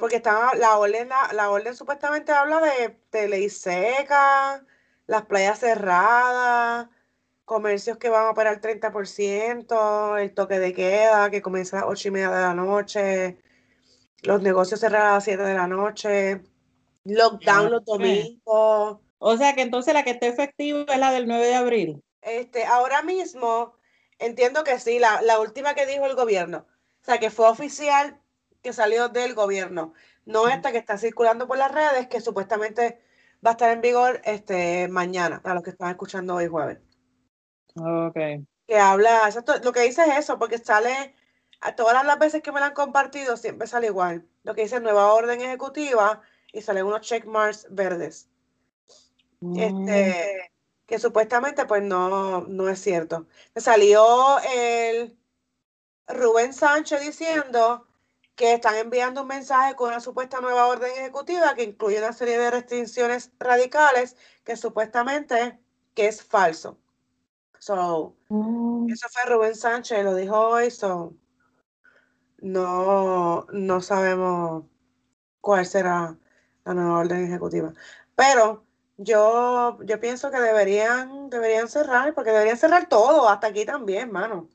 Porque 0.00 0.16
estaba, 0.16 0.54
la 0.54 0.78
orden, 0.78 1.10
la, 1.10 1.50
orden 1.50 1.76
supuestamente 1.76 2.32
habla 2.32 2.60
de, 2.60 2.98
de 3.12 3.28
ley 3.28 3.50
seca, 3.50 4.64
las 5.06 5.26
playas 5.26 5.60
cerradas, 5.60 6.88
comercios 7.44 7.98
que 7.98 8.08
van 8.08 8.26
a 8.26 8.30
operar 8.30 8.54
el 8.54 8.60
30%, 8.60 10.22
el 10.22 10.34
toque 10.34 10.58
de 10.58 10.72
queda 10.72 11.30
que 11.30 11.42
comienza 11.42 11.76
a 11.76 11.80
las 11.80 11.90
8 11.90 12.08
y 12.08 12.10
media 12.12 12.30
de 12.30 12.40
la 12.40 12.54
noche, 12.54 13.38
los 14.22 14.40
negocios 14.40 14.80
cerrados 14.80 15.10
a 15.10 15.14
las 15.14 15.24
7 15.24 15.42
de 15.42 15.54
la 15.54 15.66
noche, 15.66 16.42
lockdown 17.04 17.70
los 17.70 17.84
domingos. 17.84 19.00
O 19.18 19.36
sea 19.36 19.54
que 19.54 19.62
entonces 19.62 19.92
la 19.92 20.02
que 20.02 20.10
está 20.12 20.26
efectiva 20.26 20.84
es 20.88 20.98
la 20.98 21.12
del 21.12 21.26
9 21.26 21.44
de 21.44 21.54
abril. 21.54 22.04
Este, 22.22 22.64
ahora 22.64 23.02
mismo 23.02 23.74
entiendo 24.18 24.64
que 24.64 24.78
sí, 24.78 24.98
la, 24.98 25.20
la 25.22 25.40
última 25.40 25.74
que 25.74 25.86
dijo 25.86 26.06
el 26.06 26.14
gobierno. 26.14 26.66
O 27.02 27.04
sea 27.04 27.18
que 27.18 27.30
fue 27.30 27.48
oficial 27.48 28.19
que 28.62 28.72
salió 28.72 29.08
del 29.08 29.34
gobierno, 29.34 29.94
no 30.24 30.48
esta 30.48 30.72
que 30.72 30.78
está 30.78 30.98
circulando 30.98 31.46
por 31.46 31.58
las 31.58 31.72
redes, 31.72 32.08
que 32.08 32.20
supuestamente 32.20 33.00
va 33.44 33.50
a 33.50 33.52
estar 33.52 33.70
en 33.70 33.80
vigor 33.80 34.20
este 34.24 34.88
mañana, 34.88 35.42
para 35.42 35.54
los 35.54 35.64
que 35.64 35.70
están 35.70 35.90
escuchando 35.90 36.34
hoy 36.34 36.46
jueves. 36.46 36.78
Ok. 37.76 38.16
Que 38.66 38.78
habla, 38.78 39.30
lo 39.62 39.72
que 39.72 39.82
dice 39.82 40.02
es 40.02 40.18
eso, 40.18 40.38
porque 40.38 40.58
sale, 40.58 41.14
a 41.60 41.74
todas 41.74 42.04
las 42.04 42.18
veces 42.18 42.42
que 42.42 42.52
me 42.52 42.60
la 42.60 42.66
han 42.66 42.74
compartido, 42.74 43.36
siempre 43.36 43.66
sale 43.66 43.88
igual. 43.88 44.26
Lo 44.44 44.54
que 44.54 44.62
dice 44.62 44.80
nueva 44.80 45.12
orden 45.12 45.40
ejecutiva 45.40 46.22
y 46.52 46.62
salen 46.62 46.86
unos 46.86 47.00
check 47.00 47.24
marks 47.24 47.66
verdes. 47.70 48.28
Este, 49.56 50.50
mm. 50.50 50.86
que 50.86 50.98
supuestamente 50.98 51.64
pues 51.64 51.82
no, 51.82 52.42
no 52.42 52.68
es 52.68 52.80
cierto. 52.80 53.26
Salió 53.56 54.38
el 54.54 55.18
Rubén 56.06 56.52
Sánchez 56.52 57.00
diciendo 57.00 57.86
que 58.40 58.54
están 58.54 58.74
enviando 58.76 59.20
un 59.20 59.28
mensaje 59.28 59.76
con 59.76 59.90
una 59.90 60.00
supuesta 60.00 60.40
nueva 60.40 60.66
orden 60.66 60.90
ejecutiva 60.96 61.54
que 61.54 61.62
incluye 61.62 61.98
una 61.98 62.14
serie 62.14 62.38
de 62.38 62.50
restricciones 62.50 63.30
radicales 63.38 64.16
que 64.44 64.56
supuestamente 64.56 65.60
que 65.94 66.06
es 66.08 66.22
falso. 66.22 66.78
So, 67.58 68.16
mm. 68.30 68.90
Eso 68.90 69.08
fue 69.10 69.30
Rubén 69.30 69.54
Sánchez, 69.54 70.02
lo 70.04 70.14
dijo 70.14 70.38
hoy, 70.38 70.70
so, 70.70 71.12
no, 72.38 73.46
no 73.52 73.82
sabemos 73.82 74.64
cuál 75.42 75.66
será 75.66 76.16
la 76.64 76.72
nueva 76.72 77.00
orden 77.00 77.26
ejecutiva. 77.26 77.74
Pero 78.14 78.64
yo, 78.96 79.76
yo 79.82 80.00
pienso 80.00 80.30
que 80.30 80.40
deberían, 80.40 81.28
deberían 81.28 81.68
cerrar, 81.68 82.14
porque 82.14 82.30
deberían 82.30 82.56
cerrar 82.56 82.88
todo, 82.88 83.28
hasta 83.28 83.48
aquí 83.48 83.66
también, 83.66 84.10
mano. 84.10 84.48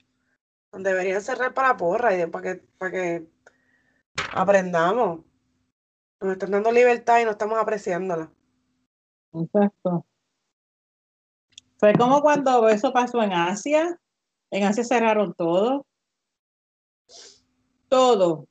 Deberían 0.71 1.21
cerrar 1.21 1.53
para 1.53 1.77
porra 1.77 2.15
y 2.15 2.25
para 2.25 2.55
que, 2.55 2.63
para 2.79 2.91
que 2.91 3.34
aprendamos. 4.33 5.21
Nos 6.21 6.33
están 6.33 6.51
dando 6.51 6.71
libertad 6.71 7.19
y 7.19 7.25
no 7.25 7.31
estamos 7.31 7.59
apreciándola. 7.59 8.31
Exacto. 9.33 10.05
Fue 11.77 11.93
como 11.93 12.21
cuando 12.21 12.67
eso 12.69 12.93
pasó 12.93 13.21
en 13.21 13.33
Asia. 13.33 13.99
En 14.49 14.63
Asia 14.63 14.83
cerraron 14.83 15.33
todo. 15.33 15.85
Todo. 17.89 18.47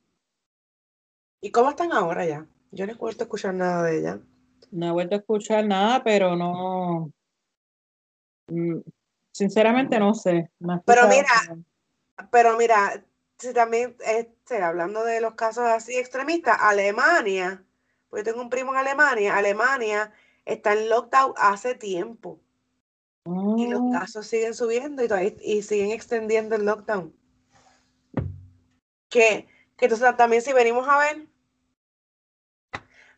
¿Y 1.41 1.51
cómo 1.51 1.69
están 1.69 1.91
ahora 1.91 2.25
ya? 2.25 2.47
Yo 2.71 2.85
no 2.85 2.93
he 2.93 2.95
vuelto 2.95 3.23
a 3.23 3.25
escuchar 3.25 3.53
nada 3.53 3.83
de 3.83 3.99
ella. 3.99 4.19
No 4.71 4.87
he 4.87 4.91
vuelto 4.91 5.15
a 5.15 5.19
escuchar 5.19 5.65
nada, 5.65 6.03
pero 6.03 6.35
no. 6.35 7.11
Mm, 8.47 8.79
sinceramente 9.31 9.99
no 9.99 10.13
sé. 10.13 10.49
pero 10.85 11.07
mira, 11.07 11.29
pero 12.31 12.57
mira, 12.57 13.03
si 13.37 13.53
también, 13.53 13.95
este, 14.05 14.61
hablando 14.61 15.03
de 15.03 15.21
los 15.21 15.35
casos 15.35 15.65
así 15.65 15.97
extremistas, 15.97 16.57
Alemania, 16.59 17.63
pues 18.09 18.23
yo 18.23 18.31
tengo 18.31 18.41
un 18.41 18.49
primo 18.49 18.71
en 18.71 18.77
Alemania, 18.77 19.35
Alemania 19.35 20.13
está 20.45 20.73
en 20.73 20.89
lockdown 20.89 21.33
hace 21.37 21.75
tiempo. 21.75 22.39
Y 23.57 23.67
los 23.67 23.81
oh. 23.81 23.91
casos 23.91 24.27
siguen 24.27 24.53
subiendo 24.53 25.03
y, 25.03 25.37
y 25.41 25.63
siguen 25.63 25.89
extendiendo 25.89 26.55
el 26.55 26.65
lockdown. 26.65 27.13
Que, 29.09 29.47
que 29.75 29.85
entonces 29.85 30.15
también 30.15 30.43
si 30.43 30.53
venimos 30.53 30.87
a 30.87 30.99
ver, 30.99 31.27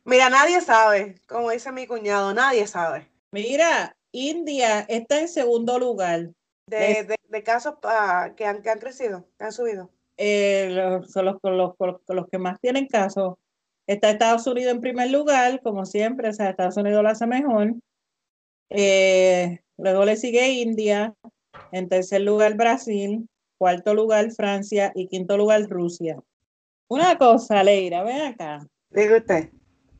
mira, 0.05 0.30
nadie 0.30 0.61
sabe, 0.61 1.15
como 1.28 1.51
dice 1.51 1.74
mi 1.74 1.88
cuñado, 1.88 2.34
nadie 2.34 2.68
sabe. 2.68 3.11
Mira, 3.32 3.97
India 4.11 4.80
está 4.88 5.20
en 5.20 5.28
segundo 5.28 5.78
lugar. 5.78 6.30
De, 6.68 7.18
de, 7.30 7.43
casos 7.43 7.76
que, 8.36 8.45
han, 8.45 8.61
que 8.61 8.70
han 8.70 8.80
crecido, 8.80 9.26
que 9.38 9.45
han 9.45 9.53
subido 9.53 9.89
eh, 10.18 10.99
son 11.07 11.26
los, 11.26 11.38
los, 11.43 11.74
los, 12.07 12.28
que 12.30 12.38
más 12.38 12.59
tienen 12.59 12.88
caso. 12.88 13.39
Está 13.86 14.09
Estados 14.09 14.45
Unidos 14.47 14.74
en 14.74 14.82
primer 14.82 15.11
lugar, 15.11 15.61
como 15.61 15.86
siempre, 15.86 16.30
o 16.30 16.34
sea, 16.34 16.49
Estados 16.49 16.78
Unidos 16.78 17.03
lo 17.03 17.09
hace 17.09 17.26
mejor. 17.28 17.76
Eh, 18.70 19.59
luego 19.78 20.03
le 20.03 20.18
sigue 20.18 20.49
India, 20.49 21.13
en 21.72 21.88
tercer 21.88 22.22
lugar 22.22 22.55
Brasil, 22.55 23.30
cuarto 23.57 23.93
lugar 23.93 24.32
Francia 24.32 24.91
y 24.93 25.07
quinto 25.07 25.38
lugar 25.38 25.63
Rusia. 25.70 26.18
Una 26.89 27.18
cosa, 27.18 27.63
Leira, 27.63 28.03
ven 28.03 28.22
acá. 28.22 28.68
Diga 28.89 29.18
usted. 29.18 29.51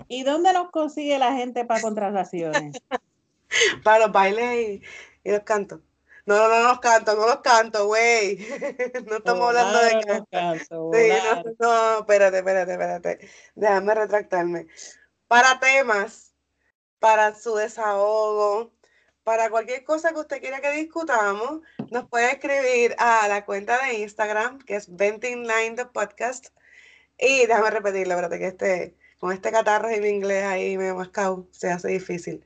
¿Y 0.08 0.24
dónde 0.24 0.54
nos 0.54 0.70
consigue 0.72 1.18
la 1.18 1.36
gente 1.36 1.66
para 1.66 1.82
contrataciones? 1.82 2.78
para 3.84 4.06
los 4.06 4.12
bailes 4.12 4.82
y 5.24 5.32
los 5.32 5.42
cantos. 5.42 5.82
No, 6.28 6.36
no, 6.36 6.50
no 6.50 6.68
los 6.68 6.80
canto, 6.82 7.16
no 7.16 7.26
los 7.26 7.40
canto, 7.40 7.88
güey. 7.88 8.38
No 9.08 9.16
estamos 9.16 9.48
hablando 9.48 9.80
de 9.80 10.26
canto. 10.30 10.92
sí, 10.94 11.10
no, 11.24 11.44
no, 11.58 12.00
espérate, 12.00 12.40
espérate, 12.40 12.72
espérate. 12.74 13.30
Déjame 13.56 13.96
retractarme. 13.96 14.68
Para 15.30 15.58
temas, 15.62 16.34
para 17.00 17.34
su 17.34 17.56
desahogo, 17.56 18.74
para 19.24 19.50
cualquier 19.50 19.86
cosa 19.86 20.12
que 20.12 20.20
usted 20.20 20.42
quiera 20.42 20.60
que 20.60 20.72
discutamos, 20.72 21.62
nos 21.92 22.10
puede 22.10 22.34
escribir 22.34 22.94
a 23.00 23.30
la 23.30 23.46
cuenta 23.46 23.82
de 23.86 24.00
Instagram, 24.00 24.60
que 24.60 24.76
es 24.76 24.90
Line 24.90 25.76
the 25.78 25.86
Podcast. 25.86 26.48
Y 27.18 27.46
déjame 27.46 27.70
repetirlo, 27.70 28.16
espérate, 28.16 28.40
que 28.40 28.48
este, 28.48 28.98
con 29.18 29.32
este 29.32 29.50
catarro 29.50 29.90
en 29.90 30.06
inglés 30.06 30.44
ahí 30.44 30.78
me 30.78 30.94
mascado, 30.94 31.48
se 31.52 31.72
hace 31.72 31.88
difícil. 31.88 32.46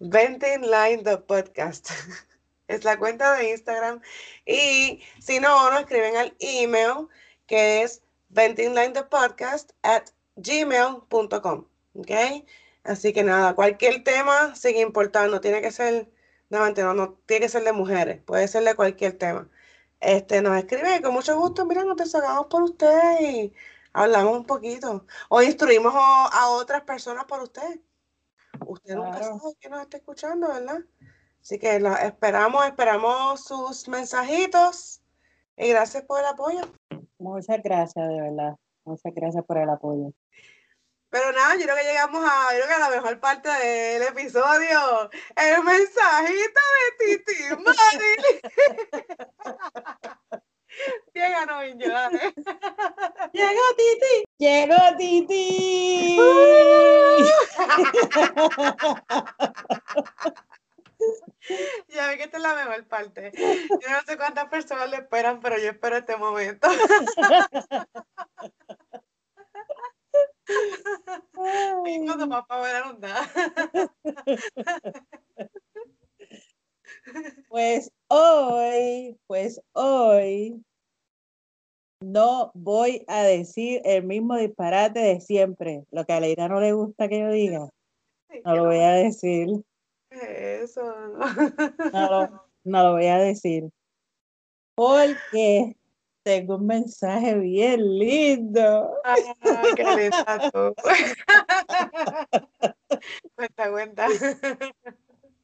Line 0.00 1.04
the 1.04 1.18
Podcast. 1.18 1.90
es 2.70 2.84
la 2.84 2.98
cuenta 2.98 3.36
de 3.36 3.50
Instagram. 3.50 4.00
Y 4.46 5.02
si 5.20 5.40
no, 5.40 5.70
nos 5.70 5.80
escriben 5.80 6.16
al 6.16 6.36
email 6.40 7.08
que 7.46 7.82
es 7.82 8.02
ventinglinethepodcast 8.28 9.72
at 9.82 10.04
gmail.com. 10.36 11.66
¿Ok? 11.94 12.10
Así 12.84 13.12
que 13.12 13.22
nada, 13.22 13.54
cualquier 13.54 14.04
tema, 14.04 14.54
sin 14.56 14.76
importar, 14.76 15.28
no 15.28 15.40
tiene 15.40 15.60
que 15.60 15.70
ser, 15.70 16.10
no, 16.48 16.70
no, 16.70 16.94
no 16.94 17.12
tiene 17.26 17.46
que 17.46 17.50
ser 17.50 17.64
de 17.64 17.72
mujeres, 17.72 18.22
puede 18.22 18.48
ser 18.48 18.64
de 18.64 18.74
cualquier 18.74 19.18
tema. 19.18 19.50
Este, 20.00 20.40
nos 20.40 20.56
escribe 20.56 21.02
con 21.02 21.12
mucho 21.12 21.38
gusto, 21.38 21.66
mira, 21.66 21.84
nos 21.84 21.96
desahogamos 21.96 22.46
por 22.46 22.62
usted 22.62 23.20
y 23.20 23.52
hablamos 23.92 24.38
un 24.38 24.46
poquito. 24.46 25.06
O 25.28 25.42
instruimos 25.42 25.92
a, 25.94 26.48
otras 26.50 26.82
personas 26.82 27.24
por 27.26 27.42
usted. 27.42 27.80
Usted 28.66 28.94
nunca 28.94 29.22
sabe 29.22 29.40
que 29.60 29.68
nos 29.68 29.82
está 29.82 29.98
escuchando, 29.98 30.48
¿verdad? 30.48 30.80
Así 31.40 31.58
que 31.58 31.80
lo 31.80 31.96
esperamos, 31.96 32.66
esperamos 32.66 33.44
sus 33.44 33.88
mensajitos 33.88 35.00
y 35.56 35.68
gracias 35.70 36.04
por 36.04 36.20
el 36.20 36.26
apoyo. 36.26 36.60
Muchas 37.18 37.62
gracias, 37.62 38.08
de 38.08 38.20
verdad. 38.20 38.56
Muchas 38.84 39.14
gracias 39.14 39.44
por 39.44 39.58
el 39.58 39.70
apoyo. 39.70 40.12
Pero 41.10 41.32
nada, 41.32 41.56
yo 41.56 41.64
creo 41.64 41.76
que 41.76 41.82
llegamos 41.82 42.24
a, 42.24 42.54
yo 42.54 42.64
creo 42.64 42.68
que 42.68 42.74
a 42.74 42.78
la 42.78 42.90
mejor 42.90 43.18
parte 43.18 43.48
del 43.48 44.02
episodio. 44.02 45.10
El 45.34 45.64
mensajito 45.64 46.60
de 46.76 47.16
Titi 47.16 47.42
Mari. 47.56 48.14
Llega, 51.14 51.46
no, 51.46 51.64
yo, 51.64 51.72
Llegó 53.32 53.62
Titi. 53.76 54.24
Llegó 54.38 54.96
Titi. 54.96 56.16
Ya 61.88 62.08
ve 62.08 62.16
que 62.16 62.24
esta 62.24 62.36
es 62.36 62.42
la 62.42 62.54
mejor 62.54 62.86
parte. 62.86 63.32
Yo 63.34 63.90
no 63.90 64.00
sé 64.06 64.16
cuántas 64.16 64.48
personas 64.48 64.90
le 64.90 64.96
esperan, 64.96 65.40
pero 65.40 65.58
yo 65.58 65.70
espero 65.70 65.96
este 65.96 66.16
momento. 66.16 66.68
Y 71.86 72.04
cuando 72.04 72.28
papá 72.28 72.60
a 72.60 72.94
Pues 77.48 77.90
hoy, 78.08 79.18
pues 79.26 79.60
hoy 79.72 80.62
no 82.00 82.50
voy 82.54 83.04
a 83.08 83.22
decir 83.22 83.80
el 83.84 84.04
mismo 84.04 84.36
disparate 84.36 85.00
de 85.00 85.20
siempre, 85.20 85.84
lo 85.90 86.04
que 86.04 86.12
a 86.12 86.20
Leira 86.20 86.48
no 86.48 86.60
le 86.60 86.72
gusta 86.72 87.08
que 87.08 87.20
yo 87.20 87.30
diga. 87.30 87.68
No 88.44 88.54
lo 88.54 88.66
voy 88.66 88.78
a 88.78 88.92
decir. 88.92 89.48
Eso. 90.10 90.82
No 91.92 92.10
lo, 92.10 92.48
no 92.64 92.82
lo 92.84 92.92
voy 92.92 93.06
a 93.06 93.18
decir. 93.18 93.70
Porque 94.74 95.76
tengo 96.22 96.56
un 96.56 96.66
mensaje 96.66 97.34
bien 97.38 97.98
lindo. 97.98 98.90
Ay, 99.04 99.22
qué. 99.76 100.10
Cuenta, 103.34 103.70
cuenta. 103.70 104.06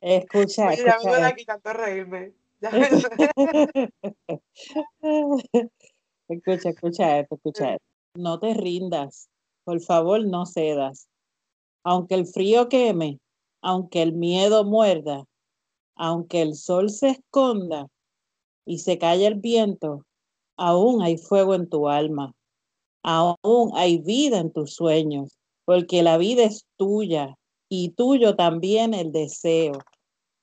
Escucha, 0.00 0.68
Oye, 0.68 0.84
ya 0.84 0.90
escucha. 0.90 1.26
aquí 1.26 1.44
tanto 1.44 1.70
a 1.70 1.72
reírme. 1.72 2.32
Ya 2.60 2.70
Escucha, 6.28 6.70
escucha 6.70 7.18
esto, 7.20 7.36
escucha 7.36 7.74
esto. 7.74 7.84
No 8.14 8.38
te 8.38 8.54
rindas. 8.54 9.28
Por 9.64 9.80
favor, 9.80 10.24
no 10.24 10.46
cedas. 10.46 11.08
Aunque 11.84 12.14
el 12.14 12.26
frío 12.26 12.68
queme, 12.68 13.20
aunque 13.62 14.02
el 14.02 14.12
miedo 14.12 14.64
muerda, 14.64 15.24
aunque 15.96 16.42
el 16.42 16.54
sol 16.54 16.90
se 16.90 17.10
esconda 17.10 17.88
y 18.64 18.78
se 18.78 18.98
calle 18.98 19.26
el 19.26 19.36
viento, 19.36 20.04
aún 20.56 21.02
hay 21.02 21.16
fuego 21.16 21.54
en 21.54 21.68
tu 21.68 21.88
alma. 21.88 22.32
Aún 23.02 23.72
hay 23.74 23.98
vida 23.98 24.38
en 24.38 24.52
tus 24.52 24.74
sueños, 24.74 25.38
porque 25.64 26.02
la 26.02 26.18
vida 26.18 26.44
es 26.44 26.66
tuya 26.76 27.36
y 27.68 27.90
tuyo 27.90 28.34
también 28.34 28.94
el 28.94 29.12
deseo, 29.12 29.78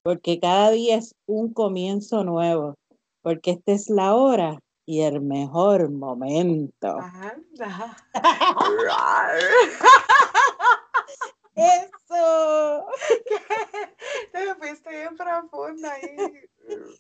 porque 0.02 0.40
cada 0.40 0.72
día 0.72 0.96
es 0.96 1.14
un 1.26 1.54
comienzo 1.54 2.24
nuevo, 2.24 2.76
porque 3.22 3.52
esta 3.52 3.74
es 3.74 3.90
la 3.90 4.16
hora 4.16 4.60
y 4.86 5.02
el 5.02 5.22
mejor 5.22 5.90
momento. 5.92 6.98
Anda. 7.00 7.98
Eso. 11.56 12.88
Te 14.32 14.56
fuiste 14.56 14.90
bien 14.90 15.16
profunda 15.16 15.94
ahí. 15.94 16.50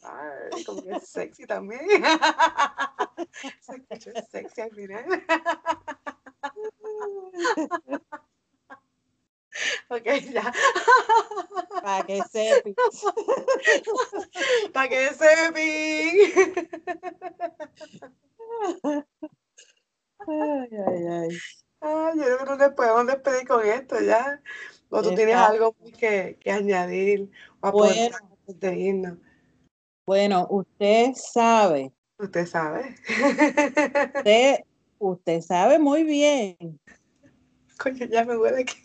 Ay, 0.03 0.63
como 0.63 0.83
que 0.83 0.99
sexy 0.99 1.45
también. 1.45 1.81
Se 3.61 3.75
escuchó 3.75 4.11
sexy 4.31 4.61
al 4.61 4.71
final. 4.71 5.05
Ok, 9.89 10.05
ya. 10.33 10.51
Para 11.83 12.05
que 12.05 12.21
sepas. 12.23 12.73
Para 14.73 14.89
que 14.89 15.09
sepan. 15.13 15.53
Ay, 20.27 20.69
ay, 20.87 21.07
ay. 21.07 21.37
Yo 22.15 22.23
creo 22.23 22.37
que 22.39 22.45
no 22.45 22.55
nos 22.57 22.73
podemos 22.73 23.07
despedir 23.07 23.47
con 23.47 23.65
esto 23.65 23.99
ya. 24.01 24.41
O 24.89 25.01
tú 25.01 25.13
tienes 25.15 25.35
algo 25.35 25.75
que, 25.97 26.37
que 26.39 26.51
añadir 26.51 27.31
o 27.61 27.71
Bueno. 27.71 28.15
aportar 28.45 28.77
irnos. 28.77 29.17
Bueno, 30.05 30.47
usted 30.49 31.13
sabe, 31.15 31.93
Usted 32.19 32.45
sabe. 32.45 32.95
usted, 34.17 34.59
usted 34.99 35.41
sabe 35.41 35.79
muy 35.79 36.03
bien. 36.03 36.79
Coño, 37.77 38.05
ya 38.05 38.23
me 38.23 38.37
huele 38.37 38.61
aquí. 38.61 38.77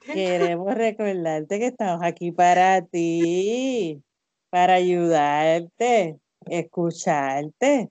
Queremos 0.12 0.74
recordarte 0.74 1.58
que 1.58 1.66
estamos 1.66 2.02
aquí 2.02 2.32
para 2.32 2.82
ti, 2.84 4.02
para 4.50 4.74
ayudarte, 4.74 6.18
escucharte 6.46 7.90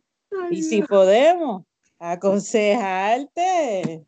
y 0.52 0.64
si 0.64 0.82
podemos, 0.82 1.64
aconsejarte. 2.00 4.06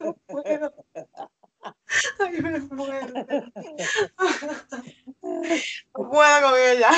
No 0.00 0.16
puedo. 0.26 0.74
Ay, 2.18 2.40
me 2.40 2.58
muero. 2.60 3.12
No 5.22 6.10
puedo 6.10 6.42
con 6.42 6.54
ella. 6.58 6.90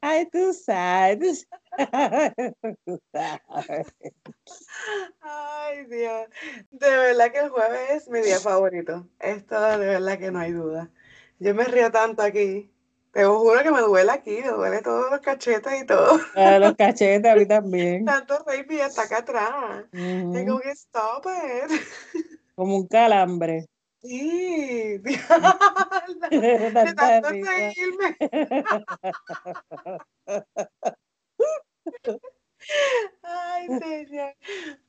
Ay, 0.00 0.26
tú 0.30 0.54
sabes. 0.54 1.46
tú 2.86 3.02
sabes. 3.12 3.94
Ay, 5.20 5.84
Dios. 5.86 6.28
De 6.70 6.88
verdad 6.88 7.32
que 7.32 7.40
el 7.40 7.50
jueves 7.50 7.90
es 7.90 8.08
mi 8.08 8.20
día 8.20 8.40
favorito. 8.40 9.06
Esto 9.18 9.60
de 9.60 9.86
verdad 9.86 10.18
que 10.18 10.30
no 10.30 10.38
hay 10.38 10.52
duda. 10.52 10.90
Yo 11.38 11.54
me 11.54 11.64
río 11.64 11.90
tanto 11.90 12.22
aquí. 12.22 12.73
Te 13.14 13.24
juro 13.24 13.62
que 13.62 13.70
me 13.70 13.80
duele 13.80 14.10
aquí, 14.10 14.40
me 14.42 14.48
duele 14.48 14.82
todos 14.82 15.08
los 15.08 15.20
cachetes 15.20 15.82
y 15.82 15.86
todo. 15.86 16.18
A 16.34 16.58
los 16.58 16.74
cachetes 16.78 17.30
a 17.30 17.36
mí 17.36 17.46
también. 17.46 18.04
Tanto 18.04 18.42
reírme 18.44 18.74
y 18.74 18.80
hasta 18.80 19.02
acá 19.02 19.18
atrás. 19.18 19.84
Como 19.92 20.58
que 20.58 20.70
stop 20.72 21.24
it. 21.26 21.80
Como 22.56 22.76
un 22.78 22.88
calambre. 22.88 23.66
Sí. 24.02 24.98
De 25.04 26.94
tanto 26.96 27.28
reírme. 27.30 28.16
Ay, 33.22 33.68
señor. 33.78 34.34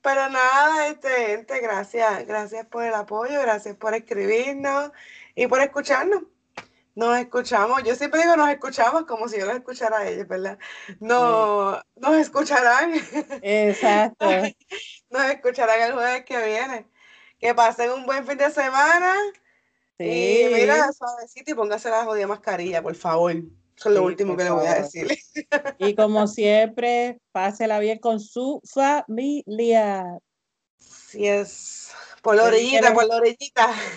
Pero 0.02 0.28
nada, 0.30 0.88
este, 0.88 1.08
gente, 1.08 1.60
gracias, 1.60 2.26
gracias 2.26 2.66
por 2.66 2.82
el 2.82 2.94
apoyo, 2.94 3.40
gracias 3.40 3.76
por 3.76 3.94
escribirnos 3.94 4.90
y 5.36 5.46
por 5.46 5.60
escucharnos. 5.60 6.24
Nos 6.96 7.18
escuchamos, 7.18 7.82
yo 7.84 7.94
siempre 7.94 8.22
digo 8.22 8.36
nos 8.36 8.48
escuchamos 8.48 9.04
como 9.04 9.28
si 9.28 9.38
yo 9.38 9.44
los 9.44 9.54
escuchara 9.56 9.98
a 9.98 10.08
ellos, 10.08 10.26
¿verdad? 10.26 10.58
No, 10.98 11.80
nos 11.96 12.16
escucharán, 12.16 12.94
Exacto. 13.42 14.26
nos 15.10 15.24
escucharán 15.26 15.82
el 15.82 15.92
jueves 15.92 16.24
que 16.24 16.44
viene. 16.44 16.86
Que 17.38 17.54
pasen 17.54 17.90
un 17.90 18.06
buen 18.06 18.26
fin 18.26 18.38
de 18.38 18.50
semana 18.50 19.14
y 19.98 20.04
Sí. 20.04 20.50
mira, 20.54 20.90
suavecito 20.92 21.50
y 21.50 21.54
póngase 21.54 21.90
la 21.90 22.04
jodida 22.04 22.26
mascarilla, 22.26 22.82
por 22.82 22.94
favor. 22.94 23.32
Eso 23.32 23.88
es 23.90 23.94
lo 23.94 24.00
Sí, 24.00 24.06
último 24.06 24.36
que 24.36 24.44
le 24.44 24.50
voy 24.50 24.66
a 24.66 24.74
decir. 24.74 25.18
Y 25.78 25.94
como 25.94 26.26
siempre, 26.26 27.18
pásela 27.32 27.78
bien 27.78 27.98
con 27.98 28.20
su 28.20 28.62
familia. 28.64 30.18
Si 30.78 31.26
es 31.26 31.92
por 32.26 32.36
la 32.36 32.50
Dedíquele- 32.50 32.92
por 32.92 33.06
la. 33.06 33.20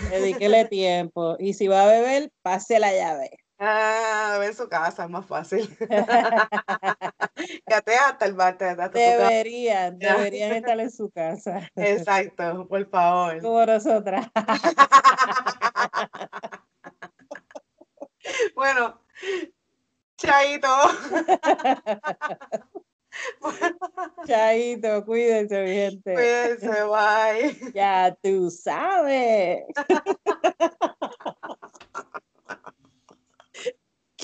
Dedíquele 0.09 0.65
tiempo. 0.65 1.36
Y 1.39 1.53
si 1.53 1.67
va 1.67 1.84
a 1.84 1.88
beber, 1.88 2.32
pase 2.41 2.80
la 2.80 2.93
llave. 2.93 3.30
Ah, 3.57 4.34
a 4.36 4.38
ver 4.38 4.53
su 4.55 4.69
casa, 4.69 5.03
es 5.03 5.09
más 5.09 5.25
fácil. 5.25 5.67
Quédate 7.67 7.95
hasta 7.95 8.25
el 8.25 8.34
bar, 8.34 8.53
hasta. 8.53 8.88
Deberían, 8.89 9.99
deberían 9.99 10.53
estar 10.53 10.80
en 10.80 10.91
su 10.91 11.09
casa. 11.09 11.69
Exacto, 11.75 12.65
por 12.69 12.89
favor. 12.89 13.41
Como 13.41 13.65
nosotras. 13.65 14.27
Bueno, 18.55 19.01
chaito. 20.17 20.67
Chaito, 24.28 25.05
cuídense, 25.05 25.63
mi 25.63 25.74
gente. 25.74 26.13
Cuídense, 26.13 26.84
bye. 26.84 27.72
Ya 27.74 28.15
tú 28.22 28.49
sabes. 28.51 29.63
Q. 34.17 34.24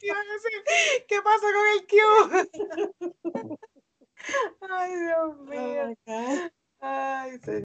Te 0.00 0.06
iba 0.06 0.16
a 0.16 0.24
decir, 0.32 0.62
¿Qué 1.08 1.22
pasa 1.22 1.46
con 1.52 1.66
el 1.72 1.86
Q? 1.86 1.96
Ay, 4.70 4.90
Dios 4.96 5.38
mío. 5.48 5.94
Oh. 6.06 6.50
Ay, 6.80 7.38
señor. 7.38 7.64